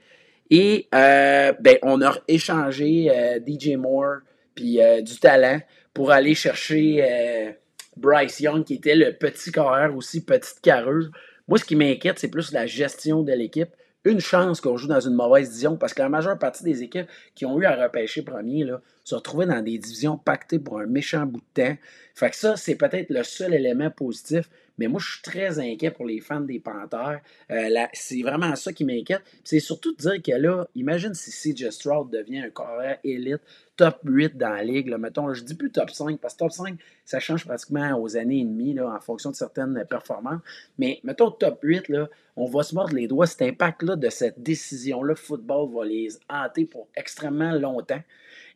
Et 0.51 0.89
euh, 0.95 1.53
ben, 1.61 1.77
on 1.83 2.03
a 2.03 2.15
échangé 2.27 3.09
euh, 3.11 3.39
DJ 3.39 3.77
Moore 3.77 4.19
puis 4.57 4.81
du 5.03 5.19
talent 5.21 5.61
pour 5.95 6.11
aller 6.11 6.35
chercher 6.35 7.55
Bryce 7.97 8.41
Young, 8.41 8.65
qui 8.65 8.75
était 8.75 8.97
le 8.97 9.13
petit 9.13 9.53
carrière 9.53 9.95
aussi, 9.97 10.25
petite 10.25 10.61
carrure. 10.61 11.11
Moi, 11.51 11.59
ce 11.59 11.65
qui 11.65 11.75
m'inquiète, 11.75 12.21
c'est 12.21 12.31
plus 12.31 12.53
la 12.53 12.67
gestion 12.67 13.25
de 13.25 13.33
l'équipe. 13.33 13.71
Une 14.05 14.21
chance 14.21 14.61
qu'on 14.61 14.77
joue 14.77 14.87
dans 14.87 15.01
une 15.01 15.15
mauvaise 15.15 15.49
division 15.49 15.77
parce 15.77 15.93
que 15.93 16.01
la 16.01 16.09
majeure 16.09 16.39
partie 16.39 16.63
des 16.63 16.85
équipes 16.85 17.09
qui 17.35 17.45
ont 17.45 17.61
eu 17.61 17.65
à 17.65 17.75
repêcher 17.75 18.23
premier 18.23 18.63
là, 18.63 18.81
se 19.05 19.15
retrouvaient 19.15 19.47
dans 19.47 19.63
des 19.63 19.79
divisions 19.79 20.17
pactées 20.17 20.59
pour 20.59 20.79
un 20.79 20.87
méchant 20.87 21.27
bout 21.27 21.41
de 21.55 21.63
temps. 21.63 21.77
Fait 22.15 22.31
que 22.31 22.37
ça, 22.37 22.57
c'est 22.57 22.75
peut-être 22.75 23.11
le 23.11 23.23
seul 23.23 23.55
élément 23.55 23.91
positif. 23.91 24.49
Mais 24.81 24.89
moi, 24.89 24.99
je 24.99 25.13
suis 25.13 25.23
très 25.23 25.59
inquiet 25.59 25.91
pour 25.91 26.07
les 26.07 26.21
fans 26.21 26.41
des 26.41 26.59
Panthers. 26.59 27.21
Euh, 27.51 27.69
c'est 27.93 28.23
vraiment 28.23 28.57
ça 28.57 28.73
qui 28.73 28.87
m'inquiète. 28.87 29.21
C'est 29.45 29.61
surtout 29.61 29.93
de 29.93 29.99
dire 29.99 30.23
que 30.23 30.33
là, 30.33 30.67
imagine 30.75 31.13
si 31.13 31.31
CJ 31.31 31.69
Stroud 31.69 32.11
devient 32.11 32.39
un 32.39 32.51
carrière 32.51 32.99
élite, 33.05 33.43
top 33.77 33.99
8 34.05 34.39
dans 34.39 34.49
la 34.49 34.63
ligue. 34.63 34.95
Mettons, 34.99 35.35
je 35.35 35.45
dis 35.45 35.55
plus 35.55 35.71
top 35.71 35.91
5, 35.91 36.19
parce 36.19 36.33
que 36.33 36.39
top 36.39 36.53
5, 36.53 36.79
ça 37.05 37.21
change 37.21 37.45
pratiquement 37.45 38.01
aux 38.01 38.17
années 38.17 38.41
et 38.41 38.45
demie 38.45 38.73
là, 38.73 38.89
en 38.89 39.01
fonction 39.01 39.31
de 39.31 39.37
certaines 39.37 39.85
performances. 39.89 40.41
Mais 40.79 41.01
mettons 41.05 41.31
top 41.31 41.59
8, 41.63 41.89
là, 41.91 42.09
on 42.37 42.47
va 42.47 42.63
se 42.63 42.75
mordre 42.75 42.95
les 42.95 43.07
doigts. 43.07 43.27
Cet 43.27 43.43
impact-là 43.43 43.97
de 43.97 44.09
cette 44.09 44.43
décision-là, 44.43 45.15
football 45.15 45.71
va 45.75 45.85
les 45.85 46.09
hanter 46.31 46.65
pour 46.65 46.89
extrêmement 46.97 47.53
longtemps. 47.53 48.03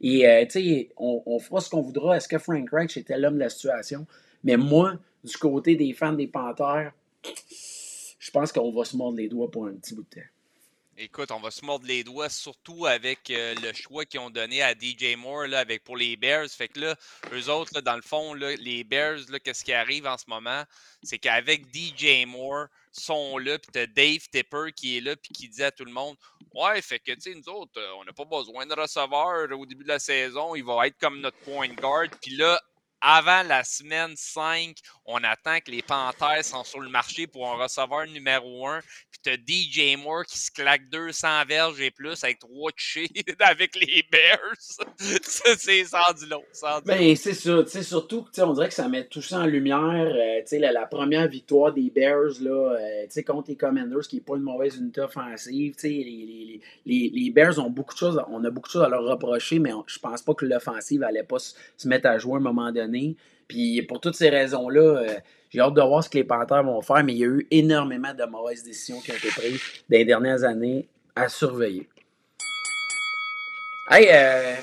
Et, 0.00 0.26
euh, 0.26 0.44
tu 0.44 0.50
sais, 0.50 0.90
on, 0.96 1.38
fera 1.38 1.61
ce 1.61 1.70
qu'on 1.70 1.83
voudra. 1.83 2.16
Est-ce 2.16 2.28
que 2.28 2.38
Frank 2.38 2.68
Reich 2.70 2.96
était 2.96 3.18
l'homme 3.18 3.35
de 3.35 3.40
la 3.40 3.50
situation? 3.50 4.07
Mais 4.42 4.57
moi, 4.57 4.94
du 5.22 5.37
côté 5.37 5.76
des 5.76 5.92
fans 5.92 6.12
des 6.12 6.26
Panthers, 6.26 6.92
je 8.18 8.30
pense 8.30 8.52
qu'on 8.52 8.72
va 8.72 8.85
se 8.85 8.96
mordre 8.96 9.18
les 9.18 9.28
doigts 9.28 9.50
pour 9.50 9.66
un 9.66 9.74
petit 9.74 9.94
bout 9.94 10.02
de 10.02 10.20
temps. 10.20 10.26
Écoute, 10.96 11.33
on 11.33 11.40
va 11.40 11.50
se 11.50 11.64
mordre 11.64 11.87
les 11.88 12.04
doigts, 12.04 12.28
surtout 12.28 12.87
avec 12.87 13.28
euh, 13.30 13.57
le 13.61 13.72
choix 13.72 14.04
qu'ils 14.04 14.20
ont 14.20 14.30
donné 14.30 14.62
à 14.62 14.74
DJ 14.74 15.16
Moore 15.16 15.48
là, 15.48 15.59
avec, 15.59 15.83
pour 15.83 15.96
les 15.96 16.16
Bears. 16.16 16.48
Fait 16.48 16.68
que 16.68 16.78
là, 16.78 16.94
eux 17.33 17.50
autres, 17.50 17.80
dans 17.80 17.96
le 17.96 18.02
fond, 18.02 18.33
les 18.35 18.85
Bears, 18.85 19.18
qu'est-ce 19.42 19.64
qui 19.64 19.72
arrive 19.72 20.07
en 20.07 20.16
ce 20.16 20.26
moment? 20.28 20.62
C'est 21.02 21.18
qu'avec 21.18 21.66
DJ 21.74 22.24
Moore, 22.26 22.66
sont 23.00 23.38
là, 23.38 23.59
puis 23.59 23.70
t'as 23.72 23.87
Dave 23.87 24.28
Tipper 24.30 24.72
qui 24.74 24.98
est 24.98 25.00
là, 25.00 25.16
puis 25.16 25.33
qui 25.33 25.48
dit 25.48 25.62
à 25.62 25.70
tout 25.70 25.85
le 25.85 25.92
monde 25.92 26.16
Ouais, 26.54 26.80
fait 26.83 27.00
que, 27.00 27.12
tu 27.12 27.20
sais, 27.20 27.35
nous 27.35 27.48
autres, 27.52 27.80
on 27.98 28.04
n'a 28.04 28.12
pas 28.12 28.24
besoin 28.24 28.64
de 28.64 28.74
receveur 28.74 29.59
au 29.59 29.66
début 29.66 29.83
de 29.83 29.88
la 29.88 29.98
saison, 29.98 30.54
il 30.54 30.64
va 30.64 30.87
être 30.87 30.98
comme 30.98 31.20
notre 31.20 31.38
point 31.38 31.68
guard. 31.68 32.07
Puis 32.22 32.37
là, 32.37 32.61
avant 33.07 33.43
la 33.47 33.62
semaine 33.64 34.14
5, 34.17 34.77
on 35.05 35.19
attend 35.25 35.59
que 35.61 35.71
les 35.71 35.83
Panthers 35.83 36.43
sont 36.43 36.64
sur 36.64 36.81
le 36.81 36.88
marché 36.88 37.27
pour 37.27 37.47
un 37.47 37.62
receveur 37.62 38.07
numéro 38.07 38.67
1. 38.67 38.81
Puis 39.11 39.21
tu 39.23 39.31
as 39.31 39.95
DJ 39.95 40.03
Moore 40.03 40.25
qui 40.25 40.38
se 40.38 40.51
claque 40.51 40.88
200 40.88 41.29
verges 41.47 41.81
et 41.83 41.90
plus 41.90 42.25
avec 42.25 42.38
trois 42.38 42.73
touchés 42.73 43.11
avec 43.40 43.77
les 43.77 44.03
Bears. 44.11 44.57
ça, 45.23 45.51
c'est 45.59 45.85
sans 45.85 46.14
du 46.19 46.27
lot. 46.27 46.45
Ben, 46.87 47.14
c'est 47.14 47.35
ça. 47.35 47.83
Surtout, 47.83 48.27
on 48.38 48.53
dirait 48.55 48.69
que 48.69 48.75
ça 48.75 48.88
met 48.88 49.07
tout 49.07 49.21
ça 49.21 49.40
en 49.40 49.47
lumière. 49.47 50.14
Euh, 50.14 50.59
la, 50.59 50.73
la, 50.73 50.87
première 50.87 51.29
victoire 51.29 51.75
des 51.75 51.90
Bears 51.90 52.40
là, 52.40 52.79
euh, 52.81 53.23
contre 53.27 53.51
les 53.51 53.57
Commanders, 53.57 54.09
qui 54.09 54.17
n'est 54.17 54.23
pas 54.23 54.37
une 54.37 54.43
mauvaise 54.43 54.77
unité 54.77 55.03
offensive. 55.03 55.75
Les, 55.83 55.90
les, 55.90 56.61
les, 56.87 57.11
les, 57.12 57.31
Bears 57.31 57.59
ont 57.59 57.71
beaucoup 57.71 57.93
de 57.93 57.99
choses, 57.99 58.23
on 58.31 58.43
a 58.45 58.51
beaucoup 58.51 58.69
de 58.69 58.73
choses 58.73 58.83
à 58.83 58.88
leur 58.88 59.05
reprocher, 59.05 59.59
mais 59.59 59.73
je 59.87 59.99
pense 59.99 60.23
pas 60.23 60.33
que 60.33 60.47
l'offensive 60.47 61.03
allait 61.03 61.23
pas 61.23 61.38
se 61.38 61.87
mettre 61.87 62.07
à 62.09 62.17
jouer 62.17 62.35
à 62.35 62.37
un 62.37 62.40
moment 62.40 62.73
donné. 62.73 62.93
Puis 63.48 63.83
pour 63.83 64.00
toutes 64.00 64.14
ces 64.14 64.30
raisons-là, 64.30 64.80
euh, 64.80 65.14
j'ai 65.50 65.61
hâte 65.61 65.74
de 65.74 65.83
voir 65.83 66.02
ce 66.02 66.09
que 66.09 66.18
les 66.18 66.24
Panthers 66.24 66.64
vont 66.64 66.80
faire, 66.83 67.04
mais 67.04 67.12
il 67.12 67.18
y 67.18 67.24
a 67.24 67.28
eu 67.28 67.46
énormément 67.50 68.12
de 68.14 68.24
mauvaises 68.24 68.64
décisions 68.64 69.00
qui 69.00 69.12
ont 69.12 69.16
été 69.16 69.28
prises 69.28 69.61
dans 69.88 69.98
les 69.98 70.04
dernières 70.04 70.44
années 70.44 70.88
à 71.14 71.28
surveiller. 71.28 71.88
Hey, 73.90 74.09
euh, 74.11 74.57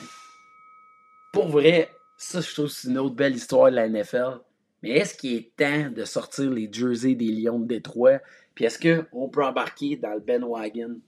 pour 1.32 1.48
vrai, 1.48 1.90
ça, 2.18 2.42
je 2.42 2.54
trouve 2.54 2.68
c'est 2.68 2.88
une 2.88 2.98
autre 2.98 3.16
belle 3.16 3.36
histoire 3.36 3.70
de 3.70 3.76
la 3.76 3.88
NFL. 3.88 4.40
Mais 4.84 4.92
est-ce 4.92 5.16
qu'il 5.16 5.36
est 5.36 5.56
temps 5.56 5.90
de 5.92 6.06
sortir 6.06 6.50
les 6.50 6.68
jerseys 6.72 7.16
des 7.16 7.32
Lions 7.32 7.60
de 7.60 7.68
Détroit? 7.68 8.20
Puis 8.56 8.66
est-ce 8.66 8.80
qu'on 8.80 9.30
peut 9.30 9.44
embarquer 9.46 9.96
dans 9.96 10.14
le 10.14 10.20
Ben 10.20 10.44
Wagon 10.44 11.00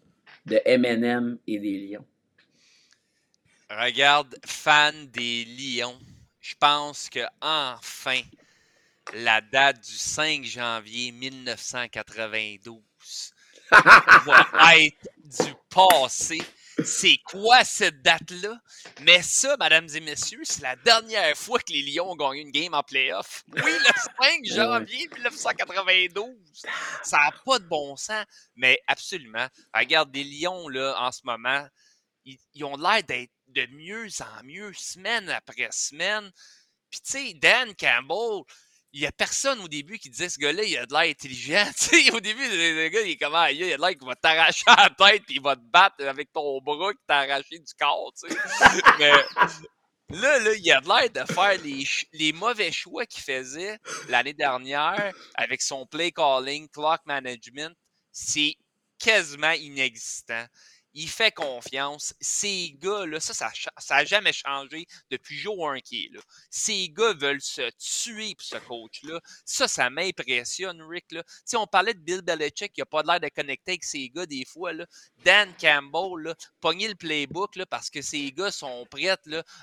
de 0.45 0.61
M&M 0.63 1.37
et 1.47 1.59
des 1.59 1.79
Lions? 1.79 2.05
Regarde, 3.69 4.35
fan 4.45 4.93
des 5.11 5.45
Lions 5.45 5.97
je 6.43 6.53
pense 6.59 7.09
que 7.09 7.21
enfin 7.41 8.21
la 9.13 9.41
date 9.41 9.79
du 9.79 9.95
5 9.95 10.43
janvier 10.43 11.11
1992 11.13 12.81
va 13.71 14.77
être 14.77 15.07
du 15.23 15.55
passé. 15.69 16.41
C'est 16.83 17.19
quoi 17.23 17.63
cette 17.63 18.01
date-là? 18.01 18.59
Mais 19.01 19.21
ça, 19.21 19.55
mesdames 19.59 19.87
et 19.93 19.99
messieurs, 19.99 20.41
c'est 20.43 20.63
la 20.63 20.75
dernière 20.75 21.37
fois 21.37 21.59
que 21.59 21.71
les 21.71 21.83
Lions 21.83 22.11
ont 22.11 22.15
gagné 22.15 22.41
une 22.41 22.51
game 22.51 22.73
en 22.73 22.81
playoff. 22.83 23.43
Oui, 23.53 23.61
le 23.61 23.93
5 24.21 24.43
janvier 24.43 25.07
1992. 25.13 26.35
Ça 27.03 27.17
n'a 27.17 27.31
pas 27.45 27.59
de 27.59 27.65
bon 27.65 27.95
sens, 27.95 28.25
mais 28.55 28.81
absolument. 28.87 29.47
Regarde, 29.73 30.13
les 30.15 30.23
Lions, 30.23 30.67
là, 30.67 30.95
en 30.99 31.11
ce 31.11 31.21
moment, 31.23 31.67
ils 32.25 32.63
ont 32.63 32.77
l'air 32.77 33.03
d'être 33.03 33.31
de 33.47 33.65
mieux 33.71 34.07
en 34.19 34.43
mieux, 34.43 34.73
semaine 34.73 35.29
après 35.29 35.69
semaine. 35.71 36.31
Puis, 36.89 37.01
tu 37.01 37.11
sais, 37.11 37.33
Dan 37.33 37.73
Campbell, 37.75 38.43
il 38.91 39.01
n'y 39.01 39.07
a 39.07 39.11
personne 39.11 39.59
au 39.61 39.67
début 39.67 39.97
qui 39.97 40.09
disait 40.09 40.29
ce 40.29 40.37
gars-là, 40.37 40.63
il 40.63 40.77
a 40.77 40.85
de 40.85 40.93
l'air 40.93 41.09
intelligent. 41.09 41.65
au 42.13 42.19
début, 42.19 42.47
le, 42.47 42.89
gars, 42.89 43.01
il 43.01 43.11
est 43.11 43.17
comment? 43.17 43.45
Il 43.45 43.63
a 43.63 43.77
de 43.77 43.81
l'air 43.81 43.89
qu'il 43.89 44.05
va 44.05 44.15
t'arracher 44.15 44.63
la 44.67 44.89
tête 44.89 45.23
puis 45.25 45.35
il 45.35 45.41
va 45.41 45.55
te 45.55 45.61
battre 45.61 46.05
avec 46.05 46.31
ton 46.31 46.61
bras 46.61 46.93
qui 46.93 46.99
t'a 47.07 47.19
arraché 47.19 47.57
du 47.57 47.73
corps. 47.79 48.13
Mais 48.99 50.19
là, 50.19 50.39
là, 50.39 50.53
il 50.53 50.71
a 50.71 50.81
de 50.81 50.87
l'air 50.87 51.25
de 51.25 51.33
faire 51.33 51.57
les, 51.63 51.83
les 52.13 52.33
mauvais 52.33 52.71
choix 52.71 53.07
qu'il 53.07 53.23
faisait 53.23 53.79
l'année 54.09 54.33
dernière 54.33 55.11
avec 55.33 55.63
son 55.63 55.87
play 55.87 56.11
calling, 56.11 56.69
clock 56.69 57.01
management. 57.05 57.75
C'est 58.11 58.55
quasiment 58.99 59.53
inexistant 59.53 60.45
il 60.93 61.09
fait 61.09 61.31
confiance. 61.31 62.13
Ces 62.19 62.75
gars-là, 62.79 63.19
ça, 63.19 63.33
ça 63.33 63.95
n'a 63.95 64.05
jamais 64.05 64.33
changé 64.33 64.85
depuis 65.09 65.37
jour 65.37 65.69
1 65.69 65.79
qui 65.79 66.05
est 66.05 66.13
là. 66.13 66.21
Ces 66.49 66.89
gars 66.89 67.13
veulent 67.13 67.41
se 67.41 67.69
tuer 67.77 68.35
pour 68.35 68.45
ce 68.45 68.57
coach-là. 68.57 69.19
Ça, 69.45 69.67
ça 69.67 69.89
m'impressionne, 69.89 70.81
Rick. 70.83 71.11
Là. 71.11 71.23
on 71.55 71.67
parlait 71.67 71.93
de 71.93 71.99
Bill 71.99 72.21
Belichick, 72.21 72.73
qui 72.73 72.81
n'a 72.81 72.85
pas 72.85 73.03
l'air 73.03 73.19
de 73.19 73.29
connecter 73.29 73.71
avec 73.71 73.83
ces 73.83 74.09
gars 74.09 74.25
des 74.25 74.45
fois. 74.45 74.71
Dan 75.23 75.53
Campbell, 75.59 76.23
là, 76.23 76.35
pogner 76.59 76.87
le 76.87 76.95
playbook 76.95 77.53
parce 77.69 77.89
que 77.89 78.01
ces 78.01 78.31
gars 78.31 78.51
sont 78.51 78.85
prêts 78.89 79.09
à 79.09 79.17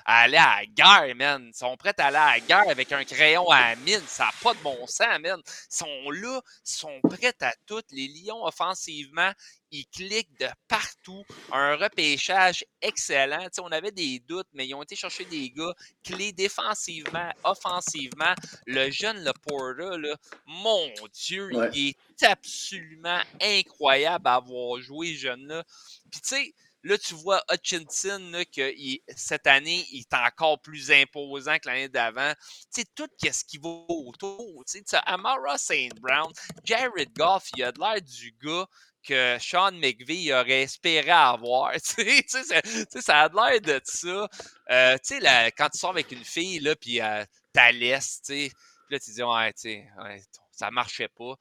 aller 0.05 0.37
à 0.37 0.59
la 0.59 0.65
guerre, 0.65 1.15
man. 1.15 1.47
Ils 1.47 1.57
sont 1.57 1.75
prêts 1.77 1.93
à 1.97 2.07
aller 2.07 2.17
à 2.17 2.31
la 2.33 2.39
guerre 2.39 2.69
avec 2.69 2.91
un 2.91 3.03
crayon 3.03 3.49
à 3.49 3.75
mine. 3.75 4.01
Ça 4.07 4.25
n'a 4.25 4.31
pas 4.41 4.53
de 4.53 4.59
bon 4.59 4.85
sens, 4.87 5.19
man. 5.19 5.39
Ils 5.45 5.75
sont 5.75 6.09
là, 6.11 6.41
ils 6.65 6.71
sont 6.71 6.99
prêts 7.01 7.35
à 7.41 7.53
tout. 7.65 7.81
Les 7.91 8.07
Lions, 8.07 8.45
offensivement, 8.45 9.31
ils 9.71 9.87
cliquent 9.87 10.37
de 10.39 10.47
partout. 10.67 11.23
Un 11.51 11.75
repêchage 11.75 12.65
excellent. 12.81 13.47
on 13.59 13.71
avait 13.71 13.91
des 13.91 14.19
doutes, 14.19 14.47
mais 14.53 14.67
ils 14.67 14.75
ont 14.75 14.83
été 14.83 14.95
chercher 14.95 15.25
des 15.25 15.49
gars 15.49 15.73
clés 16.03 16.31
défensivement, 16.31 17.31
offensivement. 17.43 18.33
Le 18.67 18.91
jeune 18.91 19.23
Le 19.23 19.31
Porter, 19.33 19.97
là, 19.97 20.15
mon 20.45 20.89
Dieu, 21.13 21.49
il 21.73 21.89
est 21.89 22.23
absolument 22.23 23.21
incroyable 23.41 24.27
à 24.27 24.35
avoir 24.35 24.79
joué, 24.81 25.15
jeune-là. 25.15 25.63
Puis 26.11 26.21
tu 26.21 26.29
sais, 26.29 26.53
Là, 26.83 26.97
tu 26.97 27.13
vois 27.13 27.43
Hutchinson, 27.51 28.19
là, 28.31 28.43
que 28.43 28.73
cette 29.15 29.45
année, 29.45 29.85
il 29.91 29.99
est 29.99 30.13
encore 30.15 30.59
plus 30.59 30.91
imposant 30.91 31.57
que 31.59 31.67
l'année 31.67 31.89
d'avant. 31.89 32.33
Tu 32.73 32.81
sais, 32.81 32.85
tout 32.95 33.07
ce 33.21 33.43
qui 33.43 33.59
va 33.59 33.69
autour. 33.87 34.63
Tu 34.65 34.81
sais, 34.83 34.97
Amara 35.05 35.59
St. 35.59 35.93
Brown, 35.99 36.31
Jared 36.63 37.13
Goff, 37.15 37.49
il 37.55 37.63
a 37.63 37.71
de 37.71 37.79
l'air 37.79 38.01
du 38.01 38.35
gars 38.41 38.65
que 39.03 39.37
Sean 39.39 39.71
McVeigh 39.71 40.33
aurait 40.33 40.63
espéré 40.63 41.11
avoir. 41.11 41.73
ça 41.79 43.19
a 43.19 43.29
l'air 43.29 43.61
de 43.61 43.81
ça. 43.83 44.27
Euh, 44.69 44.97
tu 45.05 45.19
sais, 45.19 45.51
quand 45.57 45.69
tu 45.69 45.77
sors 45.77 45.91
avec 45.91 46.11
une 46.11 46.23
fille, 46.23 46.59
là, 46.59 46.75
puis 46.75 47.01
euh, 47.01 47.23
t'as 47.53 47.71
laisse, 47.71 48.21
tu 48.25 48.33
sais, 48.33 48.51
là, 48.89 48.99
tu 48.99 49.11
dis, 49.11 49.23
ouais, 49.23 49.53
tu 49.53 49.61
sais, 49.61 49.87
ouais, 50.03 50.21
ça 50.51 50.71
marchait 50.71 51.09
pas. 51.09 51.35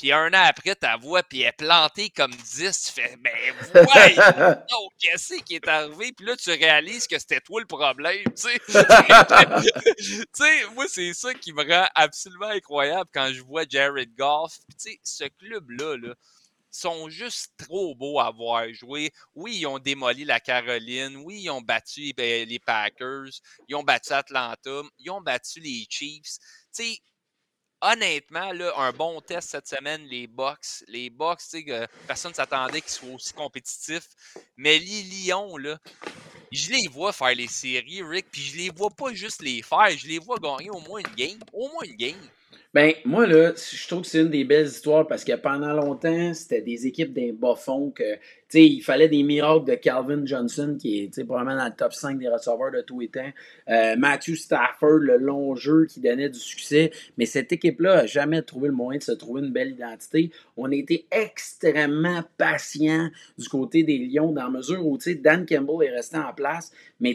Puis 0.00 0.12
un 0.12 0.28
an 0.28 0.44
après, 0.46 0.74
ta 0.74 0.96
voix, 0.96 1.22
puis 1.22 1.42
elle 1.42 1.48
est 1.48 1.52
plantée 1.52 2.08
comme 2.08 2.30
10, 2.30 2.84
tu 2.86 2.92
fais, 2.92 3.18
ben, 3.18 3.32
ouais, 3.74 4.16
qu'est-ce 4.98 5.34
qui 5.42 5.56
est 5.56 5.68
arrivé? 5.68 6.12
Puis 6.12 6.24
là, 6.24 6.36
tu 6.36 6.50
réalises 6.50 7.06
que 7.06 7.18
c'était 7.18 7.40
toi 7.40 7.60
le 7.60 7.66
problème, 7.66 8.24
tu 8.24 8.32
sais. 8.34 8.58
tu 9.98 10.24
sais, 10.32 10.66
moi, 10.74 10.86
c'est 10.88 11.12
ça 11.12 11.34
qui 11.34 11.52
me 11.52 11.62
rend 11.70 11.86
absolument 11.94 12.48
incroyable 12.48 13.10
quand 13.12 13.30
je 13.30 13.42
vois 13.42 13.64
Jared 13.68 14.14
Goff. 14.16 14.54
Puis, 14.68 14.76
tu 14.78 14.90
sais, 14.92 15.00
ce 15.04 15.24
club-là, 15.38 15.98
là, 15.98 16.14
sont 16.70 17.08
juste 17.08 17.52
trop 17.56 17.94
beaux 17.94 18.20
à 18.20 18.30
voir 18.30 18.72
jouer. 18.72 19.12
Oui, 19.34 19.58
ils 19.58 19.66
ont 19.66 19.78
démoli 19.78 20.24
la 20.24 20.40
Caroline. 20.40 21.16
Oui, 21.16 21.42
ils 21.42 21.50
ont 21.50 21.60
battu 21.60 22.12
ben, 22.16 22.48
les 22.48 22.58
Packers. 22.58 23.30
Ils 23.68 23.74
ont 23.74 23.82
battu 23.82 24.12
Atlanta. 24.12 24.82
Ils 24.98 25.10
ont 25.10 25.20
battu 25.20 25.60
les 25.60 25.86
Chiefs. 25.88 26.38
Tu 26.74 26.84
sais, 26.84 26.98
honnêtement, 27.80 28.52
là, 28.52 28.72
un 28.76 28.92
bon 28.92 29.20
test 29.20 29.50
cette 29.50 29.68
semaine, 29.68 30.04
les 30.06 30.26
Bucks. 30.26 30.84
Les 30.88 31.12
sais, 31.38 31.64
personne 32.06 32.30
ne 32.30 32.36
s'attendait 32.36 32.80
qu'ils 32.80 32.90
soient 32.90 33.14
aussi 33.14 33.32
compétitifs. 33.32 34.08
Mais 34.56 34.78
les 34.78 35.02
Lions, 35.02 35.56
là, 35.56 35.78
je 36.52 36.70
les 36.70 36.88
vois 36.88 37.12
faire 37.12 37.34
les 37.34 37.48
séries, 37.48 38.02
Rick, 38.02 38.26
puis 38.30 38.42
je 38.42 38.56
les 38.56 38.70
vois 38.70 38.90
pas 38.90 39.12
juste 39.12 39.42
les 39.42 39.62
faire, 39.62 39.90
je 39.96 40.06
les 40.06 40.18
vois 40.18 40.38
gagner 40.38 40.70
au 40.70 40.80
moins 40.80 41.00
une 41.00 41.14
game. 41.14 41.38
Au 41.52 41.68
moins 41.68 41.84
une 41.84 41.96
game. 41.96 42.30
Ben, 42.72 42.94
moi, 43.04 43.26
là, 43.26 43.52
je 43.56 43.88
trouve 43.88 44.02
que 44.02 44.06
c'est 44.06 44.20
une 44.20 44.30
des 44.30 44.44
belles 44.44 44.66
histoires 44.66 45.06
parce 45.08 45.24
que 45.24 45.34
pendant 45.34 45.72
longtemps, 45.72 46.32
c'était 46.34 46.62
des 46.62 46.86
équipes 46.86 47.12
d'un 47.12 47.32
bas 47.32 47.56
fond 47.56 47.90
que 47.90 48.16
il 48.54 48.82
fallait 48.82 49.08
des 49.08 49.22
miracles 49.22 49.66
de 49.66 49.74
Calvin 49.74 50.24
Johnson, 50.24 50.76
qui 50.78 51.04
est 51.04 51.24
probablement 51.24 51.56
dans 51.56 51.66
le 51.66 51.76
top 51.76 51.92
5 51.92 52.18
des 52.18 52.28
receveurs 52.28 52.72
de 52.72 52.80
tous 52.80 53.00
les 53.00 53.08
temps. 53.08 53.30
Euh, 53.68 53.96
Matthew 53.96 54.34
Stafford, 54.34 54.98
le 54.98 55.18
long 55.18 55.54
jeu 55.54 55.86
qui 55.86 56.00
donnait 56.00 56.28
du 56.28 56.38
succès. 56.38 56.90
Mais 57.16 57.26
cette 57.26 57.52
équipe-là 57.52 57.96
n'a 57.96 58.06
jamais 58.06 58.42
trouvé 58.42 58.68
le 58.68 58.74
moyen 58.74 58.98
de 58.98 59.04
se 59.04 59.12
trouver 59.12 59.42
une 59.42 59.52
belle 59.52 59.70
identité. 59.70 60.30
On 60.56 60.70
a 60.70 60.74
été 60.74 61.06
extrêmement 61.10 62.22
patient 62.36 63.08
du 63.38 63.48
côté 63.48 63.82
des 63.82 63.98
Lions 63.98 64.32
dans 64.32 64.44
la 64.44 64.50
mesure 64.50 64.84
où 64.86 64.98
Dan 64.98 65.46
Campbell 65.46 65.88
est 65.88 65.94
resté 65.94 66.16
en 66.16 66.32
place. 66.32 66.72
Mais 67.00 67.14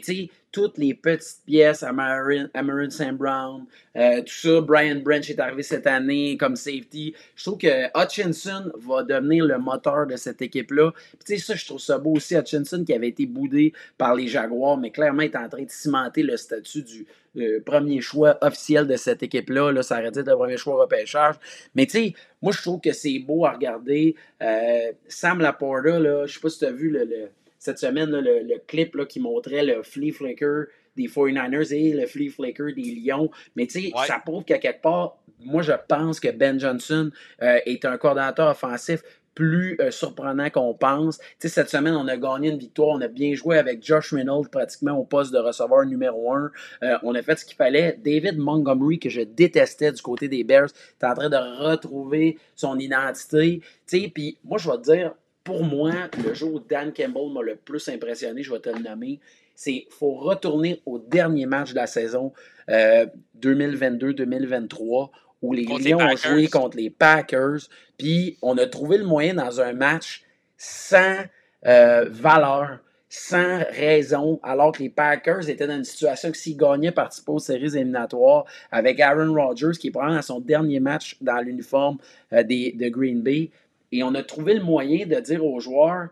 toutes 0.51 0.77
les 0.77 0.93
petites 0.93 1.41
pièces, 1.45 1.83
Amarin, 1.83 2.49
Amarin 2.53 2.89
St. 2.89 3.11
Brown, 3.11 3.65
euh, 3.97 4.21
tout 4.21 4.33
ça, 4.33 4.61
Brian 4.61 5.01
Branch 5.03 5.29
est 5.29 5.39
arrivé 5.39 5.63
cette 5.63 5.85
année 5.85 6.37
comme 6.37 6.55
safety. 6.55 7.13
Je 7.35 7.43
trouve 7.43 7.57
que 7.57 7.87
Hutchinson 7.93 8.71
va 8.77 9.03
devenir 9.03 9.45
le 9.45 9.57
moteur 9.57 10.07
de 10.07 10.15
cette 10.15 10.41
équipe-là 10.41 10.91
tu 11.25 11.37
sais, 11.37 11.43
ça, 11.43 11.55
je 11.55 11.65
trouve 11.65 11.79
ça 11.79 11.97
beau 11.97 12.11
aussi. 12.11 12.35
Hutchinson 12.35 12.83
qui 12.83 12.93
avait 12.93 13.07
été 13.07 13.25
boudé 13.25 13.73
par 13.97 14.15
les 14.15 14.27
Jaguars, 14.27 14.77
mais 14.77 14.91
clairement 14.91 15.23
est 15.23 15.35
en 15.35 15.49
train 15.49 15.63
de 15.63 15.71
cimenter 15.71 16.23
le 16.23 16.37
statut 16.37 16.83
du 16.83 17.07
euh, 17.37 17.59
premier 17.65 17.99
choix 17.99 18.37
officiel 18.41 18.87
de 18.87 18.95
cette 18.95 19.23
équipe-là. 19.23 19.71
Là, 19.71 19.83
ça 19.83 19.97
aurait 19.97 20.09
été 20.09 20.21
le 20.21 20.35
premier 20.35 20.57
choix 20.57 20.81
repêchage. 20.81 21.35
Mais 21.73 21.85
tu 21.85 21.91
sais, 21.91 22.13
moi, 22.41 22.53
je 22.53 22.61
trouve 22.61 22.79
que 22.79 22.93
c'est 22.93 23.19
beau 23.19 23.45
à 23.45 23.51
regarder. 23.51 24.15
Euh, 24.41 24.91
Sam 25.07 25.39
Laporta, 25.39 25.99
là, 25.99 26.25
je 26.27 26.33
sais 26.33 26.39
pas 26.39 26.49
si 26.49 26.59
tu 26.59 26.65
as 26.65 26.71
vu 26.71 26.89
le, 26.89 27.29
cette 27.57 27.79
semaine 27.79 28.11
le, 28.11 28.57
clip 28.67 28.95
là, 28.95 29.05
qui 29.05 29.19
montrait 29.19 29.63
le 29.63 29.81
flea 29.81 30.11
flicker 30.11 30.65
des 30.95 31.07
49ers 31.07 31.73
et 31.73 31.93
le 31.93 32.05
flea 32.05 32.29
flicker 32.29 32.71
des 32.73 32.95
Lions. 32.95 33.29
Mais 33.55 33.65
tu 33.65 33.81
sais, 33.81 33.91
ça 34.07 34.21
prouve 34.23 34.43
qu'à 34.43 34.59
quelque 34.59 34.81
part, 34.81 35.17
moi, 35.39 35.61
je 35.61 35.73
pense 35.87 36.19
que 36.19 36.29
Ben 36.29 36.59
Johnson 36.59 37.11
euh, 37.41 37.59
est 37.65 37.83
un 37.85 37.97
coordinateur 37.97 38.49
offensif 38.49 39.01
plus 39.35 39.77
euh, 39.81 39.91
surprenant 39.91 40.49
qu'on 40.49 40.73
pense. 40.73 41.19
cette 41.39 41.69
semaine, 41.69 41.95
on 41.95 42.07
a 42.07 42.17
gagné 42.17 42.49
une 42.49 42.57
victoire. 42.57 42.89
On 42.89 43.01
a 43.01 43.07
bien 43.07 43.35
joué 43.35 43.57
avec 43.57 43.85
Josh 43.85 44.13
Reynolds 44.13 44.49
pratiquement 44.49 44.97
au 44.97 45.03
poste 45.03 45.33
de 45.33 45.37
receveur 45.37 45.85
numéro 45.85 46.33
un. 46.33 46.51
Euh, 46.81 46.97
on 47.03 47.13
a 47.13 47.21
fait 47.21 47.37
ce 47.37 47.45
qu'il 47.45 47.55
fallait. 47.55 47.99
David 48.03 48.37
Montgomery, 48.37 48.97
que 48.97 49.09
je 49.09 49.21
détestais 49.21 49.91
du 49.91 50.01
côté 50.01 50.27
des 50.27 50.43
Bears, 50.43 50.69
est 51.01 51.05
en 51.05 51.13
train 51.13 51.29
de 51.29 51.35
retrouver 51.35 52.39
son 52.55 52.79
identité. 52.79 53.61
Puis 53.87 54.37
moi, 54.43 54.57
je 54.57 54.71
vais 54.71 54.77
te 54.77 54.83
dire, 54.83 55.13
pour 55.43 55.63
moi, 55.63 55.91
le 56.25 56.33
jour 56.33 56.55
où 56.55 56.59
Dan 56.59 56.91
Campbell 56.93 57.31
m'a 57.33 57.43
le 57.43 57.57
plus 57.57 57.87
impressionné, 57.89 58.41
je 58.41 58.51
vais 58.51 58.59
te 58.59 58.69
le 58.69 58.79
nommer, 58.79 59.19
c'est 59.53 59.85
faut 59.89 60.15
retourner 60.15 60.81
au 60.85 60.97
dernier 60.99 61.45
match 61.45 61.71
de 61.71 61.75
la 61.75 61.87
saison 61.87 62.31
2022-2023 62.69 65.03
euh, 65.03 65.07
où 65.45 65.53
les 65.53 65.63
Lions 65.63 65.99
ont 65.99 66.15
joué 66.15 66.47
contre 66.47 66.77
les 66.77 66.89
Packers. 66.89 67.59
Puis 67.97 68.37
on 68.41 68.57
a 68.57 68.65
trouvé 68.67 68.97
le 68.97 69.05
moyen 69.05 69.35
dans 69.35 69.61
un 69.61 69.73
match 69.73 70.23
sans 70.57 71.17
euh, 71.65 72.05
valeur, 72.09 72.79
sans 73.09 73.59
raison, 73.71 74.39
alors 74.43 74.71
que 74.71 74.83
les 74.83 74.89
Packers 74.89 75.49
étaient 75.49 75.67
dans 75.67 75.77
une 75.77 75.83
situation 75.83 76.31
que 76.31 76.37
s'ils 76.37 76.57
gagnaient, 76.57 76.91
participaient 76.91 77.31
aux 77.31 77.39
séries 77.39 77.75
éliminatoires 77.75 78.45
avec 78.71 78.99
Aaron 78.99 79.33
Rodgers 79.33 79.77
qui 79.79 79.87
est 79.87 79.91
probablement 79.91 80.19
à 80.19 80.23
son 80.23 80.39
dernier 80.39 80.79
match 80.79 81.17
dans 81.21 81.39
l'uniforme 81.39 81.97
euh, 82.33 82.43
de 82.43 82.89
Green 82.89 83.21
Bay. 83.21 83.51
Et 83.91 84.03
on 84.03 84.13
a 84.15 84.23
trouvé 84.23 84.55
le 84.55 84.63
moyen 84.63 85.05
de 85.05 85.19
dire 85.19 85.45
aux 85.45 85.59
joueurs 85.59 86.09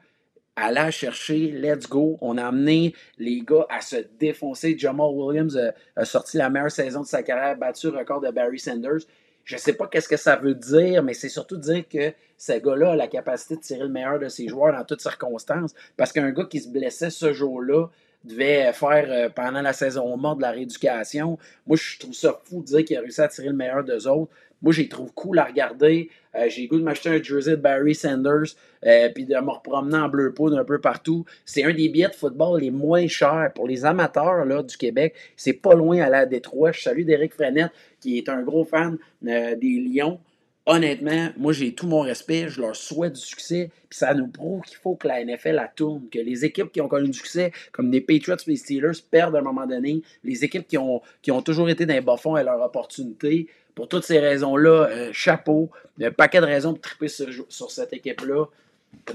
allez 0.56 0.92
chercher, 0.92 1.52
let's 1.52 1.88
go. 1.88 2.18
On 2.22 2.38
a 2.38 2.46
amené 2.46 2.94
les 3.18 3.42
gars 3.42 3.66
à 3.70 3.82
se 3.82 3.98
défoncer. 4.20 4.78
Jamal 4.78 5.10
Williams 5.12 5.58
a, 5.96 6.06
sorti 6.06 6.38
la 6.38 6.50
meilleure 6.50 6.72
saison 6.72 7.02
de 7.02 7.08
sa 7.08 7.24
carrière, 7.24 7.58
battu 7.58 7.92
le 7.92 7.98
record 7.98 8.22
de 8.22 8.30
Barry 8.30 8.60
Sanders. 8.60 9.02
Je 9.44 9.56
ne 9.56 9.60
sais 9.60 9.74
pas 9.74 9.88
qu'est-ce 9.88 10.08
que 10.08 10.18
ça 10.18 10.38
veut 10.38 10.56
dire, 10.56 11.04
mais 11.04 11.14
c'est 11.14 11.30
surtout 11.30 11.58
dire 11.58 11.84
que 11.88 12.14
ce 12.38 12.54
gars-là 12.54 12.92
a 12.92 12.96
la 12.96 13.08
capacité 13.08 13.56
de 13.56 13.62
tirer 13.62 13.84
le 13.84 13.90
meilleur 13.90 14.20
de 14.20 14.30
ses 14.30 14.48
joueurs 14.48 14.74
dans 14.74 14.86
toutes 14.86 15.02
circonstances. 15.02 15.74
Parce 15.98 16.12
qu'un 16.12 16.32
gars 16.32 16.46
qui 16.46 16.60
se 16.60 16.70
blessait 16.70 17.10
ce 17.10 17.34
jour-là 17.34 17.88
devait 18.24 18.72
faire 18.72 19.06
euh, 19.10 19.30
pendant 19.30 19.62
la 19.62 19.74
saison 19.74 20.16
morte 20.18 20.38
de 20.38 20.44
la 20.44 20.52
rééducation. 20.52 21.38
Moi, 21.68 21.78
je 21.78 22.00
trouve 22.00 22.14
ça 22.14 22.40
fou 22.46 22.62
de 22.62 22.66
dire 22.66 22.86
qu'il 22.86 22.98
a 22.98 23.02
réussi 23.02 23.22
à 23.22 23.28
tirer 23.28 23.50
le 23.50 23.56
meilleur 23.56 23.84
d'eux 23.84 24.08
autres. 24.08 24.32
Moi, 24.62 24.72
j'ai 24.72 24.88
trouve 24.88 25.14
cool 25.14 25.40
à 25.40 25.44
regarder. 25.44 26.10
Euh, 26.36 26.48
j'ai 26.48 26.68
goût 26.68 26.80
de 26.80 26.84
m'acheter 26.84 27.10
un 27.10 27.22
jersey 27.22 27.52
de 27.52 27.56
Barry 27.58 27.94
Sanders 27.94 28.56
euh, 28.86 29.10
puis 29.14 29.26
de 29.26 29.36
me 29.36 29.52
repromener 29.52 29.98
en 29.98 30.08
bleu 30.08 30.34
poudre 30.34 30.58
un 30.58 30.64
peu 30.64 30.80
partout. 30.80 31.26
C'est 31.44 31.66
un 31.66 31.74
des 31.74 31.90
billets 31.90 32.08
de 32.08 32.16
football 32.16 32.62
les 32.62 32.72
moins 32.72 33.06
chers 33.08 33.52
pour 33.54 33.68
les 33.68 33.84
amateurs 33.84 34.46
là, 34.46 34.64
du 34.64 34.78
Québec. 34.78 35.16
C'est 35.36 35.52
pas 35.52 35.76
loin 35.76 36.00
à 36.00 36.10
la 36.10 36.26
Détroit. 36.26 36.72
Je 36.72 36.82
salue 36.82 37.04
Derek 37.04 37.34
Frenette 37.34 37.72
qui 38.04 38.18
est 38.18 38.28
un 38.28 38.42
gros 38.42 38.66
fan 38.66 38.98
euh, 39.26 39.56
des 39.56 39.80
Lions. 39.80 40.20
honnêtement, 40.66 41.30
moi, 41.38 41.54
j'ai 41.54 41.74
tout 41.74 41.88
mon 41.88 42.02
respect, 42.02 42.50
je 42.50 42.60
leur 42.60 42.76
souhaite 42.76 43.14
du 43.14 43.22
succès, 43.22 43.72
puis 43.90 43.98
ça 43.98 44.14
nous 44.14 44.28
prouve 44.28 44.62
qu'il 44.64 44.78
faut 44.78 44.96
que 44.96 45.08
la 45.08 45.24
NFL 45.24 45.52
la 45.52 45.70
tourne, 45.70 46.04
que 46.12 46.20
les 46.20 46.44
équipes 46.44 46.70
qui 46.72 46.82
ont 46.82 46.90
connu 46.90 47.08
du 47.08 47.18
succès, 47.18 47.54
comme 47.72 47.90
les 47.92 48.02
Patriots 48.02 48.36
et 48.36 48.52
les 48.52 48.58
Steelers, 48.58 49.00
perdent 49.10 49.38
à 49.38 49.40
un 49.40 49.42
moment 49.42 49.66
donné, 49.66 50.02
les 50.26 50.44
équipes 50.44 50.68
qui 50.68 50.78
ont, 50.78 51.02
qui 51.22 51.32
ont 51.32 51.42
toujours 51.42 51.70
été 51.70 51.86
dans 51.86 51.94
les 51.94 52.02
bas-fonds 52.02 52.36
à 52.36 52.44
leur 52.44 52.62
opportunité. 52.62 53.48
Pour 53.74 53.88
toutes 53.88 54.04
ces 54.04 54.20
raisons-là, 54.20 54.88
euh, 54.90 55.10
chapeau. 55.14 55.72
Un 56.02 56.12
paquet 56.12 56.42
de 56.42 56.46
raisons 56.46 56.74
pour 56.74 56.82
triper 56.82 57.08
sur, 57.08 57.72
cette 57.72 57.94
équipe-là. 57.94 58.46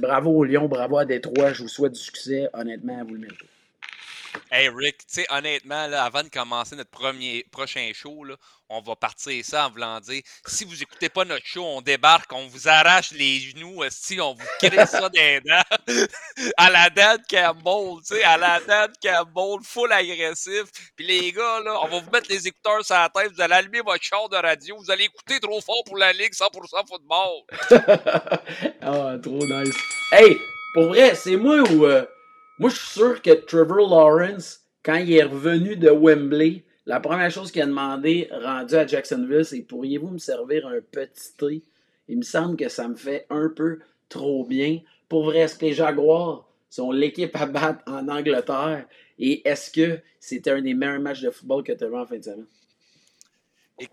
Bravo 0.01 0.31
aux 0.31 0.45
Lions, 0.45 0.67
bravo 0.67 0.99
à 0.99 1.05
Détroit, 1.05 1.53
je 1.53 1.63
vous 1.63 1.69
souhaite 1.69 1.93
du 1.93 2.01
succès. 2.01 2.49
Honnêtement, 2.55 3.05
vous 3.05 3.15
le 3.15 3.21
méritez. 3.21 3.47
Hey 4.51 4.69
Rick, 4.69 4.99
tu 4.99 5.05
sais, 5.09 5.27
honnêtement, 5.31 5.89
avant 5.93 6.23
de 6.23 6.29
commencer 6.29 6.75
notre 6.77 6.91
premier 6.91 7.45
prochain 7.51 7.91
show, 7.93 8.25
là, 8.25 8.35
on 8.71 8.81
va 8.81 8.97
partir 8.97 9.45
ça 9.45 9.67
en 9.67 9.71
voulant 9.71 9.99
dire 10.01 10.23
si 10.47 10.65
vous 10.65 10.83
écoutez 10.83 11.09
pas 11.09 11.25
notre 11.25 11.47
show, 11.47 11.65
on 11.65 11.81
débarque, 11.81 12.33
on 12.33 12.47
vous 12.47 12.69
arrache 12.69 13.13
les 13.13 13.41
genoux, 13.41 13.83
si 13.91 14.21
on 14.21 14.35
vous 14.35 14.47
crée 14.61 14.87
ça 14.87 15.09
des 15.09 15.41
dents 15.41 15.87
à 16.57 16.71
la 16.71 16.91
Dan 16.91 17.19
Campbell, 17.29 18.03
tu 18.07 18.15
sais, 18.15 18.23
à 18.25 18.37
la 18.37 18.61
Dan 18.61 18.93
Campbell, 19.03 19.61
full 19.63 19.93
agressif. 19.93 20.65
Puis 20.97 21.07
les 21.07 21.33
gars, 21.33 21.61
là, 21.65 21.79
on 21.83 21.89
va 21.89 22.01
vous 22.01 22.11
mettre 22.11 22.31
les 22.31 22.47
écouteurs 22.47 22.85
sur 22.85 22.95
la 22.95 23.09
tête, 23.09 23.33
vous 23.33 23.41
allez 23.41 23.55
allumer 23.55 23.81
votre 23.81 24.03
char 24.03 24.29
de 24.29 24.37
radio, 24.37 24.77
vous 24.77 24.91
allez 24.91 25.05
écouter 25.05 25.41
trop 25.41 25.61
fort 25.61 25.83
pour 25.87 25.97
la 25.97 26.13
Ligue 26.13 26.33
100% 26.33 26.51
football. 26.89 27.43
ah, 28.83 29.17
trop 29.23 29.47
nice. 29.47 29.77
Hey, 30.13 30.37
pour 30.75 30.89
vrai, 30.89 31.15
c'est 31.15 31.37
moi 31.37 31.61
ou. 31.71 31.87
Euh, 31.87 32.05
moi, 32.59 32.71
je 32.71 32.77
suis 32.77 32.99
sûr 32.99 33.23
que 33.23 33.31
Trevor 33.31 33.89
Lawrence, 33.89 34.61
quand 34.83 34.97
il 34.97 35.13
est 35.13 35.23
revenu 35.23 35.77
de 35.77 35.91
Wembley, 35.91 36.65
la 36.89 37.01
première 37.01 37.31
chose 37.31 37.53
qu'il 37.53 37.61
a 37.61 37.67
demandé, 37.67 38.29
rendu 38.33 38.75
à 38.75 38.87
Jacksonville, 38.87 39.45
c'est 39.45 39.61
pourriez-vous 39.61 40.09
me 40.09 40.19
servir 40.19 40.67
un 40.67 40.81
petit 40.81 41.35
thé? 41.37 41.63
Il 42.09 42.17
me 42.17 42.23
semble 42.23 42.57
que 42.57 42.71
ça 42.71 42.89
me 42.89 42.97
fait 42.97 43.27
un 43.29 43.51
peu 43.55 43.81
trop 44.09 44.47
bien. 44.47 44.81
Pour 45.07 45.25
vrai, 45.25 45.41
est-ce 45.41 45.59
que 45.59 45.67
les 45.67 45.75
Jaguars 45.75 46.49
sont 46.71 46.91
l'équipe 46.91 47.37
à 47.37 47.45
battre 47.45 47.83
en 47.87 48.09
Angleterre? 48.09 48.87
Et 49.19 49.47
est-ce 49.47 49.71
que 49.71 50.01
c'était 50.19 50.51
un 50.51 50.63
des 50.63 50.73
meilleurs 50.73 50.99
matchs 50.99 51.21
de 51.21 51.31
football 51.31 51.63
que 51.63 51.73
tu 51.73 51.85
as 51.85 51.89
vu 51.89 51.97
en 51.97 52.07
fin 52.07 52.17
de 52.17 52.25
semaine? 52.25 52.47
Euh, 53.83 53.85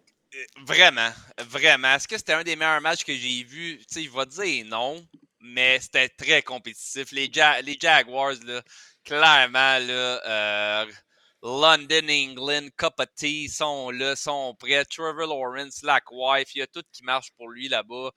vraiment, 0.65 1.09
vraiment. 1.49 1.95
Est-ce 1.95 2.07
que 2.07 2.17
c'était 2.17 2.33
un 2.33 2.43
des 2.43 2.55
meilleurs 2.55 2.79
matchs 2.79 3.03
que 3.03 3.13
j'ai 3.13 3.43
vus? 3.43 3.77
Tu 3.79 3.85
sais, 3.89 4.03
il 4.03 4.09
va 4.09 4.25
dire 4.25 4.65
non, 4.67 5.05
mais 5.41 5.79
c'était 5.81 6.07
très 6.07 6.41
compétitif. 6.41 7.11
Les, 7.11 7.29
les 7.61 7.77
Jaguars, 7.77 8.35
là, 8.45 8.61
clairement, 9.03 9.79
là, 9.79 10.81
euh, 10.81 10.85
London, 11.45 12.09
England, 12.09 12.69
Cup 12.75 12.95
of 12.97 13.05
Tea 13.15 13.47
sont 13.47 13.91
là, 13.91 14.15
sont 14.15 14.55
prêts. 14.57 14.83
Trevor 14.85 15.27
Lawrence, 15.27 15.75
Slack 15.75 16.05
Wife, 16.11 16.55
il 16.55 16.59
y 16.59 16.61
a 16.63 16.67
tout 16.67 16.81
qui 16.91 17.03
marche 17.03 17.29
pour 17.37 17.49
lui 17.49 17.67
là-bas. 17.67 18.09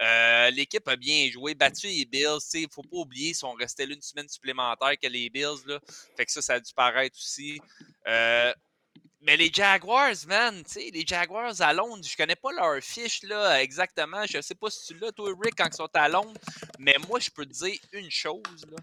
Euh, 0.00 0.50
l'équipe 0.50 0.88
a 0.88 0.96
bien 0.96 1.30
joué, 1.30 1.54
battu 1.54 1.86
les 1.86 2.04
Bills. 2.04 2.40
Il 2.54 2.62
ne 2.62 2.66
faut 2.72 2.82
pas 2.82 2.96
oublier, 2.96 3.30
ils 3.30 3.34
sont 3.36 3.52
restés 3.52 3.86
là 3.86 3.94
une 3.94 4.02
semaine 4.02 4.28
supplémentaire 4.28 4.94
que 5.00 5.06
les 5.06 5.30
Bills. 5.30 5.62
Là. 5.66 5.78
Fait 6.16 6.26
que 6.26 6.32
ça, 6.32 6.42
ça 6.42 6.54
a 6.54 6.60
dû 6.60 6.74
paraître 6.74 7.16
aussi. 7.16 7.60
Euh, 8.08 8.52
mais 9.20 9.36
les 9.36 9.52
Jaguars, 9.52 10.16
man, 10.26 10.64
tu 10.64 10.72
sais, 10.72 10.90
les 10.92 11.06
Jaguars 11.06 11.60
à 11.60 11.72
Londres, 11.72 12.04
je 12.04 12.16
connais 12.16 12.34
pas 12.34 12.50
leur 12.50 12.82
fiche 12.82 13.22
là 13.22 13.62
exactement. 13.62 14.24
Je 14.28 14.40
sais 14.40 14.56
pas 14.56 14.70
si 14.70 14.88
tu 14.88 14.98
l'as, 14.98 15.12
toi, 15.12 15.32
Rick, 15.40 15.54
quand 15.56 15.68
ils 15.68 15.76
sont 15.76 15.88
à 15.94 16.08
Londres. 16.08 16.40
Mais 16.80 16.96
moi, 17.08 17.20
je 17.20 17.30
peux 17.30 17.46
te 17.46 17.52
dire 17.52 17.78
une 17.92 18.10
chose, 18.10 18.66
là. 18.68 18.76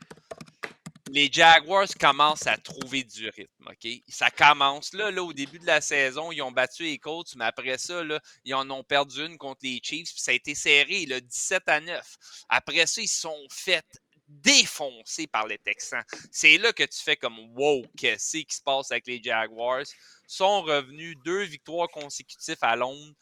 Les 1.12 1.30
Jaguars 1.32 1.88
commencent 2.00 2.46
à 2.46 2.58
trouver 2.58 3.04
du 3.04 3.30
rythme, 3.30 3.68
OK? 3.68 3.92
Ça 4.08 4.30
commence 4.30 4.94
là, 4.94 5.10
là, 5.10 5.24
au 5.24 5.34
début 5.34 5.58
de 5.58 5.66
la 5.66 5.82
saison, 5.82 6.32
ils 6.32 6.42
ont 6.42 6.52
battu 6.52 6.84
les 6.84 7.00
Colts, 7.00 7.36
mais 7.36 7.46
après 7.46 7.78
ça, 7.78 8.04
là, 8.04 8.20
ils 8.46 8.54
en 8.54 8.70
ont 8.70 8.84
perdu 8.84 9.26
une 9.26 9.38
contre 9.38 9.62
les 9.64 9.80
Chiefs, 9.82 10.12
puis 10.12 10.22
ça 10.22 10.32
a 10.32 10.36
été 10.36 10.54
serré, 10.54 11.06
là, 11.08 11.20
17 11.20 11.64
à 11.68 11.80
9. 11.82 12.18
Après 12.50 12.86
ça, 12.86 13.02
ils 13.02 13.08
sont 13.08 13.48
fait 13.50 13.86
défoncer 14.28 15.26
par 15.26 15.48
les 15.48 15.58
Texans. 15.58 16.04
C'est 16.32 16.60
là 16.60 16.72
que 16.72 16.84
tu 16.84 17.00
fais 17.04 17.16
comme 17.16 17.40
wow, 17.56 17.84
qu'est-ce 17.98 18.38
qui 18.38 18.56
se 18.56 18.62
passe 18.62 18.92
avec 18.92 19.08
les 19.08 19.22
Jaguars? 19.22 19.86
sont 20.28 20.62
revenus 20.62 21.18
deux 21.26 21.44
victoires 21.44 21.90
consécutives 21.90 22.58
à 22.62 22.76
Londres. 22.76 23.16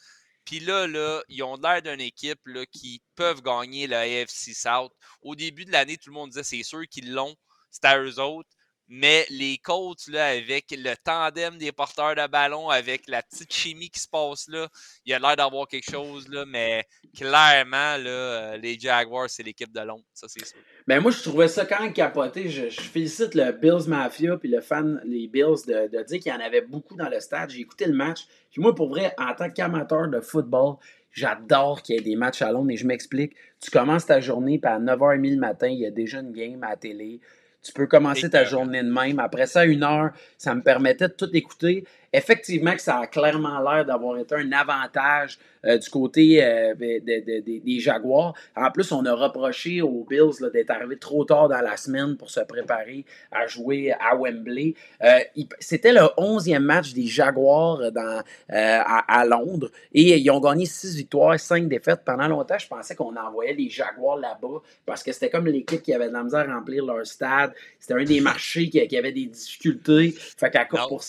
Puis 0.44 0.60
là, 0.60 0.88
là, 0.88 1.22
ils 1.30 1.44
ont 1.44 1.56
l'air 1.56 1.82
d'une 1.82 2.02
équipe 2.02 2.40
là, 2.46 2.66
qui 2.66 3.02
peuvent 3.16 3.42
gagner 3.42 3.88
la 3.88 4.02
AFC 4.02 4.54
South. 4.54 4.92
Au 5.22 5.36
début 5.36 5.66
de 5.66 5.72
l'année, 5.72 5.98
tout 5.98 6.10
le 6.10 6.16
monde 6.16 6.30
disait 6.32 6.44
c'est 6.44 6.64
sûr 6.64 6.88
qu'ils 6.90 7.14
l'ont, 7.14 7.36
c'est 7.70 7.86
à 7.86 8.00
eux 8.00 8.20
autres. 8.20 8.50
Mais 8.90 9.26
les 9.30 9.58
Colts, 9.58 10.08
là, 10.08 10.28
avec 10.28 10.72
le 10.72 10.94
tandem 11.04 11.58
des 11.58 11.74
porteurs 11.74 12.16
de 12.16 12.26
ballon, 12.28 12.70
avec 12.70 13.04
la 13.10 13.22
petite 13.22 13.52
chimie 13.52 13.90
qui 13.90 14.00
se 14.00 14.08
passe 14.08 14.48
là, 14.48 14.70
il 15.06 15.14
a 15.14 15.20
l'air 15.20 15.36
d'avoir 15.36 15.68
quelque 15.68 15.92
chose, 15.92 16.26
mais 16.48 16.86
clairement, 17.14 17.98
euh, 17.98 18.56
les 18.56 18.80
Jaguars, 18.80 19.30
c'est 19.30 19.44
l'équipe 19.44 19.74
de 19.74 19.82
Londres, 19.82 20.06
ça 20.14 20.28
c'est 20.30 20.46
sûr. 20.46 20.58
Ben 20.88 21.02
moi, 21.02 21.12
je 21.12 21.22
trouvais 21.22 21.50
ça 21.50 21.66
quand 21.66 21.82
même 21.82 21.92
capoté. 21.92 22.50
Je, 22.50 22.70
félicite 22.70 23.36
le 23.36 23.52
Bills 23.52 23.90
Mafia 23.90 24.38
puis 24.38 24.48
le 24.48 24.62
fan, 24.62 25.02
les 25.04 25.28
Bills, 25.28 25.66
de, 25.68 25.90
de 25.90 26.04
dire 26.04 26.20
qu'il 26.22 26.32
y 26.32 26.36
en 26.36 26.40
avait 26.40 26.62
beaucoup 26.62 26.96
dans 26.96 27.10
le 27.10 27.20
stade. 27.20 27.50
J'ai 27.50 27.60
écouté 27.60 27.88
le 27.88 27.94
match. 27.94 28.26
Puis 28.52 28.62
moi, 28.62 28.74
pour 28.74 28.88
vrai, 28.88 29.14
en 29.18 29.34
tant 29.36 29.50
qu'amateur 29.50 30.08
de 30.08 30.22
football, 30.22 30.78
j'adore 31.12 31.82
qu'il 31.82 31.96
y 31.96 31.98
ait 31.98 32.02
des 32.02 32.16
matchs 32.16 32.42
à 32.42 32.54
Londres 32.54 32.72
et 32.72 32.78
je 32.78 32.88
m'explique. 32.88 33.34
Tu 33.60 33.70
commences 33.70 34.06
ta 34.06 34.22
journée, 34.22 34.60
puis 34.60 34.72
à 34.72 34.80
9h30 34.80 35.32
le 35.32 35.40
matin, 35.40 35.68
il 35.68 35.80
y 35.80 35.86
a 35.86 35.92
déjà 35.92 36.20
une 36.20 36.32
game 36.32 36.64
à 36.64 36.70
la 36.70 36.78
télé. 36.78 37.20
Tu 37.68 37.74
peux 37.74 37.86
commencer 37.86 38.30
ta 38.30 38.46
journée 38.46 38.82
de 38.82 38.90
même. 38.90 39.20
Après 39.20 39.46
ça, 39.46 39.66
une 39.66 39.84
heure, 39.84 40.12
ça 40.38 40.56
me 40.56 40.62
permettait 40.62 41.10
de 41.10 41.14
tout 41.14 41.30
écouter 41.36 41.84
effectivement 42.14 42.74
que 42.74 42.82
ça 42.82 43.00
a 43.00 43.08
clairement 43.08 43.60
l'air 43.60 43.86
d'avoir 43.86 44.18
été 44.18 44.36
un 44.36 44.52
avantage 44.52 45.38
euh, 45.66 45.78
du 45.78 45.90
côté 45.90 46.44
euh, 46.44 46.74
des 46.76 47.80
Jaguars. 47.80 48.34
En 48.56 48.72
plus, 48.72 48.92
on 48.92 49.06
a 49.06 49.14
reproché 49.14 49.82
aux 49.82 50.06
Bills 50.10 50.50
d'être 50.54 50.70
arrivés 50.70 50.98
trop 50.98 51.26
tard 51.26 51.50
dans 51.50 51.62
la 51.62 51.76
semaine 51.78 52.16
pour 52.16 52.30
se 52.30 52.40
préparer 52.42 53.06
à 53.32 53.48
jouer 53.48 53.92
à 53.92 54.16
Wembley. 54.16 54.76
Euh, 55.04 55.20
c'était 55.60 55.92
le 55.92 56.02
11e 56.18 56.60
match 56.60 56.94
des 56.94 57.08
Jaguars 57.08 57.92
dans, 57.92 58.24
à, 58.50 59.26
Londres 59.26 59.72
et 59.94 60.18
ils 60.18 60.30
ont 60.32 60.40
gagné 60.40 60.66
6 60.66 60.96
victoires, 60.96 61.40
5 61.40 61.68
défaites. 61.68 62.02
Pendant 62.06 62.28
longtemps, 62.28 62.58
je 62.58 62.68
pensais 62.68 62.96
qu'on 62.96 63.16
envoyait 63.16 63.54
les 63.54 63.70
Jaguars 63.70 64.18
là-bas 64.18 64.62
parce 64.86 65.04
que 65.04 65.12
c'était 65.12 65.30
comme 65.30 65.48
l'équipe 65.48 65.82
qui 65.82 65.94
avait 65.94 66.08
de 66.08 66.14
la 66.14 66.24
misère 66.24 66.50
à 66.50 66.54
remplir 66.54 66.86
leur 66.86 67.06
stade. 67.06 67.54
C'était 67.80 67.96
un 67.96 68.04
des 68.04 68.22
marchés 68.22 68.70
qui, 68.70 68.98
avait 68.98 69.12
des 69.12 69.26
difficultés. 69.26 70.12
Fait 70.12 70.50
qu'à 70.50 70.66
pour, 70.66 71.04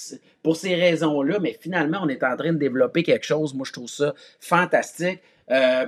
pour 0.48 0.56
ces 0.56 0.74
raisons-là, 0.76 1.40
mais 1.40 1.58
finalement, 1.60 1.98
on 2.02 2.08
est 2.08 2.24
en 2.24 2.34
train 2.34 2.54
de 2.54 2.58
développer 2.58 3.02
quelque 3.02 3.26
chose. 3.26 3.52
Moi, 3.52 3.66
je 3.66 3.72
trouve 3.74 3.90
ça 3.90 4.14
fantastique. 4.40 5.20
Euh, 5.50 5.84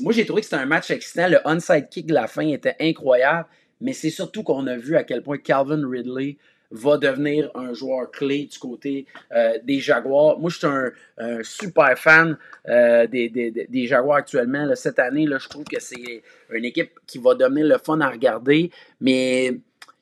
moi, 0.00 0.14
j'ai 0.14 0.24
trouvé 0.24 0.40
que 0.40 0.46
c'était 0.46 0.62
un 0.62 0.64
match 0.64 0.90
excitant. 0.90 1.28
Le 1.28 1.40
onside 1.44 1.90
kick 1.90 2.06
de 2.06 2.14
la 2.14 2.26
fin 2.26 2.48
était 2.48 2.74
incroyable, 2.80 3.46
mais 3.82 3.92
c'est 3.92 4.08
surtout 4.08 4.42
qu'on 4.42 4.66
a 4.66 4.78
vu 4.78 4.96
à 4.96 5.04
quel 5.04 5.22
point 5.22 5.36
Calvin 5.36 5.86
Ridley 5.86 6.38
va 6.70 6.96
devenir 6.96 7.50
un 7.54 7.74
joueur 7.74 8.10
clé 8.10 8.48
du 8.50 8.58
côté 8.58 9.04
euh, 9.32 9.58
des 9.62 9.78
Jaguars. 9.78 10.38
Moi, 10.38 10.48
je 10.48 10.56
suis 10.56 10.66
un, 10.66 11.42
super 11.42 11.98
fan 11.98 12.38
euh, 12.66 13.06
des, 13.06 13.86
Jaguars 13.86 14.16
actuellement. 14.16 14.74
cette 14.74 15.00
année, 15.00 15.26
je 15.26 15.48
trouve 15.50 15.64
que 15.64 15.80
c'est 15.80 16.22
une 16.50 16.64
équipe 16.64 16.92
qui 17.06 17.18
va 17.18 17.34
devenir 17.34 17.66
le 17.66 17.76
fun 17.76 18.00
à 18.00 18.08
regarder, 18.08 18.70
mais 19.02 19.52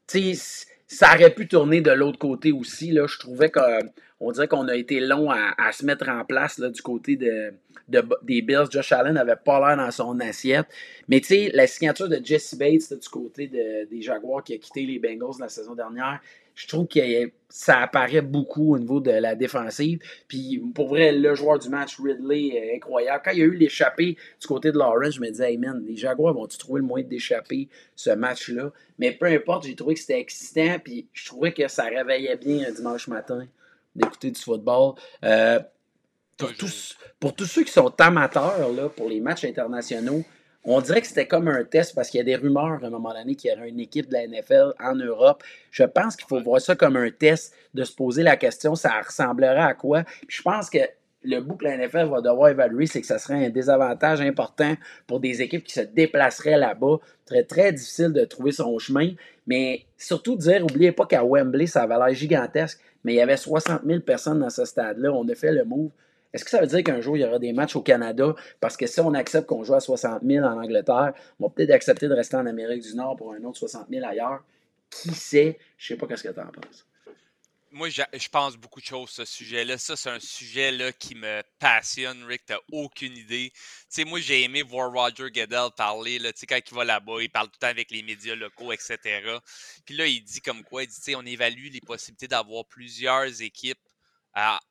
tu 0.06 0.36
sais, 0.36 0.66
ça 0.86 1.14
aurait 1.14 1.34
pu 1.34 1.48
tourner 1.48 1.80
de 1.80 1.90
l'autre 1.90 2.18
côté 2.18 2.52
aussi. 2.52 2.92
Là. 2.92 3.06
Je 3.06 3.18
trouvais 3.18 3.50
qu'on 3.50 4.32
dirait 4.32 4.48
qu'on 4.48 4.68
a 4.68 4.76
été 4.76 5.00
long 5.00 5.30
à, 5.30 5.72
se 5.72 5.84
mettre 5.84 6.08
en 6.08 6.24
place 6.24 6.60
du 6.60 6.82
côté 6.82 7.16
de, 7.16 7.52
des 7.88 8.42
Bills. 8.42 8.66
Josh 8.70 8.92
Allen 8.92 9.14
n'avait 9.14 9.36
pas 9.36 9.58
l'air 9.66 9.76
dans 9.76 9.90
son 9.90 10.20
assiette. 10.20 10.66
Mais 11.08 11.20
tu 11.20 11.26
sais, 11.26 11.50
la 11.54 11.66
signature 11.66 12.08
de 12.08 12.20
Jesse 12.22 12.54
Bates 12.56 12.92
du 12.92 13.08
côté 13.08 13.48
des 13.48 14.02
Jaguars 14.02 14.44
qui 14.44 14.54
a 14.54 14.58
quitté 14.58 14.86
les 14.86 14.98
Bengals 14.98 15.40
la 15.40 15.48
saison 15.48 15.74
dernière, 15.74 16.20
je 16.56 16.66
trouve 16.66 16.88
que 16.88 17.00
ça 17.50 17.80
apparaît 17.82 18.22
beaucoup 18.22 18.74
au 18.74 18.78
niveau 18.78 18.98
de 18.98 19.10
la 19.10 19.34
défensive. 19.34 20.00
Puis 20.26 20.60
pour 20.74 20.88
vrai, 20.88 21.12
le 21.12 21.34
joueur 21.34 21.58
du 21.58 21.68
match, 21.68 22.00
Ridley, 22.00 22.48
est 22.48 22.74
incroyable. 22.74 23.22
Quand 23.24 23.30
il 23.30 23.38
y 23.38 23.42
a 23.42 23.44
eu 23.44 23.54
l'échappée 23.54 24.16
du 24.40 24.46
côté 24.46 24.72
de 24.72 24.78
Lawrence, 24.78 25.14
je 25.14 25.20
me 25.20 25.28
disais, 25.28 25.52
hey 25.52 25.58
man, 25.58 25.84
les 25.86 25.96
Jaguars 25.96 26.34
vont-tu 26.34 26.56
trouver 26.58 26.80
le 26.80 26.86
moyen 26.86 27.06
d'échapper 27.06 27.68
ce 27.94 28.10
match-là? 28.10 28.72
Mais 28.98 29.12
peu 29.12 29.26
importe, 29.26 29.66
j'ai 29.66 29.76
trouvé 29.76 29.94
que 29.94 30.00
c'était 30.00 30.18
excitant. 30.18 30.78
Puis 30.82 31.06
je 31.12 31.26
trouvais 31.26 31.52
que 31.52 31.68
ça 31.68 31.84
réveillait 31.84 32.36
bien 32.36 32.66
un 32.68 32.72
dimanche 32.72 33.06
matin 33.06 33.46
d'écouter 33.94 34.30
du 34.30 34.40
football. 34.40 34.94
Euh, 35.24 35.60
pour, 36.38 36.54
tous, 36.54 36.96
pour 37.20 37.34
tous 37.34 37.46
ceux 37.46 37.64
qui 37.64 37.72
sont 37.72 37.92
amateurs 38.00 38.72
là, 38.72 38.88
pour 38.88 39.08
les 39.08 39.20
matchs 39.20 39.44
internationaux, 39.44 40.24
on 40.66 40.80
dirait 40.80 41.00
que 41.00 41.06
c'était 41.06 41.26
comme 41.26 41.48
un 41.48 41.64
test 41.64 41.94
parce 41.94 42.10
qu'il 42.10 42.18
y 42.18 42.20
a 42.20 42.24
des 42.24 42.36
rumeurs 42.36 42.82
à 42.82 42.86
un 42.86 42.90
moment 42.90 43.14
donné 43.14 43.36
qu'il 43.36 43.50
y 43.50 43.54
aurait 43.54 43.68
une 43.68 43.80
équipe 43.80 44.08
de 44.08 44.14
la 44.14 44.26
NFL 44.26 44.72
en 44.80 44.94
Europe. 44.96 45.42
Je 45.70 45.84
pense 45.84 46.16
qu'il 46.16 46.26
faut 46.26 46.40
voir 46.42 46.60
ça 46.60 46.74
comme 46.74 46.96
un 46.96 47.10
test 47.10 47.54
de 47.72 47.84
se 47.84 47.94
poser 47.94 48.22
la 48.22 48.36
question, 48.36 48.74
ça 48.74 49.00
ressemblerait 49.00 49.60
à 49.60 49.74
quoi? 49.74 50.02
je 50.28 50.42
pense 50.42 50.68
que 50.68 50.78
le 51.22 51.40
bout 51.40 51.56
que 51.56 51.64
la 51.64 51.76
NFL 51.76 52.08
va 52.08 52.20
devoir 52.20 52.48
évaluer, 52.48 52.86
c'est 52.86 53.00
que 53.00 53.06
ça 53.06 53.18
serait 53.18 53.46
un 53.46 53.50
désavantage 53.50 54.20
important 54.20 54.74
pour 55.06 55.20
des 55.20 55.42
équipes 55.42 55.64
qui 55.64 55.72
se 55.72 55.80
déplaceraient 55.80 56.56
là-bas. 56.56 56.98
Très, 57.24 57.42
très 57.42 57.72
difficile 57.72 58.12
de 58.12 58.24
trouver 58.24 58.52
son 58.52 58.78
chemin. 58.78 59.10
Mais 59.46 59.86
surtout 59.96 60.36
dire, 60.36 60.60
n'oubliez 60.60 60.92
pas 60.92 61.06
qu'à 61.06 61.24
Wembley, 61.24 61.66
ça 61.66 61.82
avait 61.82 61.96
l'air 61.96 62.14
gigantesque, 62.14 62.80
mais 63.02 63.14
il 63.14 63.16
y 63.16 63.20
avait 63.20 63.36
60 63.36 63.82
000 63.84 64.00
personnes 64.00 64.38
dans 64.38 64.50
ce 64.50 64.64
stade-là. 64.64 65.12
On 65.12 65.28
a 65.28 65.34
fait 65.34 65.50
le 65.50 65.64
move 65.64 65.90
est-ce 66.32 66.44
que 66.44 66.50
ça 66.50 66.60
veut 66.60 66.66
dire 66.66 66.82
qu'un 66.82 67.00
jour, 67.00 67.16
il 67.16 67.20
y 67.20 67.24
aura 67.24 67.38
des 67.38 67.52
matchs 67.52 67.76
au 67.76 67.82
Canada? 67.82 68.34
Parce 68.60 68.76
que 68.76 68.86
si 68.86 69.00
on 69.00 69.14
accepte 69.14 69.46
qu'on 69.46 69.64
joue 69.64 69.74
à 69.74 69.80
60 69.80 70.22
000 70.24 70.44
en 70.44 70.62
Angleterre, 70.62 71.14
on 71.40 71.46
va 71.46 71.52
peut-être 71.54 71.70
accepter 71.70 72.08
de 72.08 72.14
rester 72.14 72.36
en 72.36 72.46
Amérique 72.46 72.82
du 72.82 72.94
Nord 72.94 73.16
pour 73.16 73.32
un 73.32 73.42
autre 73.44 73.58
60 73.58 73.86
000 73.90 74.06
ailleurs. 74.06 74.44
Qui 74.90 75.10
sait? 75.14 75.58
Je 75.78 75.88
sais 75.88 75.96
pas 75.96 76.06
ce 76.16 76.22
que 76.22 76.32
tu 76.32 76.40
en 76.40 76.46
penses 76.46 76.86
moi, 77.76 77.90
je, 77.90 78.28
pense 78.30 78.56
beaucoup 78.56 78.80
de 78.80 78.86
choses, 78.86 79.10
ce 79.10 79.24
sujet-là. 79.24 79.76
Ça, 79.76 79.96
c'est 79.96 80.08
un 80.08 80.18
sujet 80.18 80.72
là, 80.72 80.92
qui 80.92 81.14
me 81.14 81.42
passionne, 81.58 82.24
Rick. 82.24 82.46
T'as 82.46 82.58
aucune 82.72 83.16
idée. 83.16 83.52
Tu 83.54 83.60
sais, 83.88 84.04
moi, 84.04 84.18
j'ai 84.20 84.44
aimé 84.44 84.62
voir 84.62 84.90
Roger 84.90 85.30
Goodell 85.30 85.70
parler, 85.76 86.18
tu 86.18 86.32
sais, 86.36 86.46
quand 86.46 86.58
il 86.58 86.74
va 86.74 86.84
là-bas, 86.84 87.20
il 87.20 87.28
parle 87.28 87.48
tout 87.48 87.56
le 87.56 87.66
temps 87.66 87.70
avec 87.70 87.90
les 87.90 88.02
médias 88.02 88.34
locaux, 88.34 88.72
etc. 88.72 88.98
Puis 89.84 89.94
là, 89.94 90.06
il 90.06 90.22
dit 90.22 90.40
comme 90.40 90.64
quoi, 90.64 90.84
il 90.84 90.88
dit, 90.88 90.96
tu 90.96 91.02
sais, 91.02 91.14
on 91.14 91.22
évalue 91.22 91.68
les 91.70 91.80
possibilités 91.80 92.28
d'avoir 92.28 92.64
plusieurs 92.64 93.42
équipes 93.42 93.78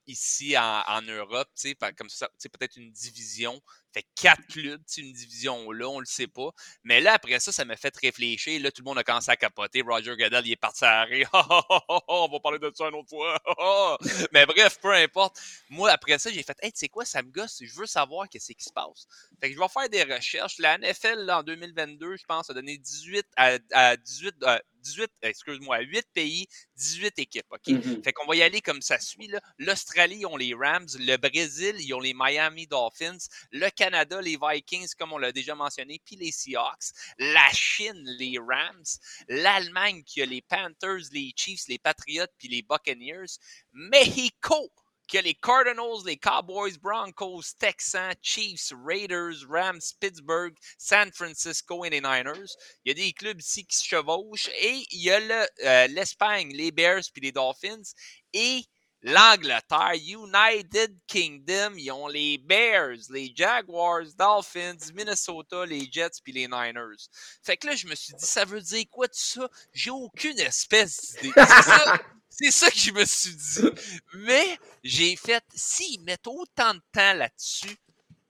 ici 0.08 0.56
en, 0.58 1.02
Europe, 1.02 1.50
comme 1.98 2.10
ça, 2.10 2.30
peut-être 2.52 2.78
une 2.78 2.92
division. 2.92 3.62
Fait 3.94 4.06
quatre 4.14 4.46
clubs, 4.48 4.82
une 4.98 5.14
division 5.14 5.72
là, 5.72 5.88
on 5.88 6.00
le 6.00 6.06
sait 6.06 6.28
pas. 6.28 6.50
Mais 6.84 7.00
là, 7.00 7.14
après 7.14 7.40
ça, 7.40 7.54
ça 7.54 7.64
m'a 7.64 7.78
fait 7.78 7.96
réfléchir. 7.98 8.62
Là, 8.62 8.70
tout 8.70 8.82
le 8.82 8.86
monde 8.86 8.98
a 8.98 9.04
commencé 9.06 9.32
à 9.32 9.38
capoter. 9.38 9.82
Roger 9.82 10.18
Goodell, 10.18 10.46
il 10.46 10.52
est 10.52 10.58
parti 10.58 10.84
à 10.84 11.04
rire. 11.06 11.30
on 12.10 12.28
va 12.30 12.40
parler 12.42 12.60
de 12.60 12.70
ça 12.76 12.90
une 12.90 12.96
autre 12.96 13.08
fois. 13.10 13.40
Mais 14.34 14.46
bref, 14.46 14.80
peu 14.82 14.92
importe. 14.92 15.40
Moi, 15.70 15.90
après 15.92 16.20
ça, 16.20 16.30
j'ai 16.30 16.44
fait, 16.44 16.58
hey, 16.62 16.74
tu 16.74 16.80
sais 16.80 16.90
quoi, 16.90 17.06
ça 17.06 17.24
me 17.24 17.32
gosse. 17.32 17.60
Je 17.62 17.74
veux 17.74 17.86
savoir 17.86 18.28
qu'est-ce 18.28 18.52
qui 18.52 18.64
se 18.66 18.74
passe. 18.74 19.08
Fait 19.40 19.50
que 19.50 19.56
je 19.56 19.60
vais 19.60 19.70
faire 19.70 19.88
des 19.88 20.04
recherches. 20.04 20.60
La 20.60 20.78
NFL, 20.78 21.32
en 21.32 21.44
2022, 21.44 22.18
je 22.18 22.26
pense, 22.26 22.50
a 22.50 22.54
donné 22.54 22.78
18 22.78 23.26
à, 23.38 23.96
18, 23.96 24.36
18, 24.86 25.12
excuse-moi, 25.24 25.80
8 25.80 26.06
pays, 26.14 26.48
18 26.78 27.20
équipes. 27.20 27.46
OK? 27.50 27.68
Mm-hmm. 27.68 28.04
Fait 28.04 28.14
qu'on 28.14 28.26
va 28.28 28.36
y 28.36 28.44
aller 28.44 28.62
comme 28.62 28.82
ça 28.82 29.00
suit. 29.00 29.32
L'Australie, 29.58 30.20
ils 30.20 30.26
ont 30.26 30.38
les 30.38 30.54
Rams. 30.54 30.88
Le 31.00 31.18
Brésil, 31.18 31.76
ils 31.80 31.94
ont 31.94 32.00
les 32.00 32.14
Miami 32.14 32.68
Dolphins. 32.68 33.18
Le 33.52 33.70
Canada, 33.70 34.22
les 34.22 34.38
Vikings, 34.42 34.94
comme 34.98 35.14
on 35.14 35.18
l'a 35.18 35.32
déjà 35.32 35.56
mentionné, 35.56 36.00
puis 36.06 36.16
les 36.16 36.32
Seahawks. 36.32 36.94
La 37.18 37.50
Chine, 37.52 38.04
les 38.20 38.38
Rams. 38.38 38.86
L'Allemagne, 39.28 40.04
qui 40.04 40.22
a 40.22 40.26
les 40.26 40.42
Panthers, 40.42 41.10
les 41.12 41.34
Chiefs, 41.36 41.68
les 41.68 41.80
Patriots, 41.80 42.28
puis 42.38 42.48
les 42.48 42.62
Buccaneers. 42.62 43.40
Mexico, 43.74 44.72
que 45.08 45.18
les 45.20 45.36
Cardinals, 45.36 46.06
les 46.06 46.18
Cowboys, 46.18 46.78
Broncos, 46.82 47.56
Texans, 47.60 48.16
Chiefs, 48.22 48.74
Raiders, 48.86 49.46
Rams, 49.50 49.82
Pittsburgh, 50.00 50.56
San 50.78 51.12
Francisco 51.12 51.86
et 51.86 51.90
les 51.90 52.02
Niners. 52.02 52.56
Il 52.84 52.90
y 52.90 52.92
a 52.92 52.94
des 52.94 53.14
clubs 53.14 53.40
ici 53.40 53.66
qui 53.66 53.76
se 53.76 53.86
chevauchent. 53.86 54.50
Et 54.60 54.86
il 54.92 55.02
y 55.02 55.12
a 55.12 55.20
euh, 55.20 55.88
l'Espagne, 55.88 56.52
les 56.54 56.72
Bears 56.72 57.04
puis 57.14 57.22
les 57.22 57.32
Dolphins. 57.32 57.94
Et 58.34 58.64
l'Angleterre, 59.06 59.94
United 59.94 60.98
Kingdom, 61.08 61.76
ils 61.78 61.92
ont 61.92 62.08
les 62.08 62.40
Bears, 62.40 62.98
les 63.12 63.32
Jaguars, 63.36 64.06
Dolphins, 64.18 64.92
Minnesota, 64.96 65.66
les 65.66 65.88
Jets 65.92 66.20
puis 66.24 66.34
les 66.34 66.48
Niners. 66.48 67.08
Fait 67.44 67.56
que 67.56 67.68
là, 67.68 67.76
je 67.76 67.88
me 67.88 67.94
suis 67.94 68.16
dit, 68.16 68.26
ça 68.26 68.46
veut 68.46 68.62
dire 68.62 68.86
quoi 68.90 69.08
tout 69.08 69.14
ça? 69.16 69.48
J'ai 69.74 69.92
aucune 69.92 70.40
espèce 70.40 71.16
d'idée. 71.22 71.34
C'est 72.38 72.52
ça 72.52 72.70
que 72.70 72.78
je 72.78 72.92
me 72.92 73.06
suis 73.06 73.34
dit. 73.34 73.82
Mais 74.16 74.60
j'ai 74.84 75.16
fait, 75.16 75.44
s'ils 75.54 76.02
mettent 76.02 76.28
autant 76.28 76.74
de 76.74 76.82
temps 76.92 77.14
là-dessus, 77.14 77.78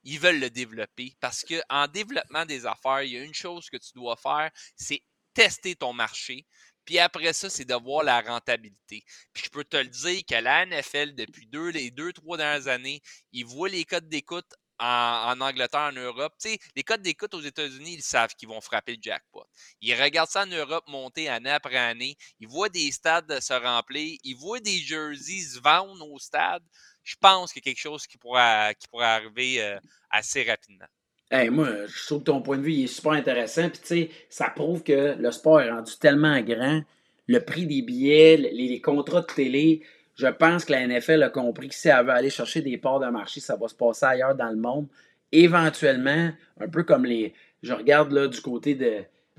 ils 0.03 0.19
veulent 0.19 0.39
le 0.39 0.51
développer. 0.51 1.15
Parce 1.19 1.43
qu'en 1.43 1.87
développement 1.87 2.45
des 2.45 2.67
affaires, 2.67 3.01
il 3.01 3.13
y 3.13 3.17
a 3.17 3.23
une 3.23 3.33
chose 3.33 3.67
que 3.67 3.77
tu 3.77 3.93
dois 3.95 4.15
faire, 4.15 4.51
c'est 4.75 5.01
tester 5.33 5.75
ton 5.75 5.91
marché. 5.91 6.45
Puis 6.85 6.99
après 6.99 7.33
ça, 7.33 7.49
c'est 7.49 7.65
de 7.65 7.73
voir 7.73 8.03
la 8.03 8.21
rentabilité. 8.21 9.03
Puis 9.33 9.45
je 9.45 9.49
peux 9.49 9.63
te 9.63 9.77
le 9.77 9.87
dire 9.87 10.21
que 10.29 10.35
la 10.35 10.67
NFL, 10.67 11.15
depuis 11.15 11.47
deux, 11.47 11.69
les 11.69 11.89
deux, 11.89 12.13
trois 12.13 12.37
dernières 12.37 12.67
années, 12.67 13.01
ils 13.31 13.45
voient 13.45 13.69
les 13.69 13.85
codes 13.85 14.07
d'écoute 14.07 14.53
en, 14.79 15.39
Angleterre, 15.39 15.91
en 15.91 15.91
Europe. 15.91 16.33
les 16.75 16.83
codes 16.83 17.01
d'écoute 17.01 17.33
aux 17.33 17.41
États-Unis, 17.41 17.95
ils 17.95 18.01
savent 18.01 18.35
qu'ils 18.35 18.49
vont 18.49 18.61
frapper 18.61 18.93
le 18.93 19.01
jackpot. 19.01 19.45
Ils 19.81 19.93
regardent 19.93 20.29
ça 20.29 20.43
en 20.43 20.47
Europe 20.47 20.85
monter 20.87 21.29
année 21.29 21.51
après 21.51 21.77
année. 21.77 22.17
Ils 22.39 22.47
voient 22.47 22.69
des 22.69 22.91
stades 22.91 23.39
se 23.39 23.53
remplir. 23.53 24.17
Ils 24.23 24.35
voient 24.35 24.59
des 24.59 24.77
jerseys 24.77 25.55
se 25.55 25.59
vendre 25.59 26.09
au 26.09 26.19
stade. 26.19 26.63
Je 27.03 27.15
pense 27.19 27.53
qu'il 27.53 27.61
y 27.65 27.69
a 27.69 27.71
quelque 27.71 27.81
chose 27.81 28.07
qui 28.07 28.17
pourrait, 28.17 28.75
arriver 28.99 29.61
euh, 29.61 29.79
assez 30.09 30.43
rapidement. 30.43 30.87
moi, 31.51 31.85
je 31.85 32.05
trouve 32.05 32.19
que 32.19 32.25
ton 32.25 32.41
point 32.41 32.57
de 32.57 32.63
vue 32.63 32.83
est 32.83 32.87
super 32.87 33.13
intéressant. 33.13 33.69
Puis, 33.69 34.09
ça 34.29 34.49
prouve 34.49 34.83
que 34.83 35.15
le 35.17 35.31
sport 35.31 35.61
est 35.61 35.71
rendu 35.71 35.93
tellement 35.99 36.39
grand. 36.41 36.81
Le 37.27 37.39
prix 37.39 37.65
des 37.65 37.81
billets, 37.81 38.37
les 38.37 38.81
contrats 38.81 39.21
de 39.21 39.25
télé, 39.25 39.81
je 40.15 40.27
pense 40.27 40.65
que 40.65 40.71
la 40.71 40.87
NFL 40.87 41.23
a 41.23 41.29
compris 41.29 41.69
que 41.69 41.75
si 41.75 41.89
elle 41.89 42.05
veut 42.05 42.11
aller 42.11 42.29
chercher 42.29 42.61
des 42.61 42.77
parts 42.77 42.99
de 42.99 43.07
marché, 43.07 43.41
ça 43.41 43.55
va 43.55 43.67
se 43.67 43.75
passer 43.75 44.05
ailleurs 44.05 44.35
dans 44.35 44.49
le 44.49 44.55
monde. 44.55 44.87
Éventuellement, 45.31 46.29
un 46.59 46.67
peu 46.69 46.83
comme 46.83 47.05
les. 47.05 47.33
Je 47.63 47.73
regarde 47.73 48.11
là 48.11 48.27
du 48.27 48.39
côté 48.39 48.77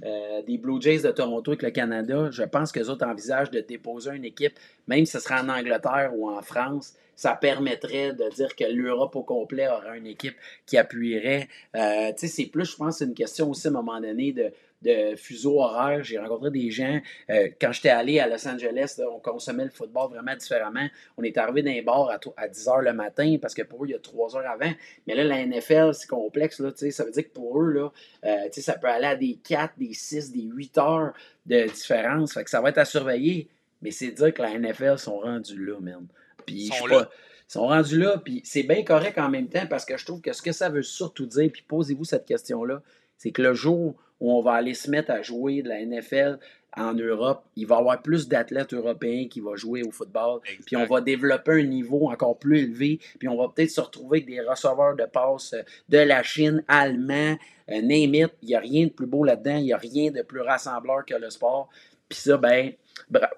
euh, 0.04 0.42
des 0.42 0.58
Blue 0.58 0.80
Jays 0.80 1.00
de 1.00 1.10
Toronto 1.10 1.52
avec 1.52 1.62
le 1.62 1.70
Canada, 1.70 2.28
je 2.30 2.42
pense 2.42 2.72
que 2.72 2.80
les 2.80 2.90
autres 2.90 3.06
envisagent 3.06 3.50
de 3.50 3.60
déposer 3.60 4.10
une 4.14 4.24
équipe, 4.24 4.58
même 4.88 5.06
si 5.06 5.12
ce 5.12 5.20
serait 5.20 5.40
en 5.40 5.48
Angleterre 5.48 6.12
ou 6.14 6.28
en 6.28 6.42
France. 6.42 6.94
Ça 7.14 7.34
permettrait 7.34 8.12
de 8.12 8.28
dire 8.34 8.54
que 8.54 8.64
l'Europe 8.64 9.16
au 9.16 9.22
complet 9.22 9.68
aurait 9.68 9.96
une 9.96 10.06
équipe 10.06 10.36
qui 10.66 10.76
appuierait. 10.76 11.48
Euh, 11.74 12.10
tu 12.12 12.18
sais, 12.18 12.28
c'est 12.28 12.46
plus, 12.46 12.72
je 12.72 12.76
pense, 12.76 13.00
une 13.00 13.14
question 13.14 13.48
aussi 13.48 13.68
à 13.68 13.70
un 13.70 13.72
moment 13.72 13.98
donné 13.98 14.32
de, 14.32 14.52
de 14.86 15.16
fuseau 15.16 15.60
horaire. 15.60 16.04
J'ai 16.04 16.18
rencontré 16.18 16.50
des 16.50 16.70
gens. 16.70 17.00
Euh, 17.30 17.48
quand 17.60 17.72
j'étais 17.72 17.90
allé 17.90 18.20
à 18.20 18.28
Los 18.28 18.46
Angeles, 18.46 19.00
on 19.10 19.18
consommait 19.18 19.64
le 19.64 19.70
football 19.70 20.10
vraiment 20.10 20.34
différemment. 20.36 20.86
On 21.16 21.22
est 21.22 21.36
arrivé 21.36 21.62
d'un 21.62 21.82
bar 21.82 22.10
à, 22.10 22.48
10 22.48 22.66
h 22.66 22.82
le 22.82 22.92
matin 22.92 23.36
parce 23.40 23.54
que 23.54 23.62
pour 23.62 23.84
eux, 23.84 23.88
il 23.88 23.92
y 23.92 23.94
a 23.94 23.98
3 23.98 24.36
heures 24.36 24.50
avant. 24.50 24.72
Mais 25.06 25.14
là, 25.14 25.24
la 25.24 25.44
NFL, 25.44 25.92
c'est 25.92 26.08
complexe. 26.08 26.60
Là, 26.60 26.70
ça 26.74 27.04
veut 27.04 27.10
dire 27.10 27.24
que 27.24 27.34
pour 27.34 27.60
eux, 27.60 27.72
là, 27.72 27.92
euh, 28.24 28.48
ça 28.52 28.74
peut 28.74 28.88
aller 28.88 29.06
à 29.06 29.16
des 29.16 29.38
4, 29.42 29.74
des 29.76 29.92
6, 29.92 30.32
des 30.32 30.42
8 30.42 30.78
heures 30.78 31.12
de 31.46 31.64
différence. 31.64 32.34
Fait 32.34 32.44
que 32.44 32.50
ça 32.50 32.60
va 32.60 32.68
être 32.68 32.78
à 32.78 32.84
surveiller. 32.84 33.48
Mais 33.82 33.90
c'est 33.90 34.10
dire 34.10 34.32
que 34.32 34.42
la 34.42 34.58
NFL 34.58 34.98
sont 34.98 35.18
rendus 35.18 35.62
là, 35.64 35.78
même. 35.80 36.06
Puis, 36.46 36.66
sont 36.66 36.86
là. 36.86 37.10
sont 37.48 37.66
rendus 37.66 37.98
là, 37.98 38.18
puis 38.24 38.40
c'est 38.44 38.62
bien 38.62 38.82
correct 38.84 39.18
en 39.18 39.28
même 39.28 39.48
temps 39.48 39.66
parce 39.68 39.84
que 39.84 39.96
je 39.96 40.06
trouve 40.06 40.20
que 40.20 40.32
ce 40.32 40.40
que 40.40 40.52
ça 40.52 40.68
veut 40.68 40.82
surtout 40.82 41.26
dire, 41.26 41.50
puis 41.52 41.64
posez-vous 41.66 42.04
cette 42.04 42.24
question-là, 42.24 42.82
c'est 43.18 43.32
que 43.32 43.42
le 43.42 43.52
jour 43.52 43.96
où 44.20 44.32
on 44.32 44.42
va 44.42 44.52
aller 44.52 44.74
se 44.74 44.90
mettre 44.90 45.10
à 45.10 45.22
jouer 45.22 45.62
de 45.62 45.68
la 45.68 45.84
NFL 45.84 46.38
en 46.76 46.92
Europe, 46.92 47.44
il 47.56 47.66
va 47.66 47.76
y 47.76 47.78
avoir 47.78 48.02
plus 48.02 48.28
d'athlètes 48.28 48.74
européens 48.74 49.28
qui 49.28 49.40
vont 49.40 49.56
jouer 49.56 49.82
au 49.82 49.90
football. 49.90 50.40
Puis 50.66 50.76
on 50.76 50.84
va 50.84 51.00
développer 51.00 51.52
un 51.52 51.62
niveau 51.62 52.10
encore 52.10 52.38
plus 52.38 52.60
élevé. 52.60 53.00
Puis 53.18 53.28
on 53.28 53.36
va 53.36 53.48
peut-être 53.48 53.70
se 53.70 53.80
retrouver 53.80 54.18
avec 54.18 54.26
des 54.26 54.40
receveurs 54.42 54.94
de 54.94 55.04
passes 55.04 55.54
de 55.88 55.98
la 55.98 56.22
Chine, 56.22 56.62
allemands, 56.68 57.36
euh, 57.70 57.80
name 57.80 58.14
it. 58.14 58.32
Il 58.42 58.48
n'y 58.48 58.54
a 58.54 58.60
rien 58.60 58.86
de 58.86 58.90
plus 58.90 59.06
beau 59.06 59.24
là-dedans. 59.24 59.56
Il 59.56 59.64
n'y 59.64 59.72
a 59.72 59.78
rien 59.78 60.10
de 60.10 60.20
plus 60.22 60.40
rassembleur 60.40 61.04
que 61.06 61.14
le 61.14 61.30
sport. 61.30 61.70
Puis 62.08 62.18
ça, 62.18 62.36
ben, 62.36 62.72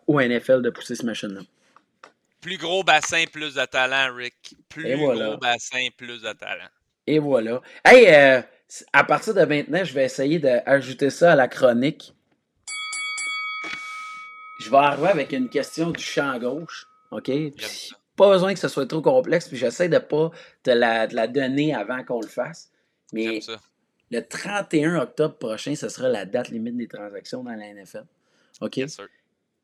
au 0.07 0.21
NFL 0.21 0.63
de 0.63 0.71
pousser 0.71 0.97
ce 0.97 1.07
machine-là. 1.07 1.41
Plus 2.41 2.57
gros 2.57 2.83
bassin, 2.83 3.25
plus 3.33 3.55
de 3.55 3.65
talent, 3.65 4.15
Rick. 4.15 4.55
Plus 4.69 4.97
gros 4.97 5.37
bassin, 5.37 5.87
plus 5.97 6.23
de 6.23 6.33
talent. 6.33 6.69
Et 7.07 7.19
voilà. 7.19 7.61
Hey, 7.85 8.07
euh, 8.09 8.43
à 8.93 9.05
partir 9.05 9.35
de 9.35 9.45
maintenant, 9.45 9.85
je 9.85 9.95
vais 9.95 10.05
essayer 10.05 10.39
d'ajouter 10.39 11.11
ça 11.11 11.33
à 11.33 11.37
la 11.37 11.49
chronique. 11.49 12.15
Je 14.61 14.71
vais 14.71 14.77
arriver 14.77 15.09
avec 15.09 15.33
une 15.33 15.49
question 15.49 15.91
du 15.91 16.03
champ 16.03 16.39
gauche. 16.39 16.87
OK? 17.11 17.31
pas 18.17 18.29
besoin 18.29 18.53
que 18.53 18.59
ce 18.59 18.67
soit 18.67 18.87
trop 18.87 19.01
complexe, 19.01 19.47
puis 19.47 19.57
j'essaie 19.57 19.89
de 19.89 19.95
ne 19.95 20.01
pas 20.01 20.33
te 20.65 20.71
la, 20.71 21.07
donner 21.29 21.73
avant 21.73 22.05
qu'on 22.05 22.21
le 22.21 22.27
fasse. 22.27 22.71
Mais 23.13 23.41
le 24.11 24.21
31 24.21 24.97
octobre 24.97 25.37
prochain, 25.37 25.75
ce 25.77 25.89
sera 25.89 26.09
la 26.09 26.27
date 26.27 26.49
limite 26.49 26.77
des 26.77 26.89
transactions 26.89 27.45
dans 27.45 27.53
la 27.53 27.73
NFL. 27.73 28.05
OK? 28.61 28.79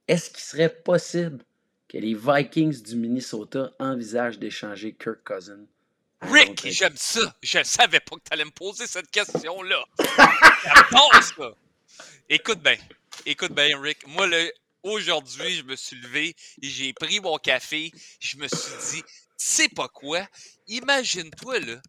Est-ce 0.06 0.30
qu'il 0.30 0.40
serait 0.40 0.68
possible 0.68 1.44
que 1.88 1.98
les 1.98 2.14
Vikings 2.14 2.80
du 2.82 2.94
Minnesota 2.94 3.72
envisagent 3.80 4.38
d'échanger 4.38 4.94
Kirk 4.94 5.24
Cousins? 5.24 5.66
Rick, 6.30 6.66
j'aime 6.66 6.96
ça. 6.96 7.20
Je 7.42 7.58
ne 7.58 7.64
savais 7.64 8.00
pas 8.00 8.16
que 8.16 8.22
tu 8.22 8.32
allais 8.32 8.44
me 8.44 8.50
poser 8.50 8.86
cette 8.86 9.10
question-là. 9.10 9.84
Ça. 11.22 11.50
Écoute 12.28 12.60
bien. 12.60 12.76
Écoute 13.26 13.52
bien, 13.52 13.80
Rick. 13.80 14.06
Moi, 14.06 14.26
aujourd'hui, 14.82 15.56
je 15.56 15.62
me 15.62 15.76
suis 15.76 15.96
levé 15.96 16.36
et 16.62 16.68
j'ai 16.68 16.92
pris 16.92 17.20
mon 17.20 17.36
café. 17.38 17.90
Je 18.20 18.36
me 18.36 18.48
suis 18.48 18.96
dit, 18.96 19.02
tu 19.02 19.08
sais 19.36 19.68
pas 19.68 19.88
quoi? 19.88 20.26
Imagine-toi, 20.66 21.60
là, 21.60 21.80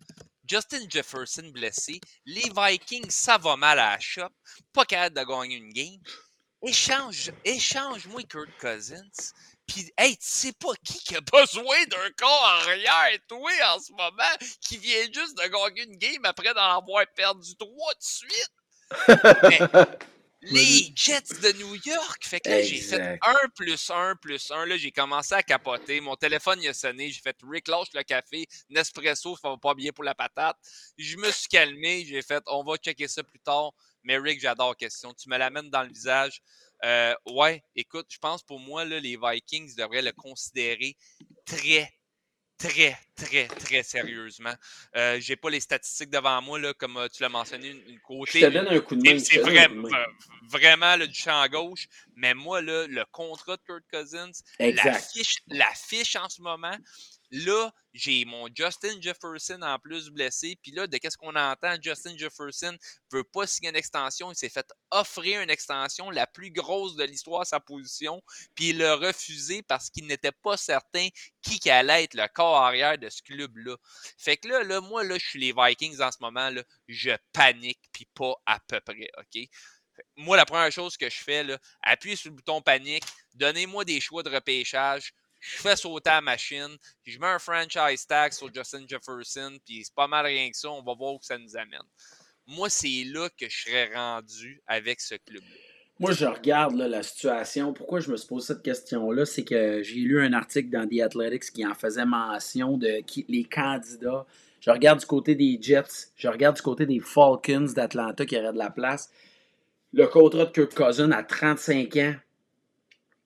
Justin 0.48 0.88
Jefferson 0.90 1.50
blessé, 1.52 2.00
les 2.26 2.50
Vikings, 2.56 3.10
ça 3.10 3.38
va 3.38 3.56
mal 3.56 3.80
à 3.80 3.94
la 3.94 4.00
shop, 4.00 4.30
pas 4.74 4.86
capable 4.86 5.16
de 5.16 5.24
gagner 5.24 5.56
une 5.56 5.74
game. 5.74 6.02
Échange, 6.62 7.32
échange-moi 7.44 8.24
Kurt 8.24 8.50
Cousins. 8.60 9.34
Puis, 9.68 9.92
hey, 9.98 10.16
tu 10.18 10.28
sais 10.28 10.54
pas 10.54 10.74
qui 10.86 11.00
qui 11.00 11.16
a 11.16 11.22
besoin 11.22 11.84
d'un 11.86 12.10
corps 12.18 12.62
arrière, 12.62 13.18
toi, 13.28 13.52
en 13.74 13.80
ce 13.80 13.92
moment, 13.92 14.38
qui 14.62 14.78
vient 14.78 15.04
juste 15.12 15.38
de 15.38 15.48
gagner 15.48 15.84
une 15.84 15.98
game 15.98 16.26
après 16.26 16.54
d'en 16.54 16.78
avoir 16.78 17.06
perdu 17.16 17.56
trois 17.56 17.94
de 17.94 18.02
suite? 18.02 18.52
Les 20.52 20.92
Jets 20.96 21.40
de 21.42 21.58
New 21.58 21.76
York. 21.86 22.24
Fait 22.24 22.40
que 22.40 22.50
là, 22.50 22.62
j'ai 22.62 22.78
fait 22.78 23.18
1 23.20 23.20
plus 23.56 23.90
1 23.90 24.16
plus 24.18 24.52
1. 24.52 24.68
Là, 24.68 24.78
j'ai 24.78 24.92
commencé 24.92 25.34
à 25.34 25.42
capoter. 25.42 26.00
Mon 26.02 26.16
téléphone 26.16 26.62
il 26.62 26.68
a 26.68 26.74
sonné. 26.74 27.10
J'ai 27.10 27.22
fait 27.22 27.36
Rick, 27.50 27.68
lâche 27.68 27.88
le 27.94 28.04
café. 28.04 28.46
Nespresso, 28.70 29.36
ça 29.38 29.50
va 29.50 29.58
pas 29.58 29.74
bien 29.74 29.92
pour 29.92 30.04
la 30.04 30.14
patate. 30.14 30.56
Je 31.00 31.18
me 31.18 31.32
suis 31.32 31.48
calmé. 31.48 32.06
J'ai 32.06 32.22
fait 32.22 32.44
on 32.48 32.64
va 32.64 32.78
checker 32.78 33.08
ça 33.08 33.24
plus 33.24 33.40
tard. 33.40 33.72
Mais 34.04 34.18
Rick, 34.18 34.40
j'adore 34.40 34.70
la 34.70 34.76
question. 34.76 35.14
Tu 35.16 35.30
me 35.30 35.38
l'amènes 35.38 35.72
dans 35.72 35.82
le 35.82 35.90
visage. 35.90 36.42
Euh, 36.84 37.14
ouais, 37.28 37.64
écoute, 37.76 38.08
je 38.10 38.18
pense 38.20 38.44
pour 38.44 38.60
moi, 38.60 38.86
là, 38.86 39.00
les 39.00 39.18
Vikings 39.22 39.76
devraient 39.76 40.02
le 40.02 40.12
considérer 40.12 40.96
très, 41.46 41.90
très, 42.58 42.98
très, 43.16 43.48
très 43.48 43.84
sérieusement. 43.84 44.54
Euh, 44.96 45.20
J'ai 45.20 45.36
pas 45.36 45.50
les 45.50 45.60
statistiques 45.60 46.10
devant 46.10 46.42
moi, 46.42 46.60
là, 46.60 46.74
comme 46.74 46.98
euh, 46.98 47.08
tu 47.08 47.24
l'as 47.24 47.30
mentionné, 47.30 47.70
une, 47.70 48.00
côté. 48.00 48.40
Je 48.42 48.46
te 48.46 48.52
donne 48.52 48.68
un 48.68 48.80
coup 48.80 48.96
de 48.96 49.02
main. 49.02 49.20
C'est 49.20 49.40
vraiment, 49.40 49.88
vraiment 50.50 50.98
du 50.98 51.14
champ 51.14 51.40
à 51.40 51.50
gauche. 51.50 51.88
Mais 52.16 52.34
moi, 52.34 52.62
là, 52.62 52.88
le 52.88 53.06
contrat 53.12 53.58
de 53.58 53.62
Kurt 53.66 53.84
Cousins, 53.92 54.32
la 54.60 54.94
fiche, 54.94 55.38
la 55.48 55.72
fiche 55.74 56.16
en 56.16 56.30
ce 56.30 56.42
moment, 56.42 56.78
Là, 57.44 57.70
j'ai 57.94 58.24
mon 58.24 58.48
Justin 58.56 59.02
Jefferson 59.02 59.62
en 59.62 59.78
plus 59.78 60.10
blessé. 60.10 60.58
Puis 60.62 60.72
là, 60.72 60.88
de 60.88 60.98
qu'est-ce 60.98 61.18
qu'on 61.18 61.36
entend? 61.36 61.76
Justin 61.82 62.16
Jefferson 62.18 62.78
veut 63.12 63.26
pas 63.26 63.46
signer 63.46 63.72
une 63.72 63.76
extension. 63.76 64.32
Il 64.32 64.38
s'est 64.38 64.48
fait 64.48 64.66
offrir 64.90 65.42
une 65.42 65.50
extension, 65.50 66.10
la 66.12 66.28
plus 66.28 66.50
grosse 66.50 66.96
de 66.96 67.04
l'histoire 67.04 67.42
à 67.42 67.46
sa 67.46 67.60
position. 67.60 68.24
Puis 68.56 68.70
il 68.70 68.78
l'a 68.78 68.96
refusé 68.96 69.62
parce 69.64 69.90
qu'il 69.90 70.08
n'était 70.08 70.32
pas 70.32 70.56
certain 70.56 71.10
qui 71.42 71.70
allait 71.70 72.06
être 72.06 72.14
le 72.14 72.28
corps 72.34 72.62
arrière 72.62 72.98
de 72.98 73.10
ce 73.10 73.22
club-là. 73.22 73.76
Fait 74.18 74.38
que 74.38 74.48
là, 74.48 74.80
moi, 74.80 75.04
là, 75.04 75.18
je 75.18 75.26
suis 75.26 75.40
les 75.40 75.52
Vikings 75.52 76.00
en 76.00 76.12
ce 76.14 76.20
moment. 76.22 76.50
Là, 76.50 76.64
je 76.88 77.12
panique, 77.34 77.82
puis 77.92 78.08
pas 78.14 78.36
à 78.46 78.62
peu 78.62 78.80
près. 78.80 79.10
OK? 79.18 79.42
Moi, 80.16 80.38
la 80.38 80.46
première 80.46 80.72
chose 80.72 80.96
que 80.96 81.10
je 81.10 81.20
fais, 81.20 81.44
là, 81.44 81.60
appuyer 81.82 82.16
sur 82.16 82.30
le 82.30 82.36
bouton 82.36 82.62
panique, 82.62 83.04
donnez-moi 83.34 83.84
des 83.84 84.00
choix 84.00 84.24
de 84.24 84.30
repêchage 84.30 85.14
je 85.46 85.62
fais 85.62 85.76
sauter 85.76 86.10
la 86.10 86.22
machine, 86.22 86.76
puis 87.04 87.12
je 87.12 87.20
mets 87.20 87.28
un 87.28 87.40
franchise 87.40 88.06
tag 88.08 88.34
sur 88.34 88.54
Justin 88.54 88.86
Jefferson, 88.88 89.58
puis 89.66 89.84
c'est 89.84 89.94
pas 89.94 90.08
mal 90.08 90.26
rien 90.26 90.50
que 90.50 90.58
ça, 90.58 90.70
on 90.70 90.82
va 90.82 90.94
voir 90.96 91.14
où 91.14 91.20
ça 91.22 91.38
nous 91.38 91.56
amène. 91.56 91.88
Moi, 92.48 92.70
c'est 92.70 93.04
là 93.06 93.30
que 93.30 93.50
je 93.50 93.64
serais 93.64 93.94
rendu 93.94 94.62
avec 94.68 95.02
ce 95.02 95.16
club-là. 95.16 95.56
Moi, 96.00 96.12
je 96.12 96.26
regarde 96.26 96.76
la 96.76 97.04
situation. 97.04 97.74
Pourquoi 97.74 98.02
je 98.02 98.12
me 98.12 98.18
suis 98.18 98.28
posé 98.28 98.48
cette 98.48 98.64
question-là? 98.64 99.26
C'est 99.26 99.46
que 99.46 99.82
j'ai 99.82 100.02
lu 100.02 100.22
un 100.22 100.34
article 100.34 100.70
dans 100.70 100.88
The 100.88 101.02
Athletics 101.02 101.54
qui 101.54 101.66
en 101.66 101.74
faisait 101.74 102.06
mention 102.06 102.78
de 102.78 103.02
qui, 103.02 103.26
les 103.30 103.46
candidats. 103.46 104.26
Je 104.60 104.72
regarde 104.72 105.00
du 105.00 105.06
côté 105.06 105.36
des 105.36 105.58
Jets, 105.62 106.10
je 106.18 106.28
regarde 106.28 106.58
du 106.58 106.62
côté 106.62 106.86
des 106.86 107.00
Falcons 107.00 107.72
d'Atlanta 107.74 108.26
qui 108.26 108.38
auraient 108.38 108.52
de 108.52 108.58
la 108.58 108.72
place. 108.72 109.10
Le 109.94 110.08
contrat 110.08 110.46
de 110.46 110.52
Kirk 110.52 110.74
Cousin 110.74 111.12
à 111.12 111.24
35 111.24 111.96
ans, 111.98 112.16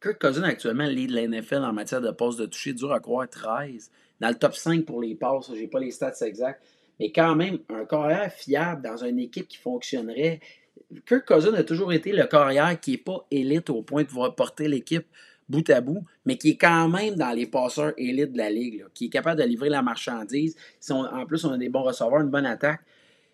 Kirk 0.01 0.19
Cousins 0.19 0.43
actuellement 0.43 0.85
lead 0.85 1.11
la 1.11 1.27
NFL 1.27 1.63
en 1.63 1.73
matière 1.73 1.99
de 1.99 2.11
passes 2.11 2.37
de 2.37 2.45
toucher, 2.45 2.73
dur 2.73 2.93
à 2.93 2.99
croire 2.99 3.27
13. 3.27 3.91
Dans 4.21 4.29
le 4.29 4.35
top 4.35 4.55
5 4.55 4.85
pour 4.85 5.01
les 5.01 5.15
passes, 5.15 5.51
j'ai 5.53 5.67
pas 5.67 5.79
les 5.79 5.91
stats 5.91 6.13
exacts. 6.21 6.61
Mais 6.99 7.11
quand 7.11 7.35
même, 7.35 7.59
un 7.69 7.85
carrière 7.85 8.31
fiable 8.31 8.81
dans 8.81 8.97
une 9.03 9.19
équipe 9.19 9.47
qui 9.47 9.57
fonctionnerait. 9.57 10.39
Kirk 11.05 11.25
Cousins 11.25 11.53
a 11.53 11.63
toujours 11.63 11.91
été 11.91 12.11
le 12.13 12.25
carrière 12.27 12.79
qui 12.79 12.91
n'est 12.91 12.97
pas 12.97 13.25
élite 13.29 13.69
au 13.69 13.81
point 13.81 14.03
de 14.03 14.07
pouvoir 14.07 14.35
porter 14.35 14.67
l'équipe 14.67 15.05
bout 15.49 15.69
à 15.69 15.81
bout, 15.81 16.05
mais 16.25 16.37
qui 16.37 16.51
est 16.51 16.57
quand 16.57 16.87
même 16.87 17.15
dans 17.15 17.31
les 17.31 17.47
passeurs 17.47 17.93
élites 17.97 18.33
de 18.33 18.37
la 18.37 18.49
ligue, 18.49 18.85
qui 18.93 19.05
est 19.05 19.09
capable 19.09 19.41
de 19.41 19.45
livrer 19.45 19.69
la 19.69 19.81
marchandise. 19.81 20.55
en 20.89 21.25
plus, 21.25 21.43
on 21.43 21.51
a 21.51 21.57
des 21.57 21.69
bons 21.69 21.83
receveurs, 21.83 22.21
une 22.21 22.29
bonne 22.29 22.45
attaque. 22.45 22.81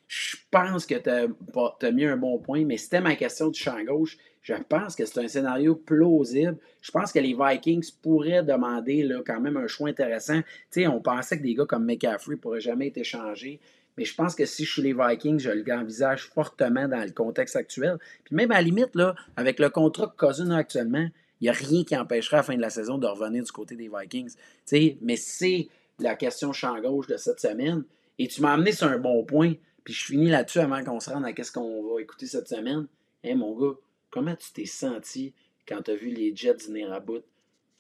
Je 0.08 0.38
pense 0.50 0.86
que 0.86 0.96
tu 0.96 1.10
as, 1.10 1.92
mis 1.92 2.06
un 2.06 2.18
bon 2.18 2.40
point, 2.40 2.64
mais 2.64 2.78
c'était 2.78 3.02
ma 3.02 3.16
question 3.16 3.50
du 3.50 3.60
champ 3.60 3.84
gauche. 3.84 4.18
Je 4.46 4.54
pense 4.54 4.96
que 4.96 5.06
c'est 5.06 5.20
un 5.20 5.28
scénario 5.28 5.74
plausible. 5.74 6.58
Je 6.80 6.92
pense 6.92 7.12
que 7.12 7.18
les 7.18 7.36
Vikings 7.36 7.90
pourraient 8.04 8.44
demander 8.44 9.02
là, 9.02 9.24
quand 9.26 9.42
même 9.42 9.58
un 9.58 9.66
choix 9.66 9.90
intéressant. 9.90 10.42
on 10.78 11.02
pensait 11.02 11.40
que 11.40 11.42
des 11.42 11.56
gars 11.56 11.66
comme 11.66 11.84
McCaffrey 11.84 12.36
pourraient 12.36 12.62
jamais 12.62 12.90
être 12.90 13.00
échangés. 13.00 13.60
Mais 13.98 14.06
je 14.06 14.14
pense 14.14 14.36
que 14.36 14.46
si 14.46 14.64
je 14.64 14.72
suis 14.72 14.82
les 14.84 14.94
Vikings, 14.94 15.40
je 15.40 15.50
l'envisage 15.50 16.28
fortement 16.28 16.88
dans 16.88 17.04
le 17.04 17.10
contexte 17.10 17.56
actuel. 17.56 17.98
Puis 18.24 18.36
même 18.36 18.52
à 18.52 18.56
la 18.56 18.62
limite, 18.62 18.94
là, 18.94 19.16
avec 19.36 19.58
le 19.58 19.72
contrat 19.72 20.14
que 20.16 20.28
Cousin 20.28 20.52
a 20.52 20.58
actuellement, 20.58 21.08
il 21.42 21.46
n'y 21.46 21.50
a 21.50 21.54
rien 21.54 21.84
qui 21.84 21.98
empêcherait 21.98 22.38
à 22.38 22.40
la 22.42 22.44
fin 22.44 22.56
de 22.56 22.62
la 22.62 22.70
saison 22.70 23.00
de 23.00 23.08
revenir 23.08 23.44
du 23.44 23.52
côté 23.52 23.76
des 23.76 23.90
Vikings. 23.90 24.36
sais, 24.64 25.00
mais 25.02 25.16
c'est 25.16 25.70
la 25.98 26.14
question 26.14 26.54
champ 26.54 26.80
gauche 26.80 27.08
de 27.08 27.18
cette 27.18 27.40
semaine. 27.40 27.84
Et 28.20 28.28
tu 28.28 28.44
m'as 28.44 28.54
amené 28.54 28.74
sur 28.74 28.86
un 28.86 29.00
bon 29.00 29.24
point. 29.24 29.54
Puis 29.84 29.96
je 29.96 30.06
finis 30.06 30.30
là-dessus 30.30 30.60
avant 30.60 30.84
qu'on 30.84 31.00
se 31.00 31.10
rende 31.10 31.26
à 31.26 31.44
ce 31.44 31.52
qu'on 31.52 31.96
va 31.96 32.00
écouter 32.00 32.28
cette 32.28 32.48
semaine. 32.48 32.86
Hé, 33.24 33.34
mon 33.34 33.58
gars, 33.58 33.74
comment 34.16 34.36
tu 34.38 34.50
t'es 34.54 34.66
senti 34.66 35.34
quand 35.68 35.82
tu 35.82 35.92
as 35.92 35.96
vu 35.96 36.08
les 36.08 36.34
Jets 36.34 36.68
venir 36.68 36.94
à 36.94 37.02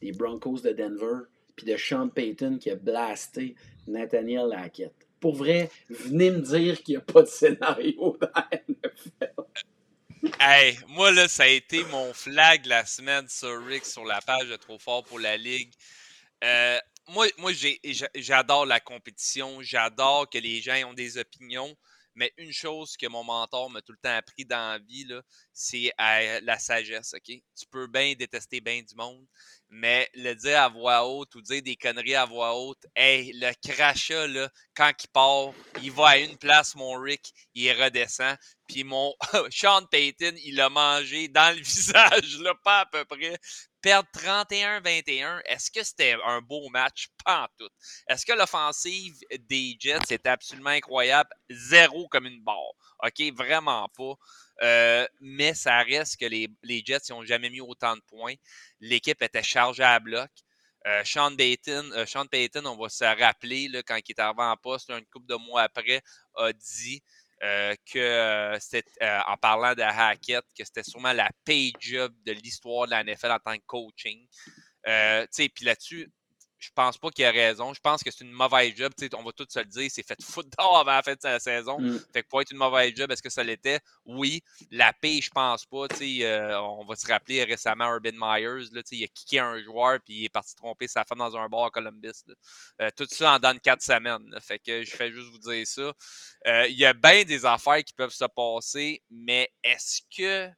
des 0.01 0.11
Broncos 0.11 0.59
de 0.59 0.71
Denver, 0.71 1.29
puis 1.55 1.65
de 1.65 1.77
Sean 1.77 2.09
Payton 2.09 2.57
qui 2.59 2.69
a 2.69 2.75
blasté 2.75 3.55
Nathaniel 3.87 4.49
Lackett? 4.49 4.93
Pour 5.21 5.35
vrai, 5.35 5.71
venez 5.89 6.31
me 6.31 6.41
dire 6.41 6.83
qu'il 6.83 6.95
n'y 6.95 6.97
a 6.97 7.01
pas 7.01 7.21
de 7.21 7.27
scénario 7.27 8.17
dans 8.19 8.43
NFL. 8.51 9.31
Hey, 10.41 10.77
moi, 10.89 11.11
là, 11.13 11.29
ça 11.29 11.43
a 11.43 11.47
été 11.47 11.85
mon 11.85 12.11
flag 12.13 12.65
la 12.65 12.85
semaine 12.85 13.29
sur 13.29 13.65
Rick 13.65 13.85
sur 13.85 14.03
la 14.03 14.19
page 14.19 14.49
de 14.49 14.57
Trop 14.57 14.77
Fort 14.77 15.05
pour 15.05 15.19
la 15.19 15.37
Ligue. 15.37 15.71
Euh, 16.43 16.77
moi, 17.07 17.27
moi 17.37 17.53
j'adore 18.13 18.65
la 18.65 18.81
compétition. 18.81 19.61
J'adore 19.61 20.29
que 20.29 20.39
les 20.39 20.59
gens 20.59 20.89
ont 20.89 20.93
des 20.93 21.17
opinions. 21.17 21.77
Mais 22.15 22.31
une 22.37 22.53
chose 22.53 22.95
que 22.97 23.07
mon 23.07 23.23
mentor 23.23 23.69
m'a 23.69 23.81
tout 23.81 23.91
le 23.91 23.97
temps 23.97 24.15
appris 24.15 24.45
dans 24.45 24.71
la 24.71 24.79
vie, 24.79 25.07
c'est 25.53 25.91
la 25.97 26.57
sagesse, 26.59 27.13
OK? 27.13 27.25
Tu 27.25 27.65
peux 27.69 27.87
bien 27.87 28.13
détester 28.13 28.61
bien 28.61 28.81
du 28.81 28.95
monde, 28.95 29.25
mais 29.69 30.09
le 30.13 30.33
dire 30.33 30.61
à 30.61 30.69
voix 30.69 31.05
haute 31.05 31.35
ou 31.35 31.41
dire 31.41 31.61
des 31.61 31.75
conneries 31.75 32.15
à 32.15 32.25
voix 32.25 32.55
haute, 32.55 32.85
hey, 32.95 33.33
le 33.33 33.51
crachat, 33.67 34.27
là, 34.27 34.49
quand 34.75 34.91
il 35.03 35.07
part, 35.09 35.51
il 35.81 35.91
va 35.91 36.09
à 36.09 36.17
une 36.17 36.37
place, 36.37 36.75
mon 36.75 36.93
Rick, 36.99 37.33
il 37.53 37.71
redescend. 37.71 38.37
Puis 38.67 38.83
mon 38.83 39.13
Sean 39.49 39.85
Payton, 39.85 40.33
il 40.43 40.55
l'a 40.55 40.69
mangé 40.69 41.27
dans 41.27 41.55
le 41.55 41.61
visage, 41.63 42.37
là, 42.39 42.53
pas 42.63 42.81
à 42.81 42.85
peu 42.85 43.05
près 43.05 43.37
perdre 43.85 44.09
31-21, 44.15 45.41
est-ce 45.45 45.69
que 45.69 45.83
c'était 45.83 46.17
un 46.25 46.41
beau 46.41 46.69
match? 46.69 47.09
Pas 47.23 47.43
en 47.43 47.47
tout. 47.55 47.69
Est-ce 48.09 48.25
que 48.25 48.33
l'offensive 48.33 49.13
des 49.47 49.77
Jets 49.79 49.99
était 50.09 50.29
absolument 50.29 50.71
incroyable? 50.71 51.29
Zéro 51.51 52.07
comme 52.07 52.25
une 52.25 52.41
barre. 52.41 52.73
OK? 53.03 53.31
Vraiment 53.35 53.87
pas. 53.95 54.13
Euh, 54.63 55.07
mais 55.21 55.53
ça 55.53 55.83
reste 55.83 56.17
que 56.17 56.25
les, 56.25 56.49
Jets 56.83 57.11
n'ont 57.11 57.23
jamais 57.25 57.51
mis 57.51 57.61
autant 57.61 57.95
de 57.95 58.01
points. 58.07 58.33
L'équipe 58.79 59.21
était 59.21 59.43
chargée 59.43 59.83
à 59.83 59.99
bloc. 59.99 60.31
Euh, 60.87 61.03
Sean, 61.03 61.35
Payton, 61.35 61.91
euh, 61.91 62.07
Sean 62.07 62.25
Payton, 62.25 62.65
on 62.65 62.77
va 62.77 62.89
se 62.89 63.03
rappeler 63.03 63.67
là, 63.67 63.83
quand 63.83 63.97
il 63.97 64.11
est 64.11 64.19
arrivé 64.19 64.41
en 64.41 64.57
poste, 64.57 64.89
une 64.89 65.05
couple 65.05 65.27
de 65.27 65.35
mois 65.35 65.61
après, 65.61 66.01
a 66.37 66.51
dit 66.53 67.03
euh, 67.43 67.75
que 67.91 67.99
euh, 67.99 68.57
c'était, 68.59 68.89
euh, 69.03 69.19
en 69.27 69.35
parlant 69.35 69.73
de 69.73 69.81
Hackett, 69.81 70.43
que 70.57 70.63
c'était 70.63 70.83
sûrement 70.83 71.11
la 71.11 71.29
pay 71.43 71.73
job 71.79 72.13
de 72.25 72.31
l'histoire 72.31 72.85
de 72.85 72.91
la 72.91 73.03
NFL 73.03 73.31
en 73.31 73.39
tant 73.39 73.57
que 73.57 73.65
coaching. 73.65 74.25
Puis 74.83 75.65
là-dessus, 75.65 76.09
je 76.65 76.71
pense 76.73 76.97
pas 76.97 77.09
qu'il 77.11 77.25
a 77.25 77.31
raison. 77.31 77.73
Je 77.73 77.79
pense 77.79 78.03
que 78.03 78.09
c'est 78.09 78.23
une 78.23 78.31
mauvaise 78.31 78.73
job. 78.75 78.91
on 79.13 79.23
va 79.23 79.31
tout 79.31 79.45
se 79.47 79.59
le 79.59 79.65
dire. 79.65 79.89
C'est 79.91 80.05
fait 80.05 80.21
foot 80.21 80.47
d'or 80.57 80.77
avant 80.79 80.93
la 80.93 81.03
fin 81.03 81.13
de 81.13 81.21
sa 81.21 81.39
saison. 81.39 81.79
Mm. 81.79 81.99
Fait 82.11 82.23
que 82.23 82.27
pour 82.27 82.41
être 82.41 82.51
une 82.51 82.57
mauvaise 82.57 82.93
job, 82.95 83.11
est-ce 83.11 83.21
que 83.21 83.29
ça 83.29 83.43
l'était? 83.43 83.79
Oui. 84.05 84.41
La 84.71 84.91
paix, 84.93 85.19
je 85.21 85.29
pense 85.29 85.65
pas. 85.65 85.85
Euh, 86.01 86.59
on 86.59 86.85
va 86.85 86.95
se 86.95 87.07
rappeler 87.07 87.43
récemment 87.43 87.85
Urban 87.85 88.13
Myers. 88.13 88.69
Là, 88.71 88.81
il 88.91 89.03
a 89.03 89.07
kické 89.07 89.39
un 89.39 89.61
joueur 89.61 89.99
puis 90.03 90.15
il 90.15 90.25
est 90.25 90.29
parti 90.29 90.55
tromper 90.55 90.87
sa 90.87 91.03
femme 91.03 91.19
dans 91.19 91.37
un 91.37 91.47
bar 91.47 91.65
à 91.65 91.69
Columbus. 91.69 92.23
Euh, 92.81 92.89
tout 92.97 93.07
ça 93.09 93.35
en 93.35 93.39
dans 93.39 93.57
quatre 93.59 93.83
semaines. 93.83 94.35
Fait 94.41 94.59
que 94.59 94.83
je 94.83 94.95
fais 94.95 95.11
juste 95.11 95.29
vous 95.29 95.39
dire 95.39 95.67
ça. 95.67 95.93
Euh, 96.47 96.67
il 96.67 96.77
y 96.77 96.85
a 96.85 96.93
bien 96.93 97.23
des 97.23 97.45
affaires 97.45 97.83
qui 97.83 97.93
peuvent 97.93 98.13
se 98.13 98.25
passer, 98.25 99.03
mais 99.11 99.51
est-ce 99.63 100.01
que 100.15 100.49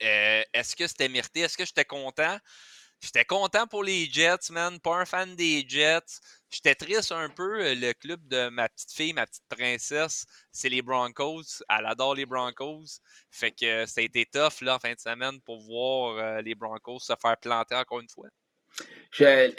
est-ce 0.00 0.74
que 0.74 0.86
c'était 0.86 1.08
mérité? 1.08 1.40
Est-ce 1.40 1.56
que 1.56 1.64
j'étais 1.64 1.84
content? 1.84 2.38
J'étais 3.04 3.26
content 3.26 3.66
pour 3.66 3.84
les 3.84 4.06
Jets, 4.10 4.50
man. 4.50 4.80
Pas 4.80 4.96
un 4.96 5.04
fan 5.04 5.36
des 5.36 5.62
Jets. 5.68 6.20
J'étais 6.50 6.74
triste 6.74 7.12
un 7.12 7.28
peu. 7.28 7.60
Euh, 7.62 7.74
le 7.74 7.92
club 7.92 8.26
de 8.28 8.48
ma 8.48 8.66
petite 8.66 8.92
fille, 8.92 9.12
ma 9.12 9.26
petite 9.26 9.44
princesse, 9.46 10.24
c'est 10.50 10.70
les 10.70 10.80
Broncos. 10.80 11.62
Elle 11.68 11.84
adore 11.84 12.14
les 12.14 12.24
Broncos. 12.24 13.00
Fait 13.30 13.52
que 13.52 13.84
ça 13.84 14.00
a 14.00 14.04
été 14.04 14.24
tough 14.24 14.62
là, 14.62 14.76
en 14.76 14.78
fin 14.78 14.94
de 14.94 14.98
semaine 14.98 15.38
pour 15.42 15.60
voir 15.60 16.16
euh, 16.16 16.40
les 16.40 16.54
Broncos 16.54 17.00
se 17.00 17.12
faire 17.20 17.36
planter 17.36 17.74
encore 17.74 18.00
une 18.00 18.08
fois 18.08 18.28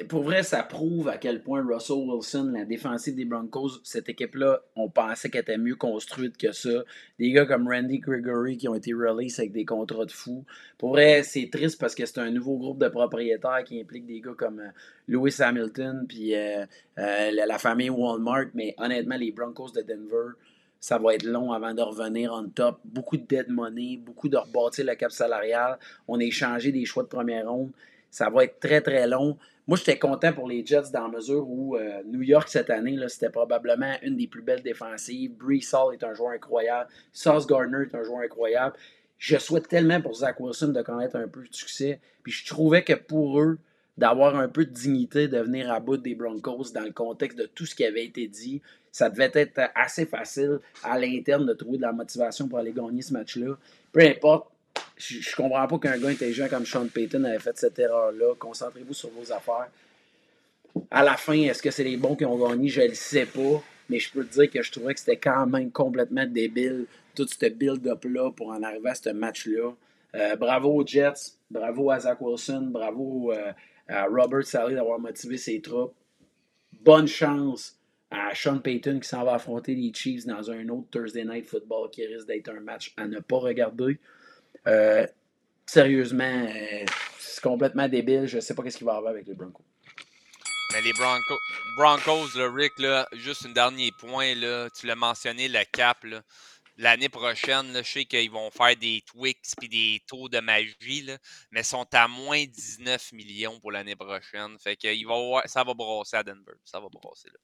pour 0.10 0.24
vrai, 0.24 0.44
ça 0.44 0.64
prouve 0.64 1.08
à 1.08 1.18
quel 1.18 1.42
point 1.42 1.66
Russell 1.66 1.96
Wilson, 1.96 2.52
la 2.54 2.66
défensive 2.66 3.16
des 3.16 3.24
Broncos, 3.24 3.80
cette 3.84 4.10
équipe-là, 4.10 4.62
on 4.76 4.90
pensait 4.90 5.30
qu'elle 5.30 5.42
était 5.42 5.58
mieux 5.58 5.76
construite 5.76 6.36
que 6.36 6.52
ça. 6.52 6.84
Des 7.20 7.32
gars 7.32 7.46
comme 7.46 7.70
Randy 7.70 8.00
Gregory 8.00 8.58
qui 8.58 8.68
ont 8.68 8.76
été 8.76 8.94
released 8.94 9.40
avec 9.40 9.54
des 9.54 9.64
contrats 9.64 10.06
de 10.06 10.12
fous. 10.12 10.44
Pour 10.78 10.90
vrai, 10.90 11.24
c'est 11.24 11.50
triste 11.50 11.80
parce 11.80 11.96
que 11.96 12.06
c'est 12.06 12.20
un 12.20 12.32
nouveau 12.32 12.58
groupe 12.58 12.80
de 12.80 12.90
propriétaires 12.90 13.64
qui 13.66 13.80
implique 13.80 14.06
des 14.06 14.20
gars 14.20 14.34
comme 14.38 14.60
euh, 14.60 14.70
Lewis 15.08 15.38
Hamilton 15.40 16.06
puis 16.08 16.36
euh, 16.36 16.66
euh, 16.98 17.32
la, 17.32 17.58
famille 17.58 17.90
Walmart. 17.90 18.48
Mais 18.56 18.76
honnêtement, 18.78 19.16
les 19.16 19.32
Broncos 19.32 19.72
de 19.72 19.82
Denver, 19.82 20.34
ça 20.82 20.98
va 20.98 21.16
être 21.16 21.24
long 21.24 21.54
avant 21.54 21.74
de 21.74 21.82
revenir 21.82 22.34
on 22.34 22.50
top. 22.50 22.82
Beaucoup 22.84 23.16
de 23.16 23.26
dead 23.26 23.48
money, 23.48 23.96
beaucoup 23.96 24.28
de 24.28 24.36
rebâtir 24.36 24.86
le 24.86 24.96
cap 24.96 25.14
salarial. 25.14 25.80
On 26.10 26.20
a 26.20 26.24
échangé 26.24 26.74
des 26.74 26.84
choix 26.84 27.04
de 27.04 27.08
première 27.08 27.50
ronde. 27.50 27.72
Ça 28.16 28.30
va 28.30 28.46
être 28.46 28.62
très, 28.62 28.80
très 28.80 29.08
long. 29.08 29.38
Moi, 29.68 29.78
j'étais 29.78 30.00
content 30.00 30.32
pour 30.32 30.48
les 30.48 30.66
Jets 30.66 30.90
dans 30.94 31.02
la 31.02 31.10
mesure 31.10 31.46
où 31.50 31.76
euh, 31.76 32.02
New 32.06 32.22
York, 32.22 32.48
cette 32.48 32.70
année, 32.70 32.98
c'était 33.10 33.30
probablement 33.30 33.92
une 34.04 34.16
des 34.16 34.28
plus 34.28 34.42
belles 34.42 34.64
défensives. 34.64 35.36
Bree 35.36 35.68
Hall 35.74 35.94
est 35.94 36.02
un 36.02 36.14
joueur 36.14 36.32
incroyable. 36.32 36.90
Sauce 37.12 37.46
Gardner 37.46 37.80
est 37.82 37.94
un 37.94 38.04
joueur 38.06 38.20
incroyable. 38.20 38.74
Je 39.18 39.36
souhaite 39.38 39.68
tellement 39.68 40.02
pour 40.02 40.14
Zach 40.14 40.40
Wilson 40.40 40.70
de 40.70 40.82
connaître 40.82 41.18
un 41.18 41.28
peu 41.28 41.42
de 41.42 41.54
succès. 41.54 42.00
Puis 42.24 42.32
je 42.32 42.46
trouvais 42.46 42.86
que 42.86 42.94
pour 42.94 43.42
eux, 43.42 43.58
d'avoir 43.98 44.38
un 44.38 44.48
peu 44.48 44.64
de 44.64 44.72
dignité, 44.72 45.28
de 45.28 45.40
venir 45.40 45.70
à 45.70 45.82
bout 45.82 45.98
des 45.98 46.16
Broncos 46.16 46.72
dans 46.74 46.86
le 46.86 46.94
contexte 46.94 47.38
de 47.38 47.48
tout 47.48 47.66
ce 47.66 47.76
qui 47.76 47.84
avait 47.84 48.06
été 48.06 48.30
dit. 48.30 48.62
Ça 48.94 49.10
devait 49.10 49.32
être 49.34 49.60
assez 49.76 50.06
facile 50.06 50.60
à 50.86 50.98
l'interne 50.98 51.46
de 51.46 51.54
trouver 51.54 51.80
de 51.80 51.82
la 51.82 51.92
motivation 51.92 52.48
pour 52.48 52.60
aller 52.60 52.72
gagner 52.72 53.02
ce 53.02 53.12
match-là. 53.12 53.58
Peu 53.92 54.00
importe, 54.00 54.48
je, 54.98 55.18
ne 55.18 55.36
comprends 55.36 55.68
pas 55.68 55.80
qu'un 55.80 55.98
gars 55.98 56.10
intelligent 56.10 56.48
comme 56.50 56.66
Sean 56.66 56.88
Payton 56.88 57.24
avait 57.24 57.40
fait 57.40 57.58
cette 57.58 57.78
erreur-là. 57.80 58.36
Concentrez-vous 58.40 58.94
sur 58.94 59.10
vos 59.10 59.32
affaires. 59.32 59.70
À 60.92 61.04
la 61.04 61.18
fin, 61.18 61.34
est-ce 61.34 61.62
que 61.62 61.72
c'est 61.72 61.84
les 61.84 61.98
bons 61.98 62.16
qui 62.16 62.26
ont 62.26 62.38
gagné? 62.38 62.68
Je 62.68 62.82
ne 62.82 62.88
le 62.88 62.94
sais 62.94 63.26
pas. 63.26 63.64
Mais 63.90 64.00
je 64.00 64.12
peux 64.12 64.26
te 64.26 64.34
dire 64.34 64.50
que 64.50 64.62
je 64.62 64.72
trouvais 64.72 64.94
que 64.94 65.00
c'était 65.00 65.18
quand 65.18 65.46
même 65.46 65.72
complètement 65.72 66.26
débile, 66.26 66.86
tout 67.14 67.28
ce 67.28 67.46
build-up-là 67.48 68.32
pour 68.32 68.50
en 68.50 68.64
arriver 68.64 68.90
à 68.90 68.96
ce 68.96 69.10
match-là. 69.10 69.74
Euh, 70.16 70.36
bravo 70.38 70.70
aux 70.70 70.86
Jets, 70.86 71.34
bravo 71.52 71.92
à 71.92 72.00
Zach 72.00 72.20
Wilson, 72.22 72.70
bravo 72.72 73.32
euh, 73.32 73.52
à 73.88 74.06
Robert 74.06 74.46
Sally 74.46 74.76
d'avoir 74.76 74.98
motivé 74.98 75.38
ses 75.38 75.62
troupes. 75.62 75.94
Bonne 76.82 77.08
chance 77.08 77.78
à 78.10 78.34
Sean 78.34 78.60
Payton 78.60 79.00
qui 79.00 79.08
s'en 79.08 79.24
va 79.24 79.36
affronter 79.36 79.76
les 79.76 79.92
Chiefs 79.94 80.26
dans 80.26 80.50
un 80.50 80.68
autre 80.70 80.88
Thursday 80.90 81.26
Night 81.26 81.46
Football 81.46 81.90
qui 81.92 82.06
risque 82.06 82.28
d'être 82.28 82.50
un 82.50 82.62
match 82.62 82.94
à 82.98 83.08
ne 83.08 83.20
pas 83.20 83.38
regarder. 83.38 84.00
Euh, 84.68 85.06
sérieusement, 85.66 86.24
euh, 86.24 86.86
c'est 87.20 87.42
complètement 87.42 87.88
débile. 87.88 88.26
Je 88.28 88.38
ne 88.38 88.42
sais 88.42 88.54
pas 88.54 88.70
ce 88.70 88.78
qu'il 88.78 88.86
va 88.86 88.94
y 88.94 88.98
avoir 88.98 89.12
avec 89.12 89.28
les 89.28 89.34
Broncos. 89.34 89.64
Mais 90.74 90.82
les 90.82 90.94
Broncos, 90.94 91.40
Broncos 91.78 92.38
là, 92.38 92.52
Rick, 92.52 92.74
là, 92.80 93.08
juste 93.14 93.46
un 93.46 93.52
dernier 93.52 93.92
point, 94.00 94.36
là, 94.36 94.68
tu 94.78 94.88
l'as 94.88 94.96
mentionné, 94.96 95.48
le 95.48 95.64
cap. 95.72 96.04
Là 96.04 96.22
l'année 96.78 97.10
prochaine, 97.10 97.68
je 97.76 97.84
sais 97.84 98.06
qu'ils 98.06 98.32
vont 98.32 98.50
faire 98.52 98.76
des 98.76 99.02
Twix 99.06 99.56
et 99.62 99.68
des 99.68 100.02
tours 100.08 100.30
de 100.30 100.40
magie, 100.40 101.04
là, 101.06 101.18
mais 101.52 101.64
sont 101.64 101.86
à 101.94 102.08
moins 102.08 102.44
19 102.44 103.14
millions 103.14 103.60
pour 103.60 103.72
l'année 103.72 103.96
prochaine. 103.96 104.58
Fait 104.60 104.76
que 104.76 104.88
il 104.88 105.06
va, 105.06 105.42
ça 105.46 105.64
va 105.64 105.74
brosser 105.74 106.18
à 106.18 106.24
Denver. 106.24 106.54
Ça 106.64 106.80
va 106.80 106.88
brosser 106.90 107.30
là. 107.30 107.40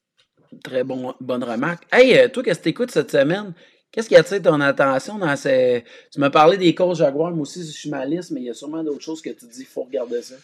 Très 0.63 0.83
bon, 0.83 1.13
bonne 1.19 1.43
remarque. 1.43 1.85
Hey, 1.91 2.17
euh, 2.17 2.27
toi, 2.27 2.43
qu'est-ce 2.43 2.59
que 2.59 2.63
tu 2.63 2.69
écoutes 2.69 2.91
cette 2.91 3.11
semaine? 3.11 3.53
Qu'est-ce 3.91 4.07
qui 4.07 4.15
attire 4.15 4.41
ton 4.41 4.61
attention 4.61 5.17
dans 5.17 5.35
ces. 5.35 5.83
Tu 6.11 6.19
m'as 6.19 6.29
parlé 6.29 6.57
des 6.57 6.73
coachs 6.73 6.95
Jaguars, 6.95 7.31
moi 7.31 7.41
aussi, 7.41 7.59
je 7.65 7.71
suis 7.71 7.89
ma 7.89 8.05
liste, 8.05 8.31
mais 8.31 8.39
il 8.39 8.45
y 8.45 8.49
a 8.49 8.53
sûrement 8.53 8.83
d'autres 8.83 9.03
choses 9.03 9.21
que 9.21 9.29
tu 9.31 9.45
dis, 9.45 9.61
il 9.61 9.65
faut 9.65 9.83
regarder 9.83 10.21
ça. 10.21 10.35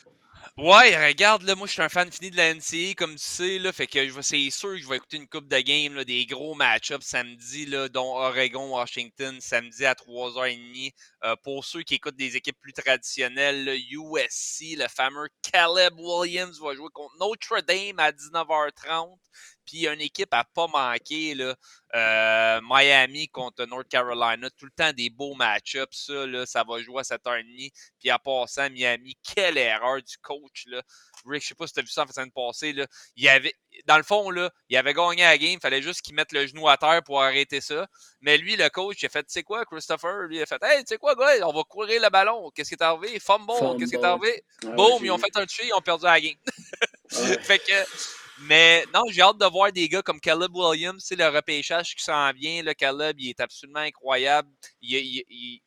Ouais, 0.57 1.07
regarde, 1.07 1.43
là, 1.43 1.53
moi, 1.55 1.67
je 1.67 1.73
suis 1.73 1.83
un 1.83 1.89
fan 1.89 2.11
fini 2.11 2.31
de 2.31 2.37
la 2.37 2.51
NCA, 2.51 2.95
comme 2.97 3.13
tu 3.13 3.23
sais, 3.23 3.59
là, 3.59 3.71
fait 3.71 3.85
que 3.85 3.99
c'est 4.23 4.49
sûr 4.49 4.69
que 4.69 4.77
je 4.77 4.89
vais 4.89 4.95
écouter 4.95 5.17
une 5.17 5.27
coupe 5.27 5.47
de 5.47 5.59
game, 5.59 6.03
des 6.03 6.25
gros 6.25 6.55
match-ups 6.55 7.05
samedi, 7.05 7.67
là, 7.67 7.89
dont 7.89 8.15
Oregon-Washington, 8.15 9.37
samedi 9.39 9.85
à 9.85 9.93
3h30. 9.93 10.93
Euh, 11.25 11.35
pour 11.43 11.63
ceux 11.63 11.83
qui 11.83 11.95
écoutent 11.95 12.15
des 12.15 12.35
équipes 12.37 12.59
plus 12.59 12.73
traditionnelles, 12.73 13.65
là, 13.65 13.75
USC, 13.75 14.75
le 14.77 14.87
fameux 14.87 15.27
Caleb 15.43 15.93
Williams 15.99 16.59
va 16.59 16.73
jouer 16.73 16.89
contre 16.91 17.13
Notre 17.19 17.61
Dame 17.61 17.99
à 17.99 18.11
19h30. 18.11 19.15
Puis 19.67 19.85
une 19.85 20.01
équipe 20.01 20.33
à 20.33 20.45
pas 20.45 20.67
manquer, 20.67 21.35
là, 21.35 21.53
euh, 21.95 22.61
Miami 22.63 23.27
contre 23.27 23.65
North 23.65 23.87
Carolina, 23.87 24.49
tout 24.51 24.65
le 24.65 24.71
temps 24.71 24.91
des 24.93 25.09
beaux 25.09 25.35
match-ups. 25.35 26.05
Ça, 26.05 26.25
là, 26.25 26.45
ça 26.45 26.63
va 26.63 26.81
jouer 26.81 26.99
à 26.99 27.03
7h30. 27.03 27.71
Puis 27.99 28.09
à 28.09 28.17
passant, 28.17 28.69
Miami, 28.69 29.17
quelle 29.23 29.57
erreur 29.57 30.01
du 30.01 30.17
coach. 30.19 30.65
Là. 30.67 30.81
Rick, 31.25 31.43
je 31.43 31.49
sais 31.49 31.55
pas 31.55 31.67
si 31.67 31.73
tu 31.73 31.79
as 31.79 31.83
vu 31.83 31.89
ça 31.89 32.03
en 32.03 32.07
faisant 32.07 32.27
passer. 32.29 32.73
Là. 32.73 32.87
Il 33.15 33.27
avait, 33.27 33.53
dans 33.85 33.97
le 33.97 34.03
fond, 34.03 34.29
là, 34.29 34.49
il 34.69 34.77
avait 34.77 34.93
gagné 34.93 35.23
la 35.23 35.37
game. 35.37 35.51
Il 35.51 35.59
fallait 35.59 35.81
juste 35.81 36.01
qu'il 36.01 36.15
mette 36.15 36.31
le 36.31 36.47
genou 36.47 36.67
à 36.69 36.77
terre 36.77 37.03
pour 37.03 37.21
arrêter 37.21 37.61
ça. 37.61 37.87
Mais 38.21 38.37
lui, 38.37 38.55
le 38.55 38.69
coach, 38.69 39.01
il 39.01 39.05
a 39.07 39.09
fait, 39.09 39.23
tu 39.23 39.33
sais 39.33 39.43
quoi, 39.43 39.65
Christopher? 39.65 40.27
Lui, 40.27 40.37
il 40.37 40.41
a 40.41 40.45
fait, 40.45 40.61
hey, 40.63 40.79
tu 40.79 40.87
sais 40.89 40.97
quoi, 40.97 41.15
gars, 41.15 41.45
on 41.47 41.53
va 41.53 41.63
courir 41.63 42.01
le 42.01 42.09
ballon. 42.09 42.49
Qu'est-ce 42.51 42.69
qui 42.69 42.75
est 42.75 42.83
arrivé? 42.83 43.19
Fumble, 43.19 43.77
qu'est-ce 43.77 43.91
qui 43.91 43.97
est 43.97 44.05
arrivé? 44.05 44.43
Boom, 44.63 45.03
ils 45.03 45.11
ont 45.11 45.17
fait 45.17 45.35
un 45.35 45.45
toucher, 45.45 45.67
ils 45.67 45.73
ont 45.73 45.81
perdu 45.81 46.05
la 46.05 46.19
game. 46.19 46.35
fait 47.09 47.59
que 47.59 48.26
mais 48.41 48.85
non, 48.93 49.03
j'ai 49.09 49.21
hâte 49.21 49.37
de 49.37 49.45
voir 49.45 49.71
des 49.71 49.89
gars 49.89 50.01
comme 50.01 50.19
Caleb 50.19 50.55
Williams, 50.55 51.03
c'est 51.05 51.15
le 51.15 51.27
repêchage 51.27 51.95
qui 51.95 52.03
s'en 52.03 52.31
vient. 52.33 52.61
Le 52.61 52.73
Caleb, 52.73 53.15
il 53.19 53.29
est 53.29 53.39
absolument 53.39 53.79
incroyable. 53.79 54.49
Il, 54.81 55.61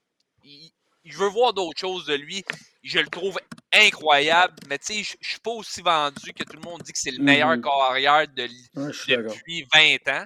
je 1.05 1.19
veux 1.19 1.29
voir 1.29 1.53
d'autres 1.53 1.79
choses 1.79 2.07
de 2.07 2.15
lui. 2.15 2.45
Je 2.83 2.99
le 2.99 3.09
trouve 3.09 3.39
incroyable, 3.73 4.55
mais 4.69 4.79
tu 4.79 4.87
sais, 4.87 5.03
je, 5.03 5.17
ne 5.21 5.29
suis 5.29 5.41
pas 5.41 5.51
aussi 5.51 5.83
vendu 5.83 6.33
que 6.33 6.45
tout 6.45 6.57
le 6.57 6.63
monde 6.63 6.83
dit 6.83 6.93
que 6.93 6.99
c'est 6.99 7.11
le 7.11 7.23
meilleur 7.23 7.57
mm 7.57 7.63
carrière 7.63 8.29
de, 8.29 8.49
depuis 8.75 9.67
20 9.73 10.09
ans. 10.09 10.25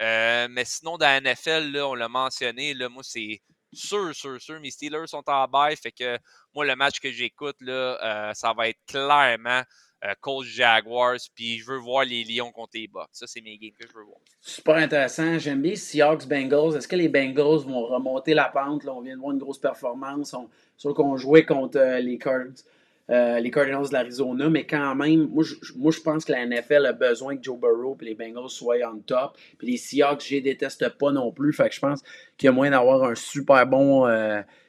Euh, 0.00 0.48
mais 0.50 0.64
sinon, 0.64 0.98
dans 0.98 1.06
la 1.06 1.20
NFL, 1.20 1.70
là, 1.70 1.88
on 1.88 1.94
l'a 1.94 2.08
mentionné, 2.08 2.74
là, 2.74 2.88
moi, 2.88 3.02
c'est 3.04 3.40
sûr, 3.72 4.14
sûr, 4.14 4.40
sûr. 4.40 4.60
Mes 4.60 4.70
Steelers 4.70 5.06
sont 5.06 5.22
en 5.26 5.46
bail, 5.46 5.76
fait 5.76 5.92
que 5.92 6.18
moi, 6.54 6.64
le 6.64 6.74
match 6.76 6.98
que 7.00 7.12
j'écoute, 7.12 7.56
là, 7.60 7.98
euh, 8.02 8.34
ça 8.34 8.52
va 8.52 8.68
être 8.68 8.80
clairement 8.86 9.62
euh, 10.04 10.12
Colts 10.20 10.44
Jaguars, 10.44 11.18
puis 11.34 11.58
je 11.58 11.66
veux 11.66 11.78
voir 11.78 12.04
les 12.04 12.24
Lions 12.24 12.52
contre 12.52 12.72
les 12.74 12.86
Bucks. 12.86 13.08
Ça, 13.12 13.26
c'est 13.26 13.40
mes 13.40 13.56
games 13.56 13.72
que 13.78 13.86
je 13.88 13.94
veux 13.94 14.04
voir. 14.04 14.18
Super 14.40 14.76
intéressant. 14.76 15.38
J'aime 15.38 15.62
bien 15.62 15.74
Seahawks 15.74 16.26
Bengals. 16.26 16.76
Est-ce 16.76 16.88
que 16.88 16.96
les 16.96 17.08
Bengals 17.08 17.64
vont 17.66 17.86
remonter 17.86 18.34
la 18.34 18.44
pente? 18.44 18.84
Là, 18.84 18.92
on 18.94 19.00
vient 19.00 19.14
de 19.14 19.20
voir 19.20 19.32
une 19.32 19.38
grosse 19.38 19.58
performance. 19.58 20.34
On, 20.34 20.92
qu'on 20.92 21.16
jouait 21.16 21.46
contre 21.46 21.78
euh, 21.78 22.00
les 22.00 22.18
Cards. 22.18 22.64
Euh, 23.10 23.38
les 23.38 23.50
Cardinals 23.50 23.88
de 23.88 23.92
l'Arizona, 23.92 24.48
mais 24.48 24.64
quand 24.64 24.94
même, 24.94 25.28
moi 25.28 25.44
je, 25.44 25.54
moi 25.76 25.92
je 25.92 26.00
pense 26.00 26.24
que 26.24 26.32
la 26.32 26.46
NFL 26.46 26.86
a 26.86 26.94
besoin 26.94 27.36
que 27.36 27.42
Joe 27.42 27.60
Burrow 27.60 27.98
et 28.00 28.04
les 28.06 28.14
Bengals 28.14 28.48
soient 28.48 28.76
en 28.82 28.98
top. 29.00 29.36
Puis 29.58 29.72
les 29.72 29.76
Seahawks, 29.76 30.24
je 30.26 30.36
les 30.36 30.40
déteste 30.40 30.88
pas 30.96 31.12
non 31.12 31.30
plus. 31.30 31.52
Fait 31.52 31.68
que 31.68 31.74
je 31.74 31.80
pense 31.80 32.02
qu'il 32.38 32.46
y 32.46 32.48
a 32.48 32.52
moyen 32.52 32.70
d'avoir 32.70 33.04
un 33.04 33.14
super 33.14 33.66
bon 33.66 34.06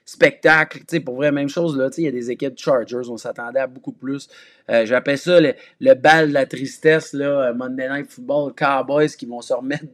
spectacle. 0.05 0.79
sais, 0.87 0.99
pour 0.99 1.15
vrai, 1.15 1.31
même 1.31 1.49
chose, 1.49 1.75
là, 1.75 1.89
il 1.97 2.03
y 2.03 2.07
a 2.07 2.11
des 2.11 2.29
équipes 2.31 2.57
Chargers, 2.57 3.09
on 3.09 3.17
s'attendait 3.17 3.59
à 3.59 3.67
beaucoup 3.67 3.91
plus. 3.91 4.29
Euh, 4.69 4.85
j'appelle 4.85 5.17
ça 5.17 5.39
le, 5.41 5.93
bal 5.95 6.29
de 6.29 6.33
la 6.33 6.45
tristesse, 6.45 7.13
là, 7.13 7.49
euh, 7.49 7.53
Monday 7.53 7.89
Night 7.89 8.11
Football, 8.11 8.53
Cowboys 8.55 9.09
qui 9.09 9.25
vont 9.25 9.41
se 9.41 9.53
remettre 9.53 9.85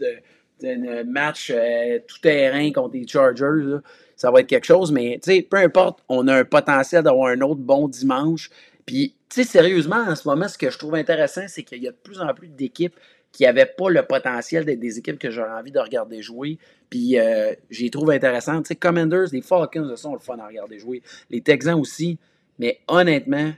d'un 0.61 1.03
match 1.05 1.51
euh, 1.55 1.99
tout 2.05 2.19
terrain 2.19 2.71
contre 2.71 2.95
les 2.95 3.07
Chargers. 3.07 3.77
Ça 4.15 4.29
va 4.29 4.41
être 4.41 4.47
quelque 4.47 4.67
chose, 4.67 4.91
mais 4.91 5.19
peu 5.49 5.57
importe, 5.57 6.03
on 6.09 6.27
a 6.27 6.35
un 6.35 6.45
potentiel 6.45 7.03
d'avoir 7.03 7.29
un 7.29 7.41
autre 7.41 7.61
bon 7.61 7.87
dimanche. 7.87 8.51
Puis, 8.85 9.15
sérieusement, 9.29 10.03
en 10.07 10.15
ce 10.15 10.27
moment, 10.27 10.47
ce 10.47 10.57
que 10.57 10.69
je 10.69 10.77
trouve 10.77 10.95
intéressant, 10.95 11.43
c'est 11.47 11.63
qu'il 11.63 11.81
y 11.81 11.87
a 11.87 11.91
de 11.91 11.97
plus 12.03 12.21
en 12.21 12.33
plus 12.33 12.49
d'équipes 12.49 12.95
qui 13.31 13.43
n'avaient 13.43 13.65
pas 13.65 13.89
le 13.89 14.03
potentiel 14.03 14.65
d'être 14.65 14.79
des 14.79 14.99
équipes 14.99 15.19
que 15.19 15.31
j'aurais 15.31 15.51
envie 15.51 15.71
de 15.71 15.79
regarder 15.79 16.21
jouer. 16.21 16.57
Puis 16.89 17.17
euh, 17.17 17.53
j'y 17.69 17.89
trouve 17.89 18.11
intéressant. 18.11 18.61
Tu 18.61 18.69
sais, 18.69 18.75
Commanders, 18.75 19.27
les 19.31 19.41
Falcons, 19.41 19.95
sont 19.95 20.13
le 20.13 20.19
fun 20.19 20.37
à 20.39 20.47
regarder 20.47 20.79
jouer. 20.79 21.01
Les 21.29 21.41
Texans 21.41 21.79
aussi. 21.79 22.19
Mais 22.59 22.81
honnêtement, 22.87 23.53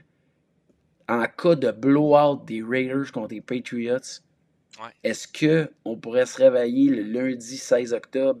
en 1.08 1.24
cas 1.26 1.56
de 1.56 1.70
blowout 1.70 2.44
des 2.46 2.62
Raiders 2.62 3.10
contre 3.12 3.34
les 3.34 3.40
Patriots, 3.40 3.98
est-ce 5.02 5.28
qu'on 5.28 5.96
pourrait 5.96 6.26
se 6.26 6.38
réveiller 6.38 6.90
le 6.90 7.02
lundi 7.02 7.56
16 7.56 7.92
octobre 7.92 8.40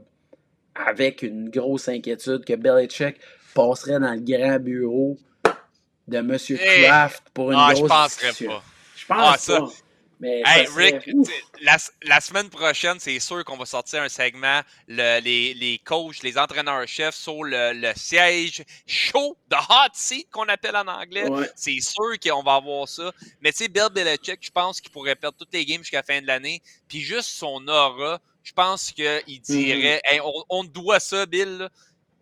avec 0.74 1.22
une 1.22 1.50
grosse 1.50 1.88
inquiétude 1.88 2.44
que 2.44 2.54
Belichick 2.54 3.16
passerait 3.54 4.00
dans 4.00 4.12
le 4.12 4.20
grand 4.20 4.58
bureau 4.58 5.16
de 6.08 6.16
M. 6.18 6.36
Kraft 6.36 7.24
pour 7.32 7.52
une 7.52 7.58
ah, 7.60 7.72
grosse 7.72 7.88
penserais 7.88 8.46
pas. 8.46 8.62
Je 8.96 9.06
pense 9.06 9.50
ah, 9.50 9.60
pas 9.60 9.68
hey, 10.22 10.66
Rick, 10.74 11.10
la, 11.60 12.20
semaine 12.20 12.48
prochaine, 12.48 12.98
c'est 12.98 13.18
sûr 13.20 13.44
qu'on 13.44 13.56
va 13.56 13.66
sortir 13.66 14.02
un 14.02 14.08
segment, 14.08 14.60
les, 14.88 15.54
les 15.54 15.80
coachs, 15.84 16.22
les 16.22 16.38
entraîneurs-chefs 16.38 17.14
sur 17.14 17.44
le, 17.44 17.92
siège 17.96 18.64
chaud, 18.86 19.36
de 19.50 19.56
hot 19.56 19.90
seat 19.94 20.28
qu'on 20.30 20.48
appelle 20.48 20.76
en 20.76 20.86
anglais. 20.86 21.26
C'est 21.56 21.80
sûr 21.80 22.18
qu'on 22.22 22.42
va 22.42 22.56
avoir 22.56 22.88
ça. 22.88 23.12
Mais 23.40 23.52
tu 23.52 23.58
sais, 23.58 23.68
Bill 23.68 23.88
Belichick, 23.92 24.38
je 24.40 24.50
pense 24.50 24.80
qu'il 24.80 24.90
pourrait 24.90 25.16
perdre 25.16 25.38
toutes 25.38 25.52
les 25.52 25.64
games 25.64 25.80
jusqu'à 25.80 25.98
la 25.98 26.02
fin 26.02 26.20
de 26.20 26.26
l'année. 26.26 26.62
Puis 26.88 27.00
juste 27.00 27.30
son 27.30 27.66
aura, 27.68 28.20
je 28.42 28.52
pense 28.52 28.92
qu'il 28.92 29.04
mm-hmm. 29.04 29.40
dirait 29.40 30.00
on, 30.22 30.44
on, 30.48 30.64
doit 30.64 31.00
ça, 31.00 31.26
Bill. 31.26 31.68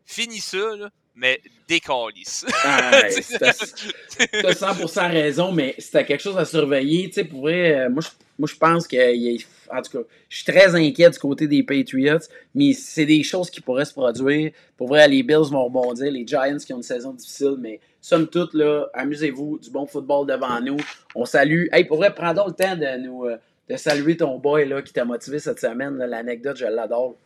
Finis 0.04 0.40
ça, 0.40 0.76
là 0.76 0.90
mais 1.14 1.40
décalisse. 1.68 2.46
Ah, 2.64 3.02
tu 3.10 3.44
as 3.44 4.60
100% 4.60 5.10
raison, 5.10 5.52
mais 5.52 5.74
c'était 5.78 6.04
quelque 6.04 6.20
chose 6.22 6.38
à 6.38 6.44
surveiller. 6.44 7.08
Tu 7.08 7.14
sais, 7.14 7.24
pour 7.24 7.42
vrai, 7.42 7.80
euh, 7.80 7.90
moi, 7.90 8.02
je, 8.02 8.08
moi, 8.38 8.48
je 8.50 8.56
pense 8.56 8.86
que, 8.86 9.36
en 9.74 9.82
tout 9.82 9.98
cas, 9.98 10.04
je 10.28 10.36
suis 10.36 10.44
très 10.44 10.74
inquiet 10.74 11.10
du 11.10 11.18
côté 11.18 11.46
des 11.46 11.62
Patriots, 11.62 12.18
mais 12.54 12.72
c'est 12.72 13.06
des 13.06 13.22
choses 13.22 13.50
qui 13.50 13.60
pourraient 13.60 13.84
se 13.84 13.92
produire. 13.92 14.52
Pour 14.76 14.88
vrai, 14.88 15.06
les 15.08 15.22
Bills 15.22 15.50
vont 15.50 15.64
rebondir, 15.64 16.10
les 16.10 16.26
Giants 16.26 16.58
qui 16.58 16.72
ont 16.72 16.78
une 16.78 16.82
saison 16.82 17.12
difficile, 17.12 17.56
mais 17.58 17.80
somme 18.00 18.26
toute, 18.28 18.54
là, 18.54 18.86
amusez-vous, 18.94 19.58
du 19.58 19.70
bon 19.70 19.86
football 19.86 20.26
devant 20.26 20.60
nous. 20.60 20.78
On 21.14 21.24
salue. 21.24 21.66
Hey, 21.72 21.84
pour 21.84 21.98
vrai, 21.98 22.14
prends 22.14 22.34
donc 22.34 22.48
le 22.48 22.64
temps 22.64 22.76
de 22.76 22.98
nous. 22.98 23.24
Euh, 23.24 23.36
de 23.68 23.76
saluer 23.76 24.16
ton 24.16 24.38
boy 24.38 24.68
là, 24.68 24.82
qui 24.82 24.92
t'a 24.92 25.04
motivé 25.04 25.38
cette 25.38 25.60
semaine. 25.60 25.96
L'anecdote, 25.96 26.56
je 26.56 26.66
l'adore. 26.66 27.16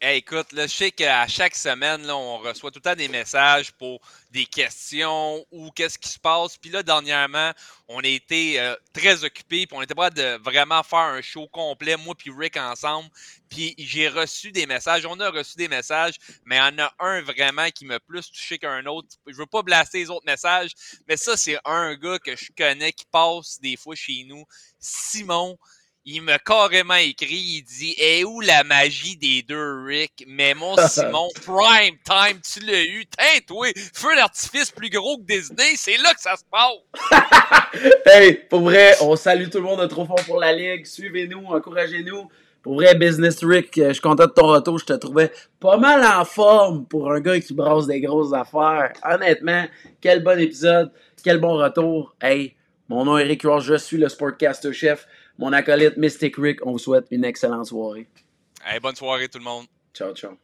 Écoute, 0.00 0.52
là, 0.52 0.68
je 0.68 0.72
sais 0.72 0.90
qu'à 0.92 1.26
chaque 1.26 1.56
semaine, 1.56 2.06
là, 2.06 2.16
on 2.16 2.38
reçoit 2.38 2.70
tout 2.70 2.78
le 2.78 2.88
temps 2.88 2.94
des 2.94 3.08
messages 3.08 3.72
pour 3.72 4.00
des 4.30 4.46
questions 4.46 5.44
ou 5.50 5.72
qu'est-ce 5.72 5.98
qui 5.98 6.08
se 6.08 6.20
passe. 6.20 6.56
Puis 6.56 6.70
là, 6.70 6.84
dernièrement, 6.84 7.50
on 7.88 7.98
a 7.98 8.06
été 8.06 8.60
euh, 8.60 8.76
très 8.92 9.24
occupés, 9.24 9.66
puis 9.66 9.76
on 9.76 9.82
était 9.82 9.96
prêts 9.96 10.12
de 10.12 10.40
vraiment 10.44 10.84
faire 10.84 11.00
un 11.00 11.20
show 11.20 11.48
complet, 11.48 11.96
moi 11.96 12.14
puis 12.14 12.30
Rick 12.30 12.56
ensemble. 12.56 13.08
Puis 13.48 13.74
j'ai 13.76 14.08
reçu 14.08 14.52
des 14.52 14.66
messages, 14.66 15.04
on 15.04 15.18
a 15.18 15.30
reçu 15.30 15.56
des 15.56 15.66
messages, 15.66 16.14
mais 16.44 16.58
il 16.58 16.58
y 16.60 16.62
en 16.62 16.78
a 16.78 16.94
un 17.00 17.20
vraiment 17.22 17.68
qui 17.70 17.84
m'a 17.84 17.98
plus 17.98 18.30
touché 18.30 18.56
qu'un 18.56 18.86
autre. 18.86 19.08
Je 19.26 19.34
veux 19.34 19.46
pas 19.46 19.62
blaster 19.62 19.98
les 19.98 20.10
autres 20.10 20.26
messages, 20.26 20.74
mais 21.08 21.16
ça, 21.16 21.36
c'est 21.36 21.58
un 21.64 21.96
gars 21.96 22.20
que 22.20 22.36
je 22.36 22.52
connais 22.56 22.92
qui 22.92 23.06
passe 23.10 23.58
des 23.60 23.76
fois 23.76 23.96
chez 23.96 24.22
nous, 24.28 24.44
Simon 24.78 25.58
il 26.04 26.22
m'a 26.22 26.38
carrément 26.38 26.94
écrit, 26.94 27.34
il 27.34 27.62
dit 27.62 27.94
Et 27.98 28.24
où 28.24 28.40
la 28.40 28.64
magie 28.64 29.16
des 29.16 29.42
deux 29.42 29.84
Rick? 29.84 30.24
Mais 30.26 30.54
mon 30.54 30.76
Simon, 30.88 31.28
prime 31.44 31.96
time, 32.04 32.40
tu 32.42 32.60
l'as 32.64 32.84
eu. 32.84 33.04
Tiens, 33.06 33.40
toi, 33.46 33.66
feu 33.92 34.16
d'artifice 34.16 34.70
plus 34.70 34.90
gros 34.90 35.18
que 35.18 35.24
Disney, 35.24 35.74
c'est 35.76 35.98
là 35.98 36.14
que 36.14 36.20
ça 36.20 36.36
se 36.36 36.44
passe. 36.50 38.02
hey, 38.06 38.40
pour 38.48 38.60
vrai, 38.60 38.94
on 39.00 39.16
salue 39.16 39.48
tout 39.48 39.58
le 39.58 39.64
monde 39.64 39.80
de 39.80 39.86
Trop 39.86 40.06
Fort 40.06 40.24
pour 40.24 40.40
la 40.40 40.52
Ligue. 40.52 40.86
Suivez-nous, 40.86 41.44
encouragez-nous. 41.46 42.28
Pour 42.62 42.74
vrai, 42.74 42.94
Business 42.94 43.44
Rick, 43.44 43.72
je 43.76 43.92
suis 43.92 44.00
content 44.00 44.26
de 44.26 44.32
ton 44.32 44.48
retour. 44.48 44.78
Je 44.78 44.86
te 44.86 44.92
trouvais 44.94 45.30
pas 45.60 45.76
mal 45.76 46.04
en 46.04 46.24
forme 46.24 46.86
pour 46.86 47.12
un 47.12 47.20
gars 47.20 47.38
qui 47.38 47.54
brasse 47.54 47.86
des 47.86 48.00
grosses 48.00 48.32
affaires. 48.32 48.92
Honnêtement, 49.04 49.64
quel 50.00 50.22
bon 50.22 50.38
épisode, 50.38 50.90
quel 51.22 51.38
bon 51.38 51.56
retour. 51.56 52.14
Hey, 52.20 52.56
mon 52.88 53.04
nom 53.04 53.18
est 53.18 53.24
Eric 53.24 53.42
Ross, 53.42 53.64
je 53.64 53.74
suis 53.74 53.98
le 53.98 54.08
Sportcaster 54.08 54.72
Chef 54.72 55.06
mon 55.38 55.52
acolyte 55.52 55.96
Mystic 55.96 56.36
Rick, 56.36 56.66
on 56.66 56.72
vous 56.72 56.78
souhaite 56.78 57.06
une 57.10 57.24
excellente 57.24 57.66
soirée. 57.66 58.06
bonne 58.80 58.96
soirée 58.96 59.28
tout 59.28 59.38
le 59.38 59.44
monde. 59.44 59.66
Ciao, 59.94 60.14
ciao. 60.14 60.36